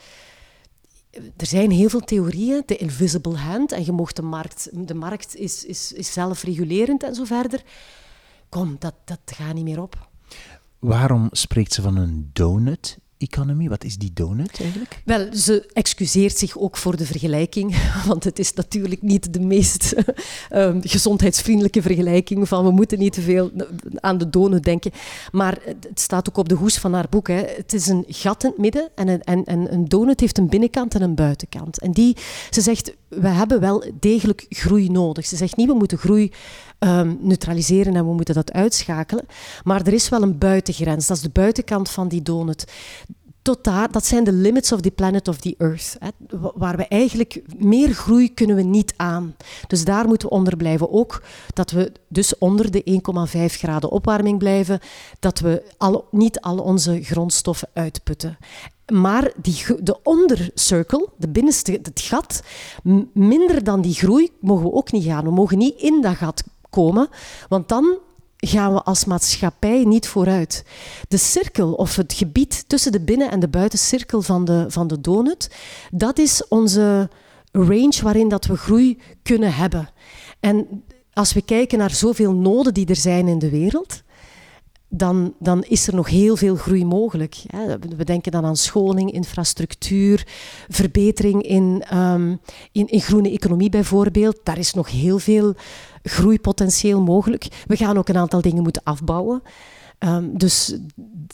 er 1.11 1.47
zijn 1.47 1.71
heel 1.71 1.89
veel 1.89 1.99
theorieën, 1.99 2.63
de 2.65 2.77
invisible 2.77 3.37
hand, 3.37 3.71
en 3.71 3.85
je 3.85 3.91
mocht 3.91 4.15
de 4.15 4.21
markt, 4.21 4.69
de 4.87 4.93
markt 4.93 5.35
is, 5.35 5.65
is, 5.65 5.93
is 5.93 6.13
zelfregulerend 6.13 7.03
en 7.03 7.15
zo 7.15 7.23
verder. 7.23 7.61
Kom, 8.49 8.75
dat, 8.79 8.93
dat 9.05 9.19
gaat 9.25 9.53
niet 9.53 9.63
meer 9.63 9.81
op. 9.81 10.09
Waarom 10.79 11.27
spreekt 11.31 11.73
ze 11.73 11.81
van 11.81 11.95
een 11.95 12.29
donut 12.33 12.97
economie. 13.17 13.69
Wat 13.69 13.83
is 13.83 13.97
die 13.97 14.11
donut 14.13 14.59
eigenlijk? 14.61 15.01
Wel, 15.05 15.27
ze 15.33 15.69
excuseert 15.73 16.37
zich 16.37 16.57
ook 16.57 16.77
voor 16.77 16.97
de 16.97 17.05
vergelijking, 17.05 17.75
want 18.07 18.23
het 18.23 18.39
is 18.39 18.53
natuurlijk 18.53 19.01
niet 19.01 19.33
de 19.33 19.39
meest 19.39 19.95
um, 20.53 20.81
gezondheidsvriendelijke 20.95 21.81
vergelijking 21.81 22.47
van 22.47 22.63
we 22.63 22.71
moeten 22.71 22.99
niet 22.99 23.13
te 23.13 23.21
veel 23.21 23.51
aan 23.95 24.17
de 24.17 24.29
donut 24.29 24.63
denken. 24.63 24.91
Maar 25.31 25.57
het 25.65 25.99
staat 25.99 26.29
ook 26.29 26.37
op 26.37 26.49
de 26.49 26.55
hoes 26.55 26.77
van 26.77 26.93
haar 26.93 27.07
boek. 27.09 27.27
Hè. 27.27 27.43
Het 27.55 27.73
is 27.73 27.87
een 27.87 28.05
gat 28.07 28.43
in 28.43 28.49
het 28.49 28.59
midden 28.59 28.89
en 28.95 29.07
een, 29.07 29.23
en, 29.23 29.45
en 29.45 29.73
een 29.73 29.87
donut 29.87 30.19
heeft 30.19 30.37
een 30.37 30.49
binnenkant 30.49 30.95
en 30.95 31.01
een 31.01 31.15
buitenkant. 31.15 31.79
En 31.79 31.91
die, 31.91 32.17
ze 32.49 32.61
zegt, 32.61 32.93
we 33.07 33.27
hebben 33.27 33.59
wel 33.59 33.83
degelijk 33.99 34.45
groei 34.49 34.89
nodig. 34.89 35.25
Ze 35.25 35.35
zegt 35.35 35.55
niet, 35.55 35.67
we 35.67 35.73
moeten 35.73 35.97
groei 35.97 36.31
um, 36.85 37.17
neutraliseren 37.21 37.95
en 37.95 38.05
we 38.05 38.13
moeten 38.13 38.35
dat 38.35 38.53
uitschakelen. 38.53 39.25
Maar 39.63 39.81
er 39.81 39.93
is 39.93 40.09
wel 40.09 40.21
een 40.21 40.37
buitengrens. 40.37 41.07
Dat 41.07 41.17
is 41.17 41.23
de 41.23 41.29
buitenkant 41.29 41.89
van 41.89 42.07
die 42.07 42.21
donut. 42.21 42.65
Tot 43.41 43.63
daar, 43.63 43.91
dat 43.91 44.05
zijn 44.05 44.23
de 44.23 44.31
limits 44.31 44.71
of 44.71 44.81
the 44.81 44.91
planet 44.91 45.27
of 45.27 45.37
the 45.37 45.55
earth. 45.57 45.95
Hè, 45.99 46.09
waar 46.55 46.77
we 46.77 46.87
eigenlijk 46.87 47.41
meer 47.57 47.93
groei 47.93 48.33
kunnen 48.33 48.55
we 48.55 48.61
niet 48.61 48.93
aan. 48.95 49.35
Dus 49.67 49.85
daar 49.85 50.07
moeten 50.07 50.29
we 50.29 50.35
onder 50.35 50.57
blijven. 50.57 50.91
Ook 50.91 51.23
dat 51.53 51.71
we 51.71 51.91
dus 52.07 52.37
onder 52.37 52.71
de 52.71 53.01
1,5 53.31 53.45
graden 53.45 53.91
opwarming 53.91 54.37
blijven. 54.39 54.79
Dat 55.19 55.39
we 55.39 55.63
al, 55.77 56.07
niet 56.11 56.41
al 56.41 56.57
onze 56.57 57.03
grondstoffen 57.03 57.67
uitputten. 57.73 58.37
Maar 58.93 59.31
die, 59.41 59.63
de 59.83 59.99
ondercirkel, 60.03 61.09
de 61.17 61.27
binnenste, 61.27 61.71
het 61.71 62.01
gat, 62.01 62.43
minder 63.13 63.63
dan 63.63 63.81
die 63.81 63.93
groei 63.93 64.29
mogen 64.39 64.65
we 64.65 64.73
ook 64.73 64.91
niet 64.91 65.03
gaan. 65.03 65.23
We 65.23 65.31
mogen 65.31 65.57
niet 65.57 65.79
in 65.79 66.01
dat 66.01 66.15
gat 66.15 66.43
komen, 66.75 67.07
want 67.47 67.69
dan 67.69 67.97
gaan 68.37 68.73
we 68.73 68.81
als 68.81 69.05
maatschappij 69.05 69.83
niet 69.83 70.07
vooruit. 70.07 70.65
De 71.07 71.17
cirkel 71.17 71.73
of 71.73 71.95
het 71.95 72.13
gebied 72.13 72.63
tussen 72.67 72.91
de 72.91 73.01
binnen- 73.01 73.31
en 73.31 73.39
de 73.39 73.47
buitencirkel 73.47 74.21
van 74.21 74.45
de, 74.45 74.65
van 74.67 74.87
de 74.87 75.01
donut, 75.01 75.49
dat 75.91 76.19
is 76.19 76.47
onze 76.47 77.09
range 77.51 77.99
waarin 78.03 78.29
dat 78.29 78.45
we 78.45 78.57
groei 78.57 79.01
kunnen 79.23 79.53
hebben. 79.53 79.89
En 80.39 80.83
als 81.13 81.33
we 81.33 81.41
kijken 81.41 81.77
naar 81.77 81.91
zoveel 81.91 82.33
noden 82.33 82.73
die 82.73 82.87
er 82.87 82.95
zijn 82.95 83.27
in 83.27 83.39
de 83.39 83.49
wereld, 83.49 84.03
dan, 84.89 85.33
dan 85.39 85.63
is 85.63 85.87
er 85.87 85.95
nog 85.95 86.09
heel 86.09 86.37
veel 86.37 86.55
groei 86.55 86.85
mogelijk. 86.85 87.35
We 87.97 88.03
denken 88.03 88.31
dan 88.31 88.45
aan 88.45 88.55
scholing, 88.55 89.11
infrastructuur, 89.11 90.27
verbetering 90.69 91.43
in, 91.43 91.83
um, 91.93 92.39
in, 92.71 92.87
in 92.87 93.01
groene 93.01 93.31
economie 93.31 93.69
bijvoorbeeld. 93.69 94.39
Daar 94.43 94.57
is 94.57 94.73
nog 94.73 94.91
heel 94.91 95.19
veel 95.19 95.55
groeipotentieel 96.03 97.01
mogelijk. 97.01 97.47
We 97.67 97.75
gaan 97.75 97.97
ook 97.97 98.09
een 98.09 98.17
aantal 98.17 98.41
dingen 98.41 98.63
moeten 98.63 98.83
afbouwen. 98.83 99.41
Um, 99.99 100.37
dus 100.37 100.77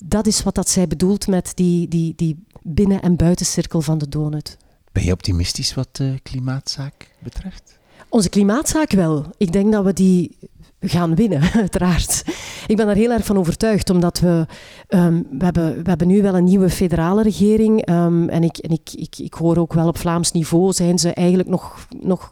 dat 0.06 0.28
is 0.28 0.44
wat 0.44 0.56
dat 0.56 0.70
zij 0.70 0.88
bedoelt 0.88 1.28
met 1.28 1.52
die, 1.56 1.88
die, 1.88 2.14
die 2.16 2.46
binnen- 2.62 3.02
en 3.02 3.16
buitencirkel 3.16 3.82
van 3.82 3.98
de 3.98 4.10
donut. 4.10 4.58
Ben 4.92 5.04
je 5.04 5.12
optimistisch 5.12 5.74
wat 5.74 5.96
de 5.96 6.20
klimaatzaak 6.24 7.12
betreft? 7.20 7.80
Onze 8.10 8.30
klimaatzaak 8.30 8.92
wel. 8.92 9.26
Ik 9.38 9.52
denk 9.52 9.72
dat 9.72 9.84
we 9.84 9.94
die 9.94 10.38
gaan 10.82 11.16
winnen, 11.16 11.42
uiteraard. 11.54 12.24
Ik 12.68 12.76
ben 12.76 12.86
daar 12.86 12.96
heel 12.96 13.12
erg 13.12 13.26
van 13.26 13.38
overtuigd, 13.38 13.90
omdat 13.90 14.20
we, 14.20 14.46
um, 14.88 15.28
we, 15.32 15.44
hebben, 15.44 15.84
we 15.84 15.90
hebben 15.90 16.08
nu 16.08 16.22
wel 16.22 16.36
een 16.36 16.44
nieuwe 16.44 16.70
federale 16.70 17.24
regering. 17.24 17.90
Um, 17.90 18.30
en 18.30 18.44
ik, 18.44 18.58
en 18.58 18.70
ik, 18.72 18.90
ik, 18.96 19.16
ik 19.18 19.34
hoor 19.34 19.58
ook 19.58 19.74
wel 19.74 19.88
op 19.88 19.98
Vlaams 19.98 20.32
niveau 20.32 20.74
zijn 20.74 21.00
ze 21.00 21.14
eigenlijk 21.14 21.50
nog, 21.50 21.88
nog 22.00 22.32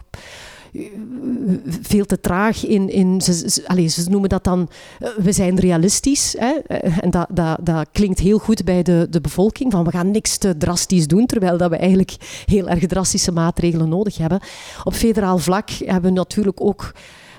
veel 1.82 2.06
te 2.06 2.20
traag 2.20 2.66
in. 2.66 2.90
in 2.90 3.22
ze, 3.22 3.50
ze, 3.50 3.68
allez, 3.68 3.94
ze 3.96 4.10
noemen 4.10 4.30
dat 4.30 4.44
dan. 4.44 4.70
eh, 5.00 5.10
we 5.18 5.32
zijn 5.32 5.60
realistisch. 5.60 6.36
Hè? 6.38 6.54
Eh, 6.68 6.98
En 7.02 7.10
dat, 7.10 7.28
dat, 7.30 7.58
dat 7.62 7.88
klinkt 7.92 8.20
heel 8.20 8.38
goed 8.38 8.64
bij 8.64 8.84
de, 8.84 9.08
de 9.10 9.22
bevolking. 9.22 9.72
Van 9.72 9.84
we 9.84 9.92
gaan 9.92 10.12
niks 10.12 10.38
te 10.38 10.58
drastisch 10.58 11.08
doen. 11.08 11.26
Terwijl 11.26 11.58
dat 11.58 11.70
we 11.70 11.78
eigenlijk 11.78 12.44
heel 12.46 12.70
erg 12.70 12.86
drastische 12.88 13.32
maatregelen 13.32 13.90
nodig 13.90 14.18
hebben. 14.18 14.40
Op 14.84 14.94
federaal 14.94 15.38
vlak 15.38 15.70
hebben 15.70 16.12
we 16.12 16.18
natuurlijk 16.18 16.62
ook 16.62 16.92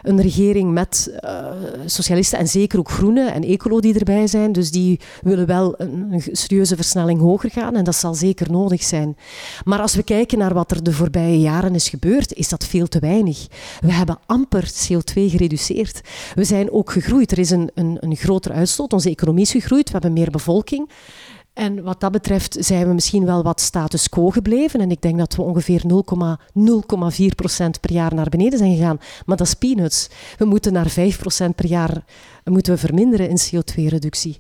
een 0.03 0.21
regering 0.21 0.73
met 0.73 1.11
eh, 1.21 1.45
socialisten 1.87 2.39
en 2.39 2.49
zeker 2.49 2.79
ook 2.79 2.91
groenen 2.91 3.33
en 3.33 3.45
ecolo 3.45 3.81
die 3.81 3.99
erbij 3.99 4.27
zijn. 4.27 4.53
Dus 4.53 4.71
die 4.71 5.01
willen 5.23 5.47
wel 5.47 5.75
een, 5.81 6.23
serieuze 6.33 6.77
versnelling 6.77 7.21
hoger 7.21 7.51
gaan 7.51 7.77
en 7.77 7.85
dat 7.85 7.95
zal 7.95 8.15
zeker 8.15 8.51
nodig 8.51 8.83
zijn. 8.83 9.17
Maar 9.65 9.81
als 9.81 9.95
we 9.95 10.03
kijken 10.03 10.39
naar 10.39 10.55
wat 10.55 10.71
er 10.71 10.83
de 10.83 10.93
voorbije 10.93 11.41
jaren 11.41 11.75
is 11.75 11.89
gebeurd, 11.89 12.33
is 12.33 12.49
dat 12.49 12.65
veel 12.65 12.87
te 12.87 12.99
weinig. 12.99 13.47
We 13.81 13.93
hebben 13.93 14.19
amper 14.27 14.65
CO2 14.65 15.13
gereduceerd. 15.13 16.01
We 16.35 16.45
zijn 16.45 16.71
ook 16.71 16.93
gegroeid. 16.93 17.33
Er 17.33 17.39
is 17.39 17.51
een, 17.51 17.71
een, 17.75 17.97
een 18.01 18.17
grotere 18.17 18.55
uitstoot. 18.55 18.93
Onze 18.93 19.11
economie 19.11 19.43
is 19.43 19.51
gegroeid. 19.51 19.87
We 19.87 19.93
hebben 19.93 20.13
meer 20.13 20.31
bevolking. 20.31 20.91
En 21.53 21.83
wat 21.83 22.01
dat 22.01 22.13
betreft 22.13 22.57
zijn 22.61 22.87
we 22.89 22.95
misschien 22.95 23.25
wel 23.25 23.43
wat 23.43 23.61
status 23.61 24.09
quo 24.09 24.31
gebleven. 24.31 24.81
En 24.81 24.91
ik 24.91 25.03
denk 25.03 25.19
dat 25.19 25.35
we 25.37 25.43
ongeveer 25.43 25.83
0,0,4 25.83 27.27
procent 27.37 27.81
per 27.81 27.93
jaar 27.93 28.15
naar 28.15 28.29
beneden 28.29 28.59
zijn 28.59 28.77
gegaan. 28.77 28.99
Maar 29.27 29.37
dat 29.37 29.47
is 29.47 29.55
peanuts. 29.55 30.09
We 30.39 30.45
moeten 30.45 30.73
naar 30.73 30.89
5 30.89 31.19
procent 31.19 31.55
per 31.55 31.67
jaar 31.67 32.05
moeten 32.45 32.73
we 32.73 32.79
verminderen 32.79 33.29
in 33.29 33.39
CO2-reductie. 33.39 34.39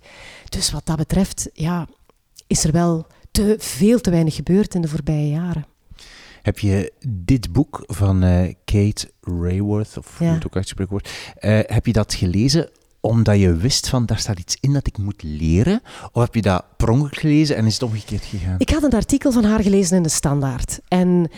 Dus 0.48 0.70
wat 0.70 0.86
dat 0.86 0.96
betreft 0.96 1.48
ja, 1.52 1.86
is 2.46 2.64
er 2.64 2.72
wel 2.72 3.06
te, 3.30 3.54
veel 3.58 4.00
te 4.00 4.11
weinig 4.11 4.34
gebeurd 4.34 4.74
in 4.74 4.80
de 4.80 4.88
voorbije 4.88 5.28
jaren. 5.28 5.66
Heb 6.42 6.58
je 6.58 6.92
dit 7.08 7.52
boek 7.52 7.82
van 7.86 8.22
eh, 8.22 8.54
Kate 8.64 9.11
Rayworth, 9.20 9.96
of 9.98 10.18
hoe 10.18 10.26
Ja. 10.26 10.34
het 10.34 10.46
ook 10.46 10.54
uitgesproken 10.54 10.92
wordt, 10.92 11.11
eh, 11.34 11.58
heb 11.62 11.86
je 11.86 11.92
dat 11.92 12.14
gelezen 12.14 12.70
omdat 13.01 13.38
je 13.38 13.55
wist 13.57 13.88
van 13.88 14.07
daar 14.07 14.18
staat 14.18 14.38
iets 14.38 14.57
in 14.61 14.72
dat 14.72 14.86
ik 14.86 14.98
moet 14.98 15.22
leren? 15.22 15.82
Of 16.12 16.22
heb 16.22 16.34
je 16.34 16.42
dat 16.42 16.64
per 16.76 16.90
ongeluk 16.90 17.16
gelezen 17.16 17.57
en 17.57 17.66
is 17.66 17.74
het 17.74 17.82
omgekeerd 17.82 18.24
gegaan? 18.24 18.55
Ik 18.59 18.70
had 18.70 18.82
een 18.82 18.92
artikel 18.92 19.32
van 19.32 19.44
haar 19.44 19.62
gelezen 19.62 19.96
in 19.96 20.03
de 20.03 20.09
Standaard. 20.09 20.80
En 20.88 21.30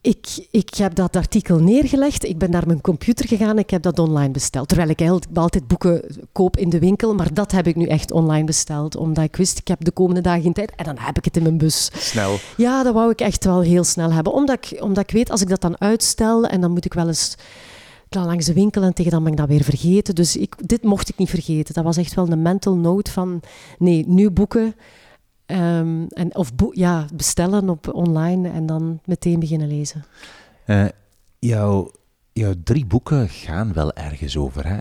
ik, 0.00 0.46
ik 0.50 0.74
heb 0.74 0.94
dat 0.94 1.16
artikel 1.16 1.58
neergelegd. 1.58 2.24
Ik 2.24 2.38
ben 2.38 2.50
naar 2.50 2.66
mijn 2.66 2.80
computer 2.80 3.28
gegaan. 3.28 3.58
Ik 3.58 3.70
heb 3.70 3.82
dat 3.82 3.98
online 3.98 4.30
besteld. 4.32 4.68
Terwijl 4.68 4.88
ik 4.88 5.00
altijd 5.34 5.66
boeken 5.66 6.02
koop 6.32 6.56
in 6.56 6.70
de 6.70 6.78
winkel. 6.78 7.14
Maar 7.14 7.34
dat 7.34 7.52
heb 7.52 7.66
ik 7.66 7.76
nu 7.76 7.86
echt 7.86 8.10
online 8.10 8.44
besteld. 8.44 8.96
Omdat 8.96 9.24
ik 9.24 9.36
wist, 9.36 9.58
ik 9.58 9.68
heb 9.68 9.84
de 9.84 9.90
komende 9.90 10.20
dagen 10.20 10.42
geen 10.42 10.52
tijd. 10.52 10.72
En 10.76 10.84
dan 10.84 10.98
heb 10.98 11.16
ik 11.16 11.24
het 11.24 11.36
in 11.36 11.42
mijn 11.42 11.58
bus. 11.58 11.90
Snel. 11.94 12.38
Ja, 12.56 12.82
dat 12.82 12.94
wou 12.94 13.10
ik 13.10 13.20
echt 13.20 13.44
wel 13.44 13.60
heel 13.60 13.84
snel 13.84 14.12
hebben. 14.12 14.32
Omdat 14.32 14.58
ik, 14.64 14.82
omdat 14.82 15.02
ik 15.02 15.10
weet, 15.10 15.30
als 15.30 15.40
ik 15.40 15.48
dat 15.48 15.60
dan 15.60 15.80
uitstel 15.80 16.46
en 16.46 16.60
dan 16.60 16.70
moet 16.70 16.84
ik 16.84 16.94
wel 16.94 17.06
eens 17.06 17.34
dan 18.08 18.24
langs 18.26 18.46
de 18.46 18.52
winkel 18.52 18.82
en 18.82 18.94
tegen 18.94 19.10
dan 19.10 19.22
ben 19.22 19.32
ik 19.32 19.38
dat 19.38 19.48
weer 19.48 19.64
vergeten. 19.64 20.14
Dus 20.14 20.36
ik, 20.36 20.68
dit 20.68 20.82
mocht 20.82 21.08
ik 21.08 21.16
niet 21.18 21.30
vergeten. 21.30 21.74
Dat 21.74 21.84
was 21.84 21.96
echt 21.96 22.14
wel 22.14 22.30
een 22.30 22.42
mental 22.42 22.76
note 22.76 23.10
van, 23.10 23.40
nee, 23.78 24.04
nu 24.08 24.30
boeken. 24.30 24.74
ehm, 25.46 26.04
en, 26.08 26.34
of 26.36 26.50
ja, 26.72 27.06
bestellen 27.14 27.68
op 27.68 27.94
online 27.94 28.50
en 28.50 28.66
dan 28.66 29.00
meteen 29.04 29.40
beginnen 29.40 29.68
lezen. 29.68 30.04
Eh, 30.64 30.84
jouw, 31.38 31.90
jouw 32.32 32.52
drie 32.64 32.86
boeken 32.86 33.28
gaan 33.28 33.72
wel 33.72 33.92
ergens 33.92 34.36
over, 34.36 34.66
hè? 34.66 34.76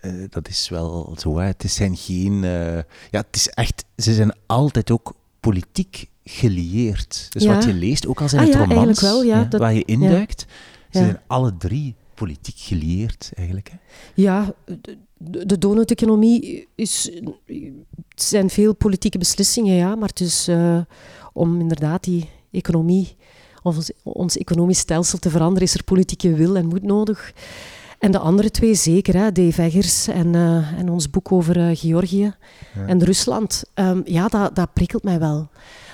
Eh, 0.00 0.24
dat 0.30 0.48
is 0.48 0.68
wel 0.68 1.14
zo, 1.18 1.38
hè? 1.38 1.44
Het 1.46 1.64
zijn 1.66 1.96
geen... 1.96 2.44
eh, 2.44 2.76
ja, 3.10 3.20
het 3.20 3.36
is 3.36 3.48
echt... 3.48 3.84
Ze 3.96 4.14
zijn 4.14 4.32
altijd 4.46 4.90
ook 4.90 5.12
politiek 5.40 6.08
gelieerd. 6.24 7.26
Dus 7.32 7.42
Ja. 7.42 7.54
wat 7.54 7.64
je 7.64 7.72
leest, 7.74 8.06
ook 8.06 8.20
als 8.20 8.32
in 8.32 8.38
Ah 8.38 8.44
het 8.44 8.54
ja, 8.54 8.60
romans, 8.64 9.00
wel, 9.00 9.22
ja, 9.22 9.44
dat- 9.44 9.60
waar 9.60 9.74
je 9.74 9.84
induikt, 9.84 10.40
ze 10.90 10.98
Ja. 10.98 11.04
zijn 11.04 11.20
alle 11.26 11.56
drie 11.56 11.94
politiek 12.20 12.58
gelieerd, 12.58 13.30
eigenlijk. 13.34 13.68
Hè? 13.68 13.76
Ja, 14.14 14.54
de, 15.16 15.46
de 15.46 15.58
donut-economie 15.58 16.68
is... 16.74 17.10
Het 18.08 18.22
zijn 18.22 18.50
veel 18.50 18.74
politieke 18.74 19.18
beslissingen, 19.18 19.74
ja. 19.74 19.94
Maar 19.94 20.08
het 20.08 20.20
is 20.20 20.48
eh, 20.48 20.80
om 21.32 21.60
inderdaad 21.60 22.04
die 22.04 22.28
economie... 22.50 23.16
Of 23.62 23.76
ons, 23.76 23.92
ons 24.02 24.36
economisch 24.36 24.78
stelsel 24.78 25.18
te 25.18 25.30
veranderen, 25.30 25.68
is 25.68 25.74
er 25.74 25.84
politieke 25.84 26.34
wil 26.34 26.56
en 26.56 26.66
moed 26.66 26.82
nodig. 26.82 27.32
En 27.98 28.12
de 28.12 28.18
andere 28.18 28.50
twee 28.50 28.74
zeker, 28.74 29.16
hè, 29.16 29.32
Dave 29.32 29.62
Eggers 29.62 30.08
en, 30.08 30.34
eh, 30.34 30.78
en 30.78 30.88
ons 30.88 31.10
boek 31.10 31.32
over 31.32 31.68
eh, 31.68 31.76
Georgië 31.76 32.34
en 32.86 33.04
Rusland. 33.04 33.64
Ehm, 33.74 34.00
ja, 34.04 34.28
dat, 34.28 34.54
dat 34.54 34.72
prikkelt 34.72 35.02
mij 35.02 35.18
wel. 35.18 35.48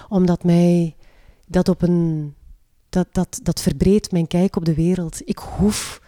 Omdat 0.08 0.44
mij 0.44 0.96
dat 1.46 1.68
op 1.68 1.82
een... 1.82 2.34
Dat, 2.88 3.06
dat, 3.12 3.40
dat 3.42 3.60
verbreedt 3.60 4.12
mijn 4.12 4.26
kijk 4.26 4.56
op 4.56 4.64
de 4.64 4.74
wereld. 4.74 5.20
Ik 5.24 5.38
hoef 5.38 6.00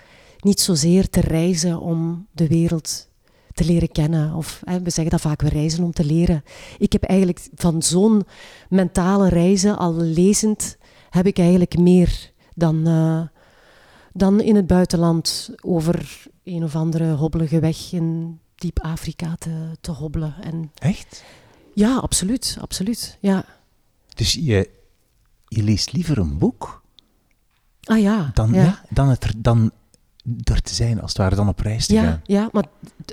niet 0.45 0.61
zozeer 0.61 1.09
te 1.09 1.21
reizen 1.21 1.81
om 1.81 2.27
de 2.33 2.47
wereld 2.47 3.09
te 3.53 3.65
leren 3.65 3.93
kennen. 3.93 4.35
Of 4.35 4.61
hè, 4.65 4.81
we 4.83 4.91
zeggen 4.91 5.13
dat 5.13 5.21
vaak, 5.21 5.43
we 5.43 5.49
reizen 5.49 5.85
om 5.85 5.93
te 5.93 6.05
leren. 6.05 6.45
Ik 6.79 6.93
heb 6.93 7.03
eigenlijk 7.03 7.49
van 7.55 7.83
zo'n 7.83 8.27
mentale 8.69 9.29
reizen, 9.29 9.79
al 9.79 9.95
lezend, 9.95 10.77
heb 11.11 11.27
ik 11.27 11.39
eigenlijk 11.39 11.79
meer 11.79 12.33
dan, 12.55 12.87
eh, 12.87 13.21
dan 14.13 14.41
in 14.41 14.57
het 14.57 14.67
buitenland 14.67 15.51
over 15.61 16.27
een 16.45 16.65
of 16.65 16.77
andere 16.77 17.13
hobbelige 17.13 17.61
weg 17.61 17.93
in 17.93 18.39
diep 18.55 18.81
Afrika 18.81 19.37
te, 19.39 19.71
te 19.81 19.91
hobbelen. 19.91 20.35
En 20.41 20.71
Echt? 20.75 21.25
ja, 21.75 21.97
absoluut, 21.97 22.57
absoluut. 22.61 23.19
Ja. 23.21 23.45
Dus 24.15 24.33
je, 24.33 24.71
je 25.49 25.63
leest 25.63 25.93
liever 25.93 26.19
een 26.19 26.39
boek 26.39 26.83
Ah 27.89 28.01
ja. 28.01 28.31
dan, 28.35 28.53
ja. 28.53 28.63
ja. 28.63 28.83
dan, 28.91 29.09
het 29.09 29.33
dan 29.37 29.71
er 30.43 30.63
te 30.63 30.75
zijn, 30.75 31.01
als 31.01 31.11
het 31.11 31.19
ware, 31.19 31.35
dan 31.35 31.49
op 31.49 31.61
reis 31.61 31.87
te 31.87 31.95
Ja, 31.95 32.03
gaan. 32.03 32.21
ja 32.25 32.49
maar 32.53 32.65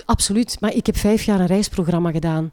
absoluut. 0.04 0.56
Maar 0.60 0.74
ik 0.74 0.86
heb 0.86 0.96
vijf 0.96 1.22
jaar 1.22 1.40
een 1.40 1.46
reisprogramma 1.46 2.10
gedaan. 2.10 2.50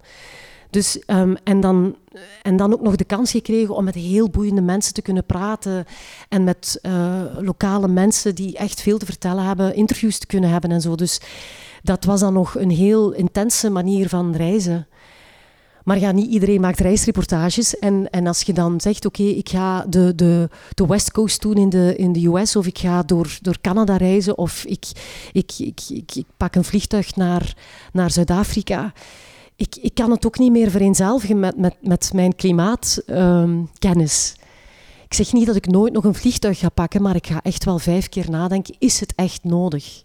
Dus, 0.70 1.00
ehm, 1.06 1.36
en, 1.44 1.60
dan, 1.60 1.96
en 2.42 2.58
dan 2.58 2.74
ook 2.74 2.82
nog 2.82 2.96
de 2.96 3.04
kans 3.04 3.32
gekregen 3.32 3.76
om 3.76 3.84
met 3.84 3.96
heel 3.96 4.30
boeiende 4.30 4.62
mensen 4.62 4.94
te 4.94 5.02
kunnen 5.02 5.26
praten. 5.26 5.86
En 6.30 6.44
met 6.44 6.80
eh, 6.82 7.22
lokale 7.40 7.88
mensen 7.88 8.36
die 8.36 8.58
echt 8.58 8.82
veel 8.82 8.98
te 8.98 9.06
vertellen 9.06 9.44
hebben, 9.46 9.76
interviews 9.76 10.18
te 10.18 10.26
kunnen 10.28 10.50
hebben 10.50 10.72
en 10.72 10.82
zo. 10.82 10.96
Dus 10.96 11.20
dat 11.84 12.06
was 12.06 12.20
dan 12.20 12.34
nog 12.34 12.56
een 12.56 12.70
heel 12.72 13.12
intense 13.12 13.70
manier 13.70 14.10
van 14.10 14.36
reizen. 14.36 14.88
Maar 15.84 16.00
ja, 16.00 16.12
niet 16.12 16.32
iedereen 16.32 16.62
maakt 16.62 16.80
reisreportages. 16.80 17.80
En, 17.80 18.10
en 18.10 18.28
als 18.28 18.42
je 18.42 18.54
dan 18.54 18.82
zegt, 18.82 19.06
oké, 19.06 19.24
ik 19.24 19.50
ga 19.50 19.86
de, 19.86 20.16
de, 20.16 20.50
de 20.74 20.86
West 20.86 21.12
Coast 21.12 21.42
doen 21.42 21.58
in 21.58 21.70
de, 21.70 21.96
in 21.96 22.14
de 22.14 22.28
US, 22.28 22.56
of 22.56 22.66
ik 22.66 22.78
ga 22.78 23.04
door, 23.04 23.38
door 23.42 23.62
Canada 23.62 23.98
reizen, 23.98 24.38
of 24.38 24.66
ik, 24.66 24.86
ik, 25.32 25.52
ik, 25.58 25.80
ik, 25.90 26.24
pak 26.38 26.56
een 26.56 26.64
vliegtuig 26.64 27.16
naar, 27.16 27.56
naar 27.94 28.12
Zuid-Afrika. 28.12 28.94
Ik, 29.56 29.76
ik 29.76 29.94
kan 29.94 30.12
het 30.12 30.26
ook 30.26 30.38
niet 30.38 30.52
meer 30.52 30.72
vereenzelvigen 30.72 31.40
met, 31.40 31.58
met, 31.58 31.76
met 31.82 32.12
mijn 32.14 32.36
klimaatkennis. 32.36 34.36
ik 35.06 35.14
zeg 35.14 35.34
niet 35.34 35.46
dat 35.46 35.56
ik 35.56 35.68
nooit 35.68 35.94
nog 35.94 36.04
een 36.04 36.16
vliegtuig 36.16 36.60
ga 36.60 36.70
pakken, 36.70 37.02
maar 37.02 37.16
ik 37.16 37.28
ga 37.28 37.42
echt 37.42 37.66
wel 37.66 37.80
vijf 37.80 38.10
keer 38.10 38.30
nadenken, 38.30 38.76
is 38.80 39.00
het 39.00 39.14
echt 39.16 39.44
nodig? 39.44 40.04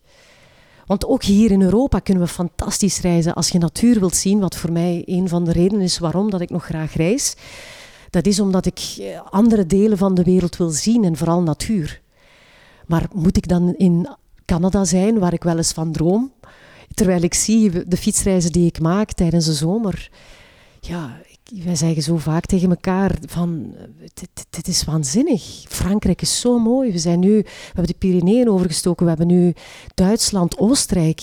Want 0.89 1.07
ook 1.07 1.23
hier 1.23 1.51
in 1.51 1.63
Europa 1.63 1.99
kunnen 1.99 2.23
we 2.23 2.29
fantastisch 2.29 3.01
reizen. 3.01 3.35
Als 3.35 3.49
je 3.49 3.59
natuur 3.59 4.01
wilt 4.01 4.17
zien, 4.17 4.41
wat 4.41 4.57
voor 4.57 4.73
mij 4.73 5.03
een 5.07 5.29
van 5.29 5.45
de 5.45 5.53
redenen 5.53 5.85
is 5.85 5.99
waarom 5.99 6.31
dat 6.31 6.41
ik 6.41 6.51
nog 6.51 6.65
graag 6.65 6.95
reis, 6.95 7.35
dat 8.11 8.27
is 8.27 8.41
omdat 8.41 8.67
ik 8.67 8.81
eh, 8.99 9.21
andere 9.31 9.67
delen 9.67 9.99
van 9.99 10.15
de 10.15 10.23
wereld 10.23 10.57
wil 10.57 10.71
zien 10.71 11.05
en 11.05 11.17
vooral 11.17 11.43
natuur. 11.43 12.01
Maar 12.87 13.09
moet 13.15 13.37
ik 13.37 13.49
dan 13.49 13.75
in 13.75 14.09
Canada 14.45 14.85
zijn, 14.85 15.19
waar 15.19 15.33
ik 15.33 15.43
wel 15.43 15.57
eens 15.57 15.73
van 15.73 15.93
droom, 15.93 16.33
terwijl 16.95 17.23
ik 17.23 17.35
zie 17.35 17.89
de 17.89 17.97
fietsreizen 17.97 18.53
die 18.53 18.67
ik 18.67 18.81
maak 18.81 19.13
tijdens 19.13 19.45
de 19.45 19.53
zomer? 19.53 20.11
Ja, 20.81 21.21
wij 21.55 21.77
zeggen 21.77 22.03
zo 22.03 22.17
vaak 22.17 22.47
tegen 22.47 22.71
elkaar 22.71 23.19
van, 23.27 23.75
eh, 23.77 24.25
dit, 24.51 24.69
is 24.69 24.85
waanzinnig. 24.85 25.65
Frankrijk 25.69 26.23
is 26.23 26.41
zo 26.41 26.59
mooi. 26.59 26.93
We, 26.93 26.99
zijn 26.99 27.21
nu, 27.21 27.37
we 27.37 27.51
hebben 27.67 27.87
de 27.87 27.99
Pyreneeën 27.99 28.51
overgestoken, 28.51 29.05
we 29.05 29.09
hebben 29.09 29.37
nu 29.37 29.55
Duitsland, 29.95 30.59
Oostenrijk. 30.59 31.23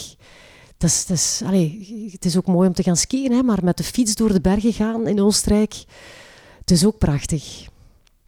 Dat 0.77 0.89
is, 0.89 1.05
dat 1.05 1.17
is, 1.17 1.41
allee, 1.45 2.09
het 2.11 2.25
is 2.25 2.37
ook 2.37 2.47
mooi 2.47 2.67
om 2.67 2.73
te 2.73 2.83
gaan 2.83 2.97
skiën, 2.97 3.31
hè, 3.31 3.43
maar 3.43 3.63
met 3.63 3.77
de 3.77 3.83
fiets 3.83 4.15
door 4.15 4.33
de 4.33 4.41
bergen 4.41 4.73
gaan 4.73 5.07
in 5.07 5.21
Oostenrijk, 5.21 5.83
het 6.59 6.71
is 6.71 6.85
ook 6.85 6.97
prachtig. 6.97 7.67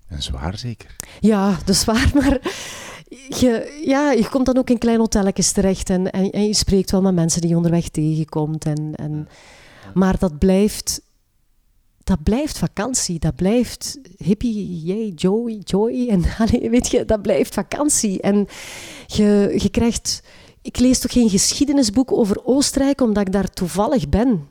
En 0.07 0.21
zwaar 0.21 0.57
zeker. 0.57 0.95
Ja, 1.19 1.57
dat 1.65 1.75
is 1.75 1.85
waar, 1.85 2.11
maar 2.13 2.39
je, 3.39 3.81
ja, 3.85 4.11
je 4.11 4.29
komt 4.29 4.45
dan 4.45 4.57
ook 4.57 4.69
in 4.69 4.77
kleine 4.77 5.01
hotelletjes 5.01 5.51
terecht 5.51 5.89
en, 5.89 6.11
en, 6.11 6.31
en 6.31 6.47
je 6.47 6.53
spreekt 6.53 6.91
wel 6.91 7.01
met 7.01 7.13
mensen 7.13 7.41
die 7.41 7.49
je 7.49 7.55
onderweg 7.55 7.89
tegenkomt. 7.89 8.65
En, 8.65 8.95
en, 8.95 9.27
maar 9.93 10.19
dat 10.19 10.37
blijft, 10.37 11.01
dat 12.07 12.23
blijft 12.23 12.57
vakantie, 12.57 13.19
dat 13.19 13.35
blijft 13.35 13.99
hippie, 14.17 14.81
yay, 14.83 15.11
joy, 15.15 15.61
joy. 15.63 16.07
En 16.07 16.23
weet 16.69 16.87
je, 16.87 17.05
dat 17.05 17.21
blijft 17.21 17.53
vakantie. 17.53 18.21
En 18.21 18.47
je, 19.05 19.67
krijgt... 19.71 20.23
Ik 20.61 20.79
lees 20.79 20.99
toch 20.99 21.11
geen 21.11 21.29
geschiedenisboek 21.29 22.11
over 22.11 22.45
Oostenrijk 22.45 23.01
omdat 23.01 23.27
ik 23.27 23.33
daar 23.33 23.49
toevallig 23.49 24.09
ben? 24.09 24.47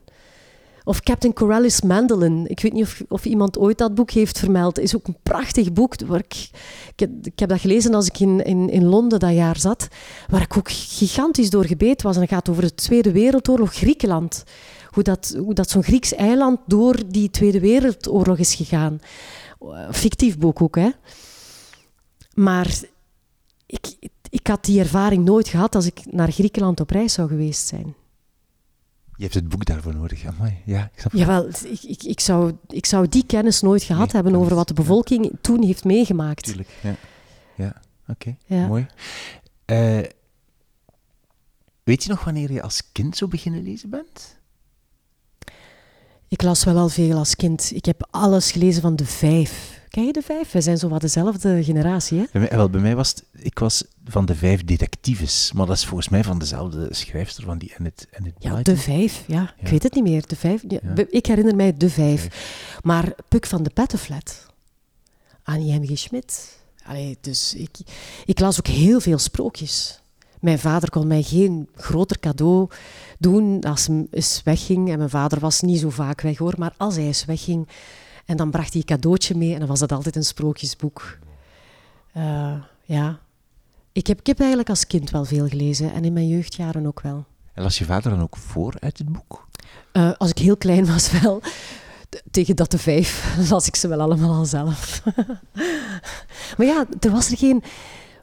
Of 0.84 1.00
Captain 1.00 1.34
Corellis 1.34 1.82
Mandolin. 1.82 2.46
Ik 2.48 2.60
weet 2.60 2.72
niet 2.72 2.84
of, 2.84 3.02
of 3.08 3.24
iemand 3.24 3.58
ooit 3.58 3.78
dat 3.78 3.94
boek 3.94 4.10
heeft 4.10 4.38
vermeld. 4.38 4.78
is 4.78 4.96
ook 4.96 5.06
een 5.06 5.16
prachtig 5.22 5.72
boek. 5.72 5.94
Waar 6.06 6.24
ik, 6.24 6.50
ik, 6.92 7.00
heb, 7.00 7.10
ik 7.22 7.38
heb 7.38 7.48
dat 7.48 7.60
gelezen 7.60 7.94
als 7.94 8.06
ik 8.06 8.20
in, 8.20 8.44
in, 8.44 8.70
in 8.70 8.84
Londen 8.84 9.18
dat 9.18 9.32
jaar 9.32 9.58
zat. 9.58 9.88
Waar 10.28 10.42
ik 10.42 10.56
ook 10.56 10.70
gigantisch 10.70 11.50
door 11.50 11.64
gebeten 11.64 12.06
was. 12.06 12.14
En 12.14 12.20
het 12.20 12.30
gaat 12.30 12.48
over 12.48 12.62
de 12.62 12.74
Tweede 12.74 13.12
Wereldoorlog 13.12 13.74
Griekenland. 13.74 14.44
Hoe 14.96 15.04
dat, 15.04 15.36
hoe 15.38 15.54
dat 15.54 15.70
zo'n 15.70 15.82
Grieks 15.82 16.14
eiland 16.14 16.60
door 16.66 17.02
die 17.06 17.30
Tweede 17.30 17.60
Wereldoorlog 17.60 18.38
is 18.38 18.54
gegaan. 18.54 19.00
Fictief 19.90 20.38
boek 20.38 20.62
ook, 20.62 20.76
hè. 20.76 20.90
Maar 22.34 22.80
ik, 23.66 23.96
ik 24.30 24.46
had 24.46 24.64
die 24.64 24.80
ervaring 24.80 25.24
nooit 25.24 25.48
gehad 25.48 25.74
als 25.74 25.86
ik 25.86 26.12
naar 26.12 26.32
Griekenland 26.32 26.80
op 26.80 26.90
reis 26.90 27.12
zou 27.12 27.28
geweest 27.28 27.66
zijn. 27.66 27.94
Je 29.16 29.22
hebt 29.22 29.34
het 29.34 29.48
boek 29.48 29.64
daarvoor 29.64 29.94
nodig. 29.94 30.24
Amai. 30.24 30.62
Ja, 30.64 30.90
ik 30.92 31.00
snap 31.00 31.12
Jawel, 31.12 31.48
ik, 31.48 31.82
ik, 31.82 32.02
ik, 32.02 32.20
zou, 32.20 32.56
ik 32.68 32.86
zou 32.86 33.08
die 33.08 33.26
kennis 33.26 33.60
nooit 33.60 33.82
gehad 33.82 34.12
hebben 34.12 34.34
over 34.34 34.54
wat 34.54 34.68
de 34.68 34.74
bevolking 34.74 35.32
toen 35.40 35.62
heeft 35.62 35.84
meegemaakt. 35.84 36.42
Tuurlijk, 36.42 36.70
ja. 36.82 36.94
Ja, 37.56 37.80
oké. 38.08 38.36
Mooi. 38.46 38.86
Uh, 39.66 40.02
weet 41.82 42.02
je 42.02 42.08
nog 42.08 42.24
wanneer 42.24 42.52
je 42.52 42.62
als 42.62 42.92
kind 42.92 43.16
zo 43.16 43.28
beginnen 43.28 43.62
lezen 43.62 43.90
bent? 43.90 44.35
Ik 46.28 46.42
las 46.42 46.64
wel 46.64 46.76
al 46.76 46.88
veel 46.88 47.16
als 47.16 47.36
kind. 47.36 47.70
Ik 47.74 47.84
heb 47.84 48.08
alles 48.10 48.52
gelezen 48.52 48.82
van 48.82 48.96
de 48.96 49.04
vijf. 49.04 49.80
Ken 49.88 50.04
je 50.04 50.12
de 50.12 50.22
vijf? 50.22 50.52
We 50.52 50.60
zijn 50.60 50.78
zo 50.78 50.88
wat 50.88 51.00
dezelfde 51.00 51.64
generatie, 51.64 52.18
hè? 52.18 52.24
Bij 52.32 52.40
mij, 52.40 52.50
wel, 52.50 52.70
bij 52.70 52.80
mij 52.80 52.96
was 52.96 53.08
het, 53.08 53.24
ik 53.32 53.58
was 53.58 53.84
van 54.04 54.26
de 54.26 54.34
vijf 54.34 54.64
detectives, 54.64 55.52
maar 55.52 55.66
dat 55.66 55.76
is 55.76 55.84
volgens 55.84 56.08
mij 56.08 56.24
van 56.24 56.38
dezelfde 56.38 56.88
schrijfster 56.90 57.44
van 57.44 57.58
die 57.58 57.74
en 57.76 57.84
het, 57.84 58.06
en 58.10 58.24
het 58.24 58.34
Ja, 58.38 58.62
de 58.62 58.76
vijf, 58.76 59.24
ja. 59.26 59.54
Ik 59.58 59.68
weet 59.68 59.82
het 59.82 59.94
niet 59.94 60.04
meer. 60.04 60.26
De 60.26 60.36
vijf, 60.36 60.62
ja. 60.68 60.80
Ik 61.08 61.26
herinner 61.26 61.56
mij 61.56 61.76
de 61.76 61.90
vijf. 61.90 62.28
Maar 62.82 63.14
Puk 63.28 63.46
van 63.46 63.62
de 63.62 63.70
Pettenflat, 63.70 64.46
Annie 65.42 65.80
M. 65.80 65.86
G. 65.86 65.98
Schmidt. 65.98 66.58
Allee, 66.84 67.18
dus 67.20 67.54
ik, 67.54 67.78
ik 68.24 68.40
las 68.40 68.58
ook 68.58 68.66
heel 68.66 69.00
veel 69.00 69.18
sprookjes. 69.18 70.00
Mijn 70.40 70.58
vader 70.58 70.90
kon 70.90 71.06
mij 71.06 71.22
geen 71.22 71.68
groter 71.74 72.18
cadeau 72.18 72.68
doen 73.18 73.60
als 73.60 73.86
hij 73.86 74.06
eens 74.10 74.40
wegging. 74.44 74.90
En 74.90 74.98
mijn 74.98 75.10
vader 75.10 75.40
was 75.40 75.60
niet 75.60 75.80
zo 75.80 75.90
vaak 75.90 76.20
weg 76.20 76.38
hoor, 76.38 76.54
maar 76.58 76.74
als 76.76 76.96
hij 76.96 77.04
eens 77.04 77.24
wegging, 77.24 77.68
en 78.26 78.36
dan 78.36 78.50
bracht 78.50 78.72
hij 78.72 78.80
een 78.80 78.96
cadeautje 78.96 79.36
mee 79.36 79.52
en 79.52 79.58
dan 79.58 79.68
was 79.68 79.78
dat 79.78 79.92
altijd 79.92 80.16
een 80.16 80.24
sprookjesboek. 80.24 81.18
Uh, 82.16 82.52
ja. 82.84 83.18
Ik 83.92 84.06
heb, 84.06 84.18
ik 84.18 84.26
heb 84.26 84.38
eigenlijk 84.38 84.68
als 84.68 84.86
kind 84.86 85.10
wel 85.10 85.24
veel 85.24 85.48
gelezen 85.48 85.92
en 85.92 86.04
in 86.04 86.12
mijn 86.12 86.28
jeugdjaren 86.28 86.86
ook 86.86 87.00
wel. 87.00 87.24
En 87.52 87.62
las 87.62 87.78
je 87.78 87.84
vader 87.84 88.10
dan 88.10 88.20
ook 88.20 88.36
voor 88.36 88.74
uit 88.80 88.98
het 88.98 89.12
boek? 89.12 89.48
Uh, 89.92 90.12
als 90.16 90.30
ik 90.30 90.38
heel 90.38 90.56
klein 90.56 90.86
was 90.86 91.10
wel. 91.20 91.42
Tegen 92.30 92.56
dat 92.56 92.70
de 92.70 92.78
vijf 92.78 93.36
las 93.50 93.66
ik 93.66 93.76
ze 93.76 93.88
wel 93.88 94.00
allemaal 94.00 94.34
al 94.34 94.44
zelf. 94.44 95.02
maar 96.56 96.66
ja, 96.66 96.86
er 97.00 97.10
was 97.10 97.30
er 97.30 97.36
geen... 97.36 97.62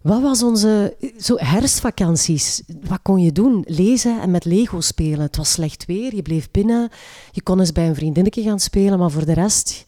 Wat 0.04 0.22
was 0.22 0.44
onze 0.44 0.96
zo 1.18 1.36
herfstvakanties? 1.38 2.62
Wat 2.82 3.00
kon 3.02 3.20
je 3.20 3.32
doen? 3.32 3.64
Lezen 3.68 4.22
en 4.22 4.32
met 4.32 4.46
Lego 4.46 4.82
spelen. 4.82 5.20
Het 5.20 5.36
was 5.36 5.52
slecht 5.52 5.86
weer, 5.86 6.16
je 6.16 6.22
bleef 6.22 6.52
binnen. 6.52 6.90
Je 7.32 7.42
kon 7.42 7.60
eens 7.60 7.72
bij 7.72 7.88
een 7.88 7.96
vriendinnetje 7.96 8.44
gaan 8.44 8.60
spelen, 8.60 9.00
maar 9.00 9.12
voor 9.12 9.26
de 9.26 9.34
rest... 9.34 9.86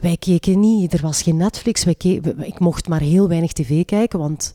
Wij 0.00 0.16
keken 0.16 0.60
niet, 0.60 0.92
er 0.92 1.02
was 1.02 1.22
geen 1.22 1.36
Netflix. 1.36 1.84
Wij 1.84 1.94
ik 2.38 2.58
mocht 2.58 2.88
maar 2.88 3.00
heel 3.00 3.28
weinig 3.28 3.52
tv 3.52 3.84
kijken, 3.84 4.18
want 4.18 4.54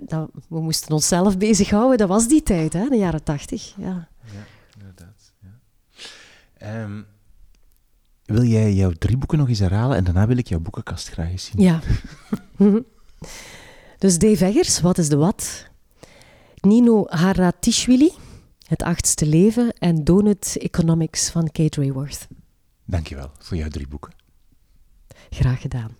dat, 0.00 0.30
we 0.48 0.60
moesten 0.60 0.92
onszelf 0.92 1.38
bezighouden. 1.38 1.98
Dat 1.98 2.08
was 2.08 2.28
die 2.28 2.42
tijd, 2.42 2.72
hè, 2.72 2.88
de 2.88 2.96
jaren 2.96 3.22
tachtig. 3.22 3.74
Ja. 3.76 4.08
ja, 4.24 4.46
inderdaad. 4.78 5.32
Ja. 6.58 6.82
Um, 6.82 7.06
wil 8.24 8.42
jij 8.42 8.72
jouw 8.72 8.90
drie 8.90 9.16
boeken 9.16 9.38
nog 9.38 9.48
eens 9.48 9.58
herhalen 9.58 9.96
en 9.96 10.04
daarna 10.04 10.26
wil 10.26 10.36
ik 10.36 10.48
jouw 10.48 10.60
boekenkast 10.60 11.08
graag 11.08 11.30
eens 11.30 11.44
zien? 11.44 11.62
Ja. 11.62 11.80
Dus 14.02 14.18
Dave 14.18 14.44
Eggers, 14.44 14.80
Wat 14.80 14.98
is 14.98 15.08
de 15.08 15.16
Wat? 15.16 15.66
Nino 16.60 17.04
Haratishvili, 17.08 18.10
Het 18.66 18.82
achtste 18.82 19.26
leven 19.26 19.72
en 19.78 20.04
Donut 20.04 20.56
Economics 20.60 21.30
van 21.30 21.50
Kate 21.52 21.80
Rayworth. 21.80 22.28
Dankjewel 22.84 23.30
voor 23.38 23.56
jouw 23.56 23.68
drie 23.68 23.88
boeken. 23.88 24.12
Graag 25.30 25.60
gedaan. 25.60 25.90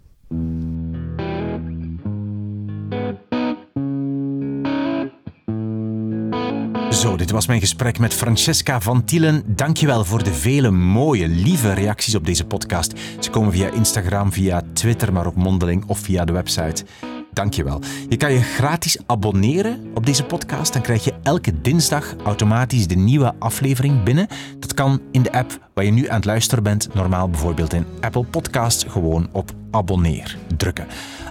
Zo, 6.90 7.16
dit 7.16 7.30
was 7.30 7.46
mijn 7.46 7.60
gesprek 7.60 7.98
met 7.98 8.14
Francesca 8.14 8.80
van 8.80 9.04
Tielen. 9.04 9.56
Dankjewel 9.56 10.04
voor 10.04 10.24
de 10.24 10.34
vele 10.34 10.70
mooie, 10.70 11.28
lieve 11.28 11.72
reacties 11.72 12.14
op 12.14 12.26
deze 12.26 12.46
podcast. 12.46 12.92
Ze 13.20 13.30
komen 13.30 13.52
via 13.52 13.70
Instagram, 13.70 14.32
via 14.32 14.62
Twitter, 14.72 15.12
maar 15.12 15.26
ook 15.26 15.36
mondeling 15.36 15.84
of 15.86 15.98
via 15.98 16.24
de 16.24 16.32
website. 16.32 16.84
Dankjewel. 17.32 17.80
Je 18.08 18.16
kan 18.16 18.32
je 18.32 18.42
gratis 18.42 18.96
abonneren 19.06 19.90
op 19.94 20.06
deze 20.06 20.24
podcast. 20.24 20.72
Dan 20.72 20.82
krijg 20.82 21.04
je 21.04 21.14
elke 21.22 21.60
dinsdag 21.60 22.14
automatisch 22.24 22.86
de 22.86 22.94
nieuwe 22.94 23.34
aflevering 23.38 24.02
binnen. 24.02 24.26
Dat 24.58 24.74
kan 24.74 25.00
in 25.10 25.22
de 25.22 25.32
app 25.32 25.68
waar 25.74 25.84
je 25.84 25.90
nu 25.90 26.08
aan 26.08 26.16
het 26.16 26.24
luisteren 26.24 26.64
bent. 26.64 26.94
Normaal 26.94 27.28
bijvoorbeeld 27.28 27.72
in 27.72 27.86
Apple 28.00 28.24
Podcast 28.24 28.84
gewoon 28.88 29.28
op 29.32 29.50
abonneer 29.70 30.36
drukken. 30.56 30.86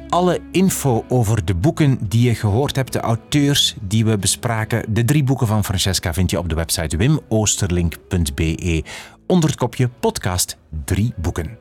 Alle 0.10 0.39
info 0.52 1.06
over 1.08 1.45
de 1.45 1.56
boeken 1.56 1.97
die 2.02 2.28
je 2.28 2.36
gehoord 2.36 2.76
hebt, 2.76 2.93
de 2.93 2.99
auteurs 2.99 3.76
die 3.82 4.06
we 4.06 4.18
bespraken, 4.18 4.93
de 4.93 5.06
drie 5.06 5.24
boeken 5.24 5.47
van 5.47 5.64
Francesca 5.64 6.14
vind 6.14 6.32
je 6.32 6.38
op 6.38 6.49
de 6.49 6.56
website 6.56 6.97
wimoosterlink.be 6.97 8.84
onder 9.28 9.49
het 9.49 9.60
kopje 9.60 9.89
podcast 9.99 10.58
drie 10.86 11.14
boeken. 11.16 11.58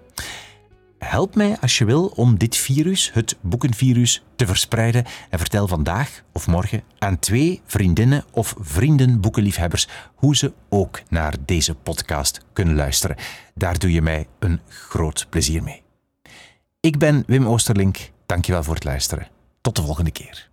Help 1.05 1.35
mij 1.35 1.57
als 1.61 1.79
je 1.79 1.85
wil 1.85 2.07
om 2.07 2.39
dit 2.39 2.57
virus, 2.57 3.11
het 3.13 3.37
boekenvirus, 3.41 4.23
te 4.37 4.47
verspreiden 4.47 5.05
en 5.31 5.39
vertel 5.39 5.69
vandaag 5.69 6.23
of 6.33 6.47
morgen 6.47 6.83
aan 6.99 7.19
twee 7.19 7.61
vriendinnen 7.67 8.25
of 8.31 8.55
vrienden 8.59 9.21
boekenliefhebbers 9.21 9.89
hoe 10.15 10.37
ze 10.37 10.53
ook 10.69 11.01
naar 11.09 11.35
deze 11.45 11.75
podcast 11.75 12.41
kunnen 12.53 12.75
luisteren. 12.75 13.17
Daar 13.55 13.79
doe 13.79 13.93
je 13.93 14.03
mij 14.03 14.27
een 14.39 14.61
groot 14.69 15.27
plezier 15.31 15.63
mee. 15.63 15.83
Ik 16.81 16.99
ben 16.99 17.23
Wim 17.27 17.47
Oosterlink. 17.47 18.11
Dankjewel 18.27 18.63
voor 18.63 18.75
het 18.75 18.85
luisteren. 18.85 19.29
Tot 19.61 19.77
de 19.77 19.83
volgende 19.83 20.11
keer. 20.11 20.50